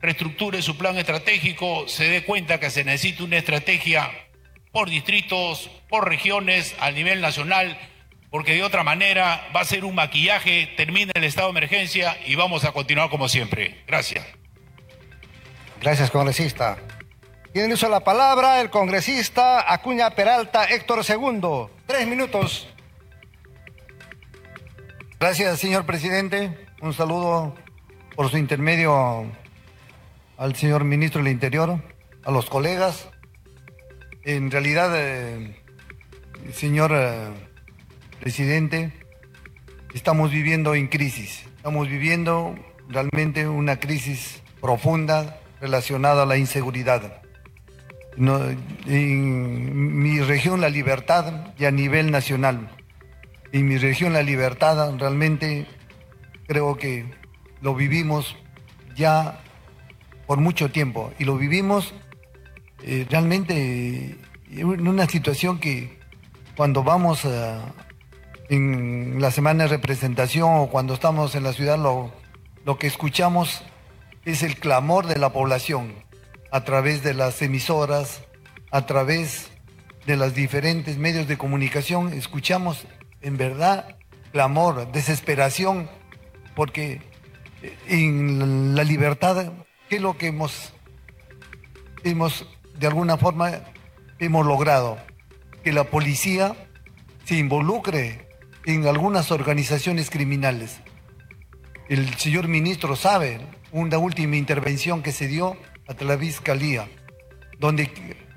reestructure 0.00 0.62
su 0.62 0.76
plan 0.76 0.96
estratégico, 0.96 1.88
se 1.88 2.08
dé 2.08 2.24
cuenta 2.24 2.60
que 2.60 2.70
se 2.70 2.84
necesita 2.84 3.24
una 3.24 3.38
estrategia 3.38 4.10
por 4.72 4.90
distritos, 4.90 5.70
por 5.88 6.08
regiones, 6.08 6.74
a 6.80 6.90
nivel 6.90 7.20
nacional, 7.20 7.78
porque 8.30 8.54
de 8.54 8.62
otra 8.62 8.84
manera 8.84 9.48
va 9.54 9.60
a 9.60 9.64
ser 9.64 9.84
un 9.84 9.94
maquillaje, 9.94 10.68
termina 10.76 11.12
el 11.14 11.24
estado 11.24 11.48
de 11.48 11.58
emergencia 11.58 12.16
y 12.26 12.34
vamos 12.34 12.64
a 12.64 12.72
continuar 12.72 13.10
como 13.10 13.28
siempre. 13.28 13.82
Gracias. 13.86 14.24
Gracias, 15.80 16.10
congresista. 16.10 16.78
Tiene 17.52 17.74
uso 17.74 17.88
la 17.88 18.00
palabra 18.00 18.60
el 18.60 18.68
congresista 18.68 19.72
Acuña 19.72 20.10
Peralta 20.10 20.64
Héctor 20.64 21.00
II. 21.08 21.68
Tres 21.86 22.06
minutos. 22.06 22.68
Gracias, 25.18 25.58
señor 25.58 25.86
presidente. 25.86 26.68
Un 26.80 26.92
saludo 26.92 27.54
por 28.14 28.30
su 28.30 28.36
intermedio 28.36 29.26
al 30.38 30.54
señor 30.54 30.84
ministro 30.84 31.22
del 31.22 31.32
Interior, 31.32 31.82
a 32.24 32.30
los 32.30 32.48
colegas. 32.48 33.08
En 34.24 34.50
realidad, 34.50 34.90
eh, 34.94 35.56
señor 36.52 36.92
eh, 36.94 37.28
presidente, 38.20 38.92
estamos 39.92 40.30
viviendo 40.30 40.74
en 40.74 40.86
crisis. 40.86 41.44
Estamos 41.56 41.88
viviendo 41.88 42.54
realmente 42.88 43.46
una 43.46 43.78
crisis 43.78 44.42
profunda 44.60 45.40
relacionada 45.60 46.22
a 46.22 46.26
la 46.26 46.38
inseguridad 46.38 47.20
en 48.86 50.02
mi 50.02 50.20
región 50.20 50.60
La 50.60 50.68
Libertad 50.68 51.52
y 51.56 51.64
a 51.64 51.70
nivel 51.70 52.10
nacional. 52.10 52.68
En 53.52 53.68
mi 53.68 53.78
región 53.78 54.12
La 54.12 54.22
Libertad 54.22 54.96
realmente 54.98 55.66
creo 56.46 56.76
que 56.76 57.06
lo 57.60 57.74
vivimos 57.74 58.36
ya 58.96 59.40
por 60.28 60.38
mucho 60.38 60.70
tiempo. 60.70 61.12
Y 61.18 61.24
lo 61.24 61.36
vivimos 61.36 61.92
eh, 62.84 63.06
realmente 63.10 64.16
en 64.50 64.86
una 64.86 65.06
situación 65.08 65.58
que 65.58 65.98
cuando 66.56 66.84
vamos 66.84 67.26
en 68.48 69.20
la 69.20 69.30
semana 69.30 69.64
de 69.64 69.70
representación 69.70 70.50
o 70.54 70.68
cuando 70.68 70.94
estamos 70.94 71.34
en 71.34 71.42
la 71.44 71.52
ciudad 71.52 71.78
lo, 71.78 72.12
lo 72.64 72.78
que 72.78 72.86
escuchamos 72.86 73.62
es 74.24 74.42
el 74.42 74.56
clamor 74.56 75.06
de 75.06 75.18
la 75.18 75.32
población 75.32 75.92
a 76.50 76.64
través 76.64 77.02
de 77.02 77.14
las 77.14 77.40
emisoras, 77.42 78.22
a 78.70 78.86
través 78.86 79.50
de 80.06 80.16
los 80.16 80.34
diferentes 80.34 80.98
medios 80.98 81.28
de 81.28 81.38
comunicación, 81.38 82.12
escuchamos 82.12 82.86
en 83.20 83.36
verdad 83.36 83.96
clamor, 84.32 84.90
desesperación, 84.92 85.88
porque 86.54 87.00
en 87.88 88.74
la 88.74 88.84
libertad, 88.84 89.52
¿qué 89.88 89.96
es 89.96 90.02
lo 90.02 90.16
que 90.16 90.28
hemos, 90.28 90.72
hemos 92.04 92.46
de 92.78 92.86
alguna 92.86 93.16
forma, 93.16 93.60
hemos 94.18 94.46
logrado? 94.46 94.98
Que 95.64 95.72
la 95.72 95.84
policía 95.84 96.54
se 97.24 97.36
involucre 97.36 98.28
en 98.64 98.86
algunas 98.86 99.30
organizaciones 99.30 100.10
criminales. 100.10 100.80
El 101.88 102.14
señor 102.18 102.48
ministro 102.48 102.96
sabe 102.96 103.40
una 103.72 103.98
última 103.98 104.36
intervención 104.36 105.02
que 105.02 105.12
se 105.12 105.26
dio 105.26 105.56
a 105.86 106.04
la 106.04 106.18
Fiscalía, 106.18 106.88
donde 107.58 107.90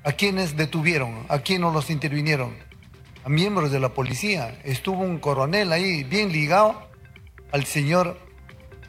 a 0.03 0.13
quienes 0.13 0.55
detuvieron, 0.55 1.25
a 1.27 1.39
quienes 1.39 1.73
los 1.73 1.89
intervinieron, 1.89 2.55
a 3.23 3.29
miembros 3.29 3.71
de 3.71 3.79
la 3.79 3.89
policía. 3.89 4.57
Estuvo 4.63 5.03
un 5.03 5.19
coronel 5.19 5.73
ahí 5.73 6.03
bien 6.03 6.31
ligado 6.31 6.89
al 7.51 7.65
señor 7.65 8.17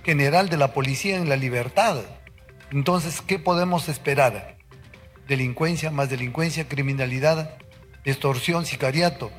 general 0.05 0.49
de 0.49 0.57
la 0.57 0.73
policía 0.73 1.17
en 1.17 1.29
la 1.29 1.37
libertad. 1.37 2.03
Entonces, 2.73 3.21
¿qué 3.21 3.39
podemos 3.39 3.91
esperar? 3.91 4.57
Delincuencia, 5.29 5.91
más 5.91 6.09
delincuencia, 6.09 6.67
criminalidad, 6.69 7.59
extorsión, 8.05 8.65
sicariato. 8.65 9.31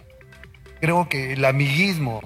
Creo 0.79 1.09
que 1.09 1.33
el 1.33 1.43
amiguismo, 1.43 2.21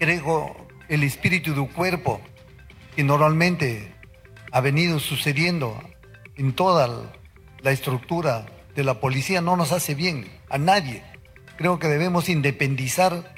creo 0.00 0.66
el 0.88 1.04
espíritu 1.04 1.54
del 1.54 1.68
cuerpo, 1.68 2.20
que 2.96 3.04
normalmente 3.04 3.94
ha 4.50 4.60
venido 4.60 4.98
sucediendo 4.98 5.80
en 6.36 6.52
toda 6.52 7.12
la 7.62 7.70
estructura 7.70 8.46
de 8.74 8.84
la 8.84 9.00
policía 9.00 9.40
no 9.40 9.56
nos 9.56 9.72
hace 9.72 9.94
bien 9.94 10.28
a 10.50 10.58
nadie. 10.58 11.02
Creo 11.56 11.78
que 11.78 11.88
debemos 11.88 12.28
independizar, 12.28 13.34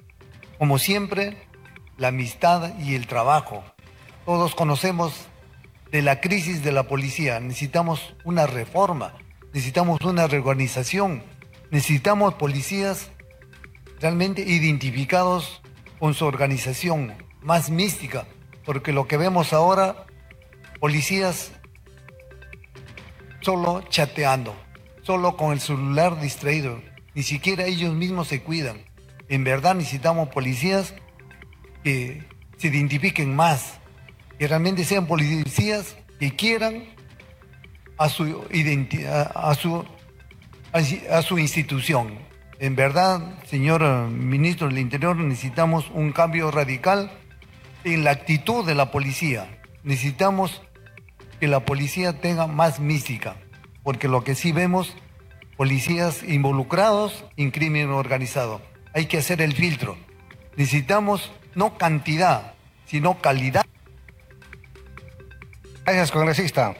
como 0.58 0.78
siempre, 0.78 1.36
la 1.96 2.08
amistad 2.08 2.76
y 2.78 2.94
el 2.94 3.06
trabajo. 3.06 3.62
Todos 4.24 4.54
conocemos 4.54 5.27
de 5.90 6.02
la 6.02 6.20
crisis 6.20 6.62
de 6.62 6.72
la 6.72 6.84
policía. 6.84 7.40
Necesitamos 7.40 8.14
una 8.24 8.46
reforma, 8.46 9.14
necesitamos 9.52 10.00
una 10.02 10.26
reorganización, 10.26 11.22
necesitamos 11.70 12.34
policías 12.34 13.10
realmente 14.00 14.42
identificados 14.42 15.62
con 15.98 16.14
su 16.14 16.24
organización 16.26 17.14
más 17.42 17.70
mística, 17.70 18.26
porque 18.64 18.92
lo 18.92 19.08
que 19.08 19.16
vemos 19.16 19.52
ahora, 19.52 20.06
policías 20.80 21.52
solo 23.40 23.82
chateando, 23.88 24.54
solo 25.02 25.36
con 25.36 25.52
el 25.52 25.60
celular 25.60 26.20
distraído. 26.20 26.80
Ni 27.14 27.22
siquiera 27.22 27.64
ellos 27.64 27.94
mismos 27.94 28.28
se 28.28 28.42
cuidan. 28.42 28.84
En 29.28 29.44
verdad 29.44 29.74
necesitamos 29.74 30.28
policías 30.28 30.94
que 31.82 32.24
se 32.58 32.68
identifiquen 32.68 33.34
más, 33.34 33.78
que 34.38 34.48
realmente 34.48 34.84
sean 34.84 35.06
policías 35.06 35.96
que 36.18 36.34
quieran 36.34 36.84
a 37.96 38.08
su, 38.08 38.44
a 39.34 39.54
su, 39.54 39.84
a 41.10 41.22
su 41.22 41.38
institución. 41.38 42.18
En 42.60 42.76
verdad, 42.76 43.38
señor 43.46 43.82
ministro 44.08 44.68
del 44.68 44.78
Interior, 44.78 45.16
necesitamos 45.16 45.90
un 45.92 46.12
cambio 46.12 46.50
radical 46.50 47.10
en 47.84 48.04
la 48.04 48.10
actitud 48.10 48.64
de 48.66 48.74
la 48.74 48.90
policía. 48.90 49.60
Necesitamos 49.84 50.62
que 51.40 51.46
la 51.46 51.60
policía 51.60 52.20
tenga 52.20 52.46
más 52.46 52.80
mística, 52.80 53.36
porque 53.82 54.08
lo 54.08 54.24
que 54.24 54.34
sí 54.34 54.52
vemos, 54.52 54.96
policías 55.56 56.22
involucrados 56.22 57.24
en 57.36 57.50
crimen 57.50 57.90
organizado. 57.90 58.60
Hay 58.94 59.06
que 59.06 59.18
hacer 59.18 59.40
el 59.40 59.54
filtro. 59.54 59.96
Necesitamos 60.56 61.32
no 61.54 61.78
cantidad, 61.78 62.54
sino 62.86 63.20
calidad. 63.20 63.64
Gracias, 65.88 66.10
congresista. 66.10 66.74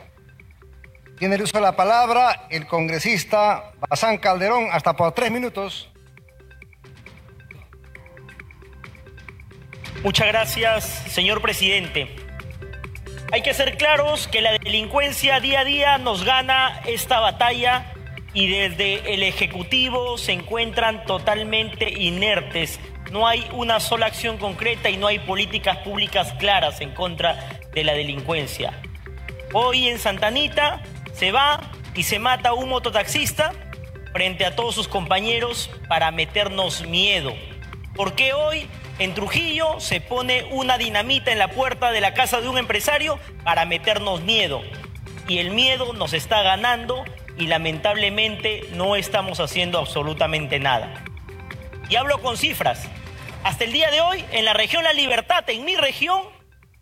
Tiene 1.18 1.36
el 1.36 1.40
uso 1.40 1.56
de 1.56 1.62
la 1.62 1.74
palabra 1.74 2.46
el 2.50 2.66
congresista 2.66 3.72
Bazán 3.88 4.18
Calderón, 4.18 4.68
hasta 4.70 4.94
por 4.96 5.12
tres 5.12 5.30
minutos. 5.30 5.90
Muchas 10.04 10.28
gracias, 10.28 10.84
señor 10.84 11.40
presidente. 11.40 12.14
Hay 13.32 13.40
que 13.40 13.54
ser 13.54 13.78
claros 13.78 14.28
que 14.28 14.42
la 14.42 14.52
delincuencia 14.58 15.40
día 15.40 15.60
a 15.60 15.64
día 15.64 15.96
nos 15.96 16.22
gana 16.22 16.82
esta 16.84 17.18
batalla 17.18 17.94
y 18.34 18.50
desde 18.50 19.14
el 19.14 19.22
Ejecutivo 19.22 20.18
se 20.18 20.32
encuentran 20.32 21.06
totalmente 21.06 21.88
inertes. 21.88 22.78
No 23.10 23.26
hay 23.26 23.48
una 23.54 23.80
sola 23.80 24.04
acción 24.04 24.36
concreta 24.36 24.90
y 24.90 24.98
no 24.98 25.06
hay 25.06 25.18
políticas 25.20 25.78
públicas 25.78 26.34
claras 26.38 26.82
en 26.82 26.92
contra 26.92 27.58
de 27.72 27.84
la 27.84 27.94
delincuencia. 27.94 28.82
Hoy 29.54 29.88
en 29.88 29.98
Santanita 29.98 30.82
se 31.14 31.32
va 31.32 31.70
y 31.94 32.02
se 32.02 32.18
mata 32.18 32.52
un 32.52 32.68
mototaxista 32.68 33.52
frente 34.12 34.44
a 34.44 34.54
todos 34.54 34.74
sus 34.74 34.88
compañeros 34.88 35.70
para 35.88 36.10
meternos 36.10 36.86
miedo. 36.86 37.32
Porque 37.94 38.34
hoy 38.34 38.68
en 38.98 39.14
Trujillo 39.14 39.80
se 39.80 40.02
pone 40.02 40.44
una 40.50 40.76
dinamita 40.76 41.32
en 41.32 41.38
la 41.38 41.48
puerta 41.48 41.92
de 41.92 42.02
la 42.02 42.12
casa 42.12 42.42
de 42.42 42.48
un 42.48 42.58
empresario 42.58 43.18
para 43.42 43.64
meternos 43.64 44.20
miedo. 44.20 44.60
Y 45.28 45.38
el 45.38 45.50
miedo 45.50 45.94
nos 45.94 46.12
está 46.12 46.42
ganando 46.42 47.04
y 47.38 47.46
lamentablemente 47.46 48.64
no 48.72 48.96
estamos 48.96 49.40
haciendo 49.40 49.78
absolutamente 49.78 50.58
nada. 50.58 51.04
Y 51.88 51.96
hablo 51.96 52.20
con 52.20 52.36
cifras. 52.36 52.86
Hasta 53.44 53.64
el 53.64 53.72
día 53.72 53.90
de 53.90 54.02
hoy, 54.02 54.24
en 54.30 54.44
la 54.44 54.52
región 54.52 54.84
La 54.84 54.92
Libertad, 54.92 55.48
en 55.48 55.64
mi 55.64 55.74
región, 55.74 56.22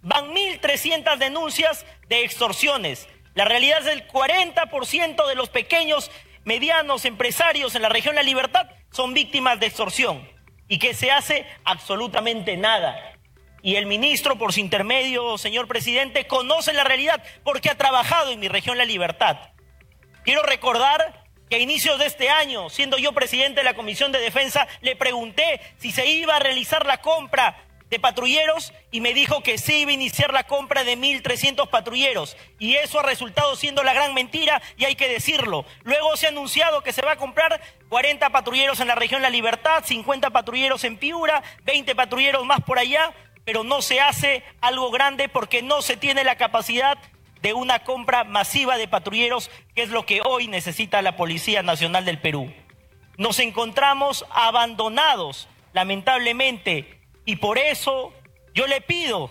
van 0.02 0.30
1.300 0.34 1.16
denuncias 1.18 1.86
de 2.08 2.24
extorsiones. 2.24 3.08
La 3.34 3.44
realidad 3.44 3.80
es 3.80 3.84
que 3.86 3.92
el 3.92 4.08
40% 4.08 5.26
de 5.26 5.34
los 5.34 5.48
pequeños, 5.50 6.10
medianos 6.44 7.04
empresarios 7.04 7.74
en 7.74 7.82
la 7.82 7.88
región 7.88 8.14
La 8.14 8.22
Libertad 8.22 8.68
son 8.90 9.14
víctimas 9.14 9.60
de 9.60 9.66
extorsión. 9.66 10.28
¿Y 10.68 10.78
que 10.78 10.94
se 10.94 11.10
hace? 11.10 11.46
Absolutamente 11.64 12.56
nada. 12.56 13.12
Y 13.62 13.76
el 13.76 13.86
ministro, 13.86 14.38
por 14.38 14.52
su 14.52 14.60
intermedio, 14.60 15.38
señor 15.38 15.66
presidente, 15.66 16.26
conoce 16.26 16.72
la 16.72 16.84
realidad 16.84 17.22
porque 17.44 17.70
ha 17.70 17.76
trabajado 17.76 18.30
en 18.30 18.40
mi 18.40 18.48
región 18.48 18.78
La 18.78 18.84
Libertad. 18.84 19.36
Quiero 20.24 20.42
recordar 20.42 21.24
que 21.48 21.56
a 21.56 21.60
inicios 21.60 21.98
de 21.98 22.06
este 22.06 22.28
año, 22.28 22.70
siendo 22.70 22.98
yo 22.98 23.12
presidente 23.12 23.60
de 23.60 23.64
la 23.64 23.74
Comisión 23.74 24.12
de 24.12 24.18
Defensa, 24.18 24.66
le 24.80 24.96
pregunté 24.96 25.60
si 25.78 25.92
se 25.92 26.06
iba 26.06 26.36
a 26.36 26.40
realizar 26.40 26.86
la 26.86 26.98
compra 26.98 27.65
de 27.90 28.00
patrulleros 28.00 28.72
y 28.90 29.00
me 29.00 29.14
dijo 29.14 29.42
que 29.42 29.58
se 29.58 29.78
iba 29.78 29.90
a 29.90 29.94
iniciar 29.94 30.32
la 30.32 30.44
compra 30.44 30.84
de 30.84 30.98
1.300 30.98 31.68
patrulleros. 31.68 32.36
Y 32.58 32.74
eso 32.74 32.98
ha 32.98 33.02
resultado 33.02 33.54
siendo 33.56 33.82
la 33.82 33.94
gran 33.94 34.14
mentira 34.14 34.60
y 34.76 34.84
hay 34.84 34.96
que 34.96 35.08
decirlo. 35.08 35.64
Luego 35.84 36.16
se 36.16 36.26
ha 36.26 36.30
anunciado 36.30 36.82
que 36.82 36.92
se 36.92 37.02
va 37.02 37.12
a 37.12 37.16
comprar 37.16 37.60
40 37.88 38.30
patrulleros 38.30 38.80
en 38.80 38.88
la 38.88 38.94
región 38.94 39.22
La 39.22 39.30
Libertad, 39.30 39.84
50 39.84 40.30
patrulleros 40.30 40.84
en 40.84 40.96
Piura, 40.96 41.42
20 41.64 41.94
patrulleros 41.94 42.44
más 42.44 42.60
por 42.62 42.78
allá, 42.78 43.14
pero 43.44 43.62
no 43.62 43.82
se 43.82 44.00
hace 44.00 44.42
algo 44.60 44.90
grande 44.90 45.28
porque 45.28 45.62
no 45.62 45.82
se 45.82 45.96
tiene 45.96 46.24
la 46.24 46.36
capacidad 46.36 46.98
de 47.42 47.54
una 47.54 47.84
compra 47.84 48.24
masiva 48.24 48.76
de 48.76 48.88
patrulleros, 48.88 49.50
que 49.74 49.82
es 49.82 49.90
lo 49.90 50.04
que 50.04 50.20
hoy 50.24 50.48
necesita 50.48 51.02
la 51.02 51.16
Policía 51.16 51.62
Nacional 51.62 52.04
del 52.04 52.18
Perú. 52.18 52.52
Nos 53.18 53.38
encontramos 53.38 54.26
abandonados, 54.30 55.48
lamentablemente, 55.72 56.95
y 57.26 57.36
por 57.36 57.58
eso 57.58 58.14
yo 58.54 58.66
le 58.66 58.80
pido, 58.80 59.30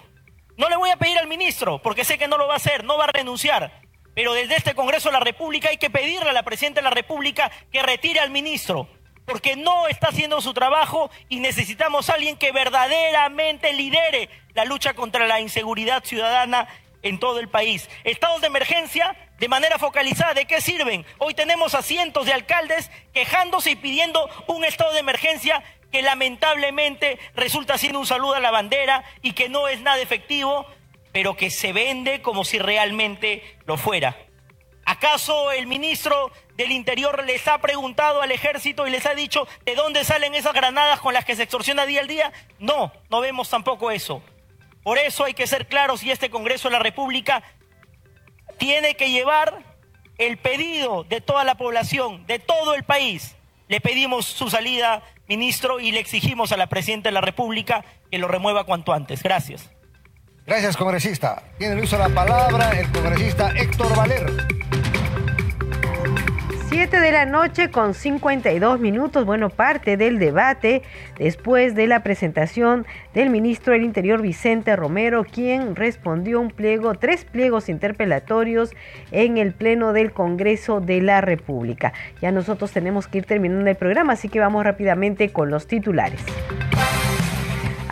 no 0.58 0.70
le 0.70 0.76
voy 0.76 0.92
a 0.92 0.98
pedir 0.98 1.18
al 1.18 1.28
ministro, 1.28 1.82
porque 1.82 2.06
sé 2.06 2.20
que 2.20 2.28
no 2.28 2.38
lo 2.38 2.46
va 2.46 2.54
a 2.54 2.58
hacer, 2.58 2.84
no 2.84 2.98
va 2.98 3.06
a 3.06 3.12
renunciar, 3.12 3.82
pero 4.14 4.34
desde 4.34 4.56
este 4.56 4.76
Congreso 4.76 5.10
de 5.10 5.14
la 5.14 5.22
República 5.22 5.70
hay 5.70 5.78
que 5.78 5.90
pedirle 5.90 6.30
a 6.30 6.34
la 6.34 6.44
Presidenta 6.44 6.82
de 6.82 6.84
la 6.84 6.92
República 6.92 7.52
que 7.72 7.82
retire 7.82 8.20
al 8.20 8.30
ministro, 8.30 8.88
porque 9.26 9.56
no 9.56 9.88
está 9.88 10.10
haciendo 10.10 10.40
su 10.42 10.54
trabajo 10.54 11.10
y 11.30 11.40
necesitamos 11.40 12.10
a 12.10 12.14
alguien 12.14 12.38
que 12.38 12.52
verdaderamente 12.52 13.74
lidere 13.74 14.30
la 14.54 14.66
lucha 14.66 14.94
contra 14.94 15.26
la 15.26 15.40
inseguridad 15.40 16.04
ciudadana 16.04 16.68
en 17.02 17.20
todo 17.20 17.40
el 17.40 17.50
país. 17.50 17.90
Estados 18.04 18.42
de 18.42 18.48
emergencia 18.48 19.16
de 19.40 19.48
manera 19.48 19.78
focalizada, 19.78 20.34
¿de 20.34 20.46
qué 20.46 20.62
sirven? 20.62 21.06
Hoy 21.18 21.34
tenemos 21.34 21.76
a 21.76 21.82
cientos 21.82 22.26
de 22.26 22.34
alcaldes 22.34 22.90
quejándose 23.14 23.72
y 23.72 23.76
pidiendo 23.76 24.30
un 24.48 24.64
estado 24.64 24.94
de 24.94 25.00
emergencia 25.00 25.64
que 25.96 26.02
lamentablemente 26.02 27.18
resulta 27.36 27.78
siendo 27.78 28.00
un 28.00 28.06
saludo 28.06 28.34
a 28.34 28.42
la 28.42 28.52
bandera 28.52 29.06
y 29.22 29.32
que 29.32 29.48
no 29.48 29.70
es 29.70 29.80
nada 29.80 30.02
efectivo, 30.02 30.68
pero 31.14 31.38
que 31.38 31.50
se 31.50 31.72
vende 31.72 32.22
como 32.22 32.44
si 32.44 32.60
realmente 32.60 33.42
lo 33.66 33.78
fuera. 33.78 34.18
¿Acaso 34.84 35.54
el 35.54 35.68
ministro 35.68 36.34
del 36.58 36.74
Interior 36.74 37.24
les 37.24 37.48
ha 37.48 37.60
preguntado 37.60 38.22
al 38.22 38.34
ejército 38.34 38.86
y 38.86 38.90
les 38.90 39.06
ha 39.06 39.16
dicho 39.16 39.48
de 39.64 39.76
dónde 39.76 40.04
salen 40.04 40.36
esas 40.36 40.52
granadas 40.52 41.00
con 41.00 41.14
las 41.14 41.24
que 41.24 41.38
se 41.38 41.44
extorsiona 41.44 41.86
día 41.86 42.02
al 42.02 42.08
día? 42.08 42.34
No, 42.60 42.92
no 43.10 43.22
vemos 43.22 43.50
tampoco 43.50 43.90
eso. 43.90 44.22
Por 44.84 44.98
eso 44.98 45.24
hay 45.24 45.34
que 45.34 45.48
ser 45.48 45.66
claros 45.66 46.04
y 46.04 46.12
este 46.12 46.30
Congreso 46.30 46.68
de 46.68 46.74
la 46.74 46.80
República 46.80 47.42
tiene 48.58 48.98
que 48.98 49.12
llevar 49.12 49.64
el 50.18 50.40
pedido 50.40 51.06
de 51.06 51.22
toda 51.22 51.46
la 51.46 51.56
población, 51.56 52.28
de 52.28 52.40
todo 52.40 52.74
el 52.74 52.84
país. 52.84 53.38
Le 53.70 53.80
pedimos 53.80 54.26
su 54.26 54.50
salida, 54.50 55.02
ministro, 55.28 55.80
y 55.80 55.92
le 55.92 56.00
exigimos 56.00 56.52
a 56.52 56.58
la 56.58 56.68
Presidenta 56.68 57.10
de 57.10 57.14
la 57.14 57.22
República 57.22 57.84
que 58.12 58.18
lo 58.18 58.28
remueva 58.28 58.64
cuanto 58.66 58.94
antes. 58.94 59.24
Gracias. 59.24 59.70
Gracias, 60.46 60.78
congresista. 60.78 61.42
Tiene 61.58 61.74
el 61.74 61.84
uso 61.84 61.98
la 61.98 62.10
palabra 62.10 62.72
el 62.80 62.92
congresista 62.92 63.52
Héctor 63.58 63.96
Valer. 63.96 64.65
7 66.78 67.00
de 67.00 67.14
la 67.14 67.26
noche 67.26 67.72
con 67.72 67.94
52 67.94 68.82
minutos, 68.82 69.24
bueno, 69.24 69.50
parte 69.50 69.96
del 69.96 70.20
debate 70.20 70.82
después 71.18 71.74
de 71.74 71.88
la 71.88 72.04
presentación 72.04 72.86
del 73.14 73.30
ministro 73.30 73.72
del 73.72 73.86
Interior 73.86 74.22
Vicente 74.22 74.76
Romero, 74.76 75.24
quien 75.24 75.78
respondió 75.78 76.42
un 76.42 76.52
pliego, 76.52 76.94
tres 76.96 77.24
pliegos 77.24 77.70
interpelatorios 77.70 78.74
en 79.12 79.38
el 79.38 79.54
Pleno 79.54 79.94
del 79.94 80.12
Congreso 80.12 80.82
de 80.82 81.02
la 81.02 81.22
República. 81.22 81.94
Ya 82.22 82.34
nosotros 82.34 82.74
tenemos 82.74 83.08
que 83.08 83.20
ir 83.20 83.26
terminando 83.26 83.70
el 83.70 83.78
programa, 83.78 84.12
así 84.12 84.28
que 84.28 84.42
vamos 84.42 84.66
rápidamente 84.66 85.30
con 85.30 85.50
los 85.50 85.68
titulares. 85.68 86.20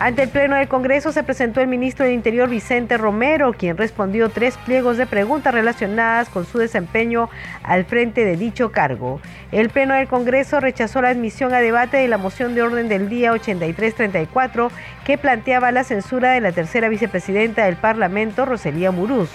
Ante 0.04 0.24
el 0.24 0.28
Pleno 0.28 0.56
del 0.56 0.68
Congreso 0.68 1.12
se 1.12 1.22
presentó 1.22 1.62
el 1.62 1.66
ministro 1.66 2.04
del 2.04 2.12
Interior 2.12 2.46
Vicente 2.50 2.98
Romero, 2.98 3.54
quien 3.54 3.78
respondió 3.78 4.28
tres 4.28 4.58
pliegos 4.58 4.98
de 4.98 5.06
preguntas 5.06 5.54
relacionadas 5.54 6.28
con 6.28 6.44
su 6.44 6.58
desempeño 6.58 7.30
al 7.62 7.86
frente 7.86 8.22
de 8.22 8.36
dicho 8.36 8.70
cargo. 8.70 9.22
El 9.50 9.70
Pleno 9.70 9.94
del 9.94 10.06
Congreso 10.06 10.60
rechazó 10.60 11.00
la 11.00 11.08
admisión 11.08 11.54
a 11.54 11.60
debate 11.60 11.96
de 11.96 12.08
la 12.08 12.18
moción 12.18 12.54
de 12.54 12.60
orden 12.60 12.86
del 12.90 13.08
día 13.08 13.32
8334 13.32 14.70
que 15.06 15.16
planteaba 15.16 15.72
la 15.72 15.84
censura 15.84 16.32
de 16.32 16.42
la 16.42 16.52
tercera 16.52 16.90
vicepresidenta 16.90 17.64
del 17.64 17.76
Parlamento, 17.76 18.44
Roselía 18.44 18.90
Muruz. 18.90 19.30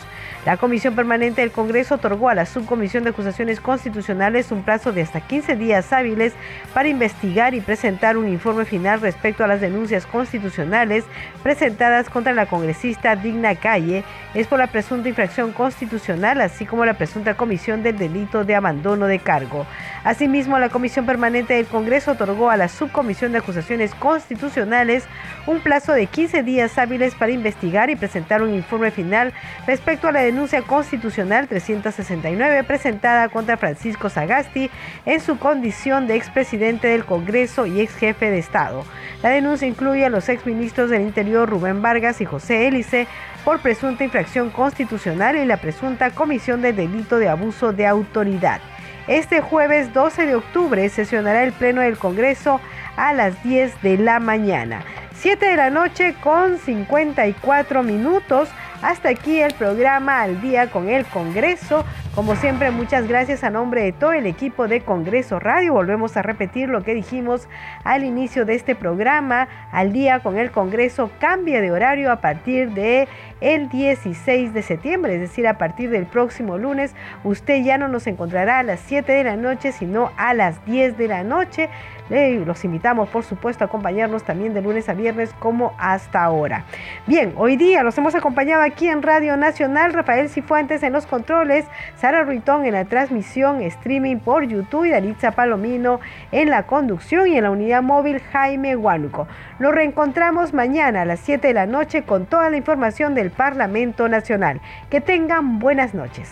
La 0.45 0.55
Comisión 0.55 0.95
Permanente 0.95 1.41
del 1.41 1.51
Congreso 1.51 1.95
otorgó 1.95 2.29
a 2.29 2.33
la 2.33 2.45
Subcomisión 2.45 3.03
de 3.03 3.09
Acusaciones 3.09 3.59
Constitucionales 3.59 4.53
un 4.53 4.63
plazo 4.63 4.93
de 4.93 5.01
hasta 5.01 5.19
15 5.19 5.57
días 5.57 5.91
hábiles 5.91 6.33
para 6.73 6.87
investigar 6.87 7.53
y 7.53 7.59
presentar 7.59 8.15
un 8.15 8.25
informe 8.25 8.63
final 8.63 9.01
respecto 9.01 9.43
a 9.43 9.47
las 9.47 9.59
denuncias 9.59 10.05
constitucionales 10.05 11.03
presentadas 11.43 12.09
contra 12.09 12.31
la 12.31 12.45
congresista 12.45 13.17
Digna 13.17 13.55
Calle, 13.55 14.05
es 14.33 14.47
por 14.47 14.59
la 14.59 14.67
presunta 14.67 15.09
infracción 15.09 15.51
constitucional, 15.51 16.39
así 16.39 16.65
como 16.65 16.85
la 16.85 16.93
presunta 16.93 17.35
comisión 17.35 17.83
del 17.83 17.97
delito 17.97 18.45
de 18.45 18.55
abandono 18.55 19.07
de 19.07 19.19
cargo. 19.19 19.65
Asimismo, 20.05 20.57
la 20.57 20.69
Comisión 20.69 21.05
Permanente 21.05 21.55
del 21.55 21.65
Congreso 21.65 22.11
otorgó 22.11 22.49
a 22.49 22.55
la 22.55 22.69
Subcomisión 22.69 23.33
de 23.33 23.39
Acusaciones 23.39 23.93
Constitucionales 23.95 25.05
un 25.47 25.59
plazo 25.59 25.91
de 25.91 26.05
15 26.05 26.43
días 26.43 26.77
hábiles 26.77 27.13
para 27.15 27.33
investigar 27.33 27.89
y 27.89 27.97
presentar 27.97 28.41
un 28.41 28.53
informe 28.53 28.91
final 28.91 29.33
respecto 29.67 30.07
a 30.07 30.13
la 30.13 30.28
denuncia 30.29 30.61
constitucional 30.61 31.47
369 31.47 32.63
presentada 32.63 33.29
contra 33.29 33.57
Francisco 33.57 34.09
Sagasti 34.09 34.69
en 35.07 35.21
su 35.21 35.39
condición 35.39 36.05
de 36.05 36.15
expresidente 36.15 36.87
del 36.87 37.03
Congreso 37.03 37.65
y 37.65 37.81
ex 37.81 37.95
jefe 37.95 38.29
de 38.29 38.37
Estado. 38.37 38.85
La 39.23 39.29
denuncia 39.29 39.67
incluye 39.67 40.05
a 40.05 40.09
los 40.09 40.29
exministros 40.29 40.91
del 40.91 41.01
Interior 41.01 41.49
Rubén 41.49 41.81
Vargas 41.81 42.21
y 42.21 42.25
José 42.25 42.67
Hélice 42.67 43.07
por 43.43 43.59
presunta 43.59 44.03
infracción 44.03 44.51
constitucional 44.51 45.35
y 45.35 45.45
la 45.45 45.57
presunta 45.57 46.11
comisión 46.11 46.61
de 46.61 46.73
delito 46.73 47.17
de 47.17 47.29
abuso 47.29 47.73
de 47.73 47.87
autoridad. 47.87 48.61
Este 49.07 49.41
jueves 49.41 49.91
12 49.95 50.27
de 50.27 50.35
octubre 50.35 50.87
sesionará 50.89 51.43
el 51.43 51.53
Pleno 51.53 51.81
del 51.81 51.97
Congreso 51.97 52.61
a 52.97 53.13
las 53.13 53.41
10 53.43 53.81
de 53.81 53.97
la 53.97 54.19
mañana. 54.19 54.83
7 55.15 55.43
de 55.43 55.57
la 55.57 55.71
noche 55.71 56.15
con 56.21 56.59
54 56.59 57.81
minutos. 57.81 58.47
Hasta 58.81 59.09
aquí 59.09 59.41
el 59.41 59.53
programa 59.55 60.21
al 60.21 60.39
día 60.39 60.71
con 60.71 60.87
el 60.87 61.05
Congreso. 61.05 61.83
Como 62.15 62.35
siempre, 62.35 62.71
muchas 62.71 63.09
gracias 63.09 63.43
a 63.43 63.49
nombre 63.49 63.83
de 63.83 63.91
todo 63.91 64.13
el 64.13 64.25
equipo 64.25 64.69
de 64.69 64.81
Congreso 64.81 65.37
Radio. 65.37 65.73
Volvemos 65.73 66.15
a 66.15 66.21
repetir 66.21 66.69
lo 66.69 66.81
que 66.81 66.95
dijimos 66.95 67.49
al 67.83 68.05
inicio 68.05 68.45
de 68.45 68.55
este 68.55 68.75
programa. 68.75 69.49
Al 69.73 69.91
día 69.91 70.21
con 70.21 70.37
el 70.37 70.51
Congreso 70.51 71.11
cambia 71.19 71.59
de 71.59 71.71
horario 71.71 72.09
a 72.09 72.21
partir 72.21 72.71
de 72.71 73.09
el 73.41 73.69
16 73.69 74.53
de 74.53 74.61
septiembre, 74.61 75.15
es 75.15 75.21
decir, 75.21 75.45
a 75.45 75.57
partir 75.57 75.89
del 75.89 76.05
próximo 76.05 76.57
lunes. 76.57 76.95
Usted 77.25 77.61
ya 77.63 77.77
no 77.77 77.89
nos 77.89 78.07
encontrará 78.07 78.59
a 78.59 78.63
las 78.63 78.79
7 78.79 79.11
de 79.11 79.23
la 79.25 79.35
noche, 79.35 79.73
sino 79.73 80.11
a 80.15 80.33
las 80.33 80.63
10 80.65 80.97
de 80.97 81.07
la 81.09 81.23
noche. 81.23 81.69
Los 82.09 82.65
invitamos, 82.65 83.09
por 83.09 83.23
supuesto, 83.23 83.63
a 83.63 83.67
acompañarnos 83.67 84.23
también 84.23 84.53
de 84.53 84.61
lunes 84.61 84.89
a 84.89 84.93
viernes 84.93 85.33
como 85.37 85.73
hasta 85.77 86.23
ahora. 86.23 86.65
Bien, 87.05 87.33
hoy 87.37 87.55
día 87.55 87.83
los 87.83 87.97
hemos 87.97 88.15
acompañado 88.15 88.63
aquí 88.63 88.87
en 88.87 89.03
Radio 89.03 89.37
Nacional, 89.37 89.93
Rafael 89.93 90.29
Cifuentes 90.29 90.81
en 90.81 90.93
los 90.93 91.05
controles, 91.05 91.65
Sara 91.95 92.23
Ruitón 92.23 92.65
en 92.65 92.73
la 92.73 92.85
transmisión 92.85 93.61
streaming 93.61 94.17
por 94.17 94.43
YouTube 94.45 94.85
y 94.85 94.89
Daritza 94.89 95.31
Palomino 95.31 95.99
en 96.31 96.49
la 96.49 96.63
conducción 96.63 97.27
y 97.27 97.37
en 97.37 97.43
la 97.43 97.51
unidad 97.51 97.83
móvil 97.83 98.19
Jaime 98.31 98.75
Huánuco. 98.75 99.27
Nos 99.59 99.73
reencontramos 99.73 100.53
mañana 100.53 101.03
a 101.03 101.05
las 101.05 101.19
7 101.19 101.47
de 101.47 101.53
la 101.53 101.67
noche 101.67 102.03
con 102.03 102.25
toda 102.25 102.49
la 102.49 102.57
información 102.57 103.13
del 103.13 103.29
Parlamento 103.29 104.09
Nacional. 104.09 104.61
Que 104.89 105.01
tengan 105.01 105.59
buenas 105.59 105.93
noches. 105.93 106.31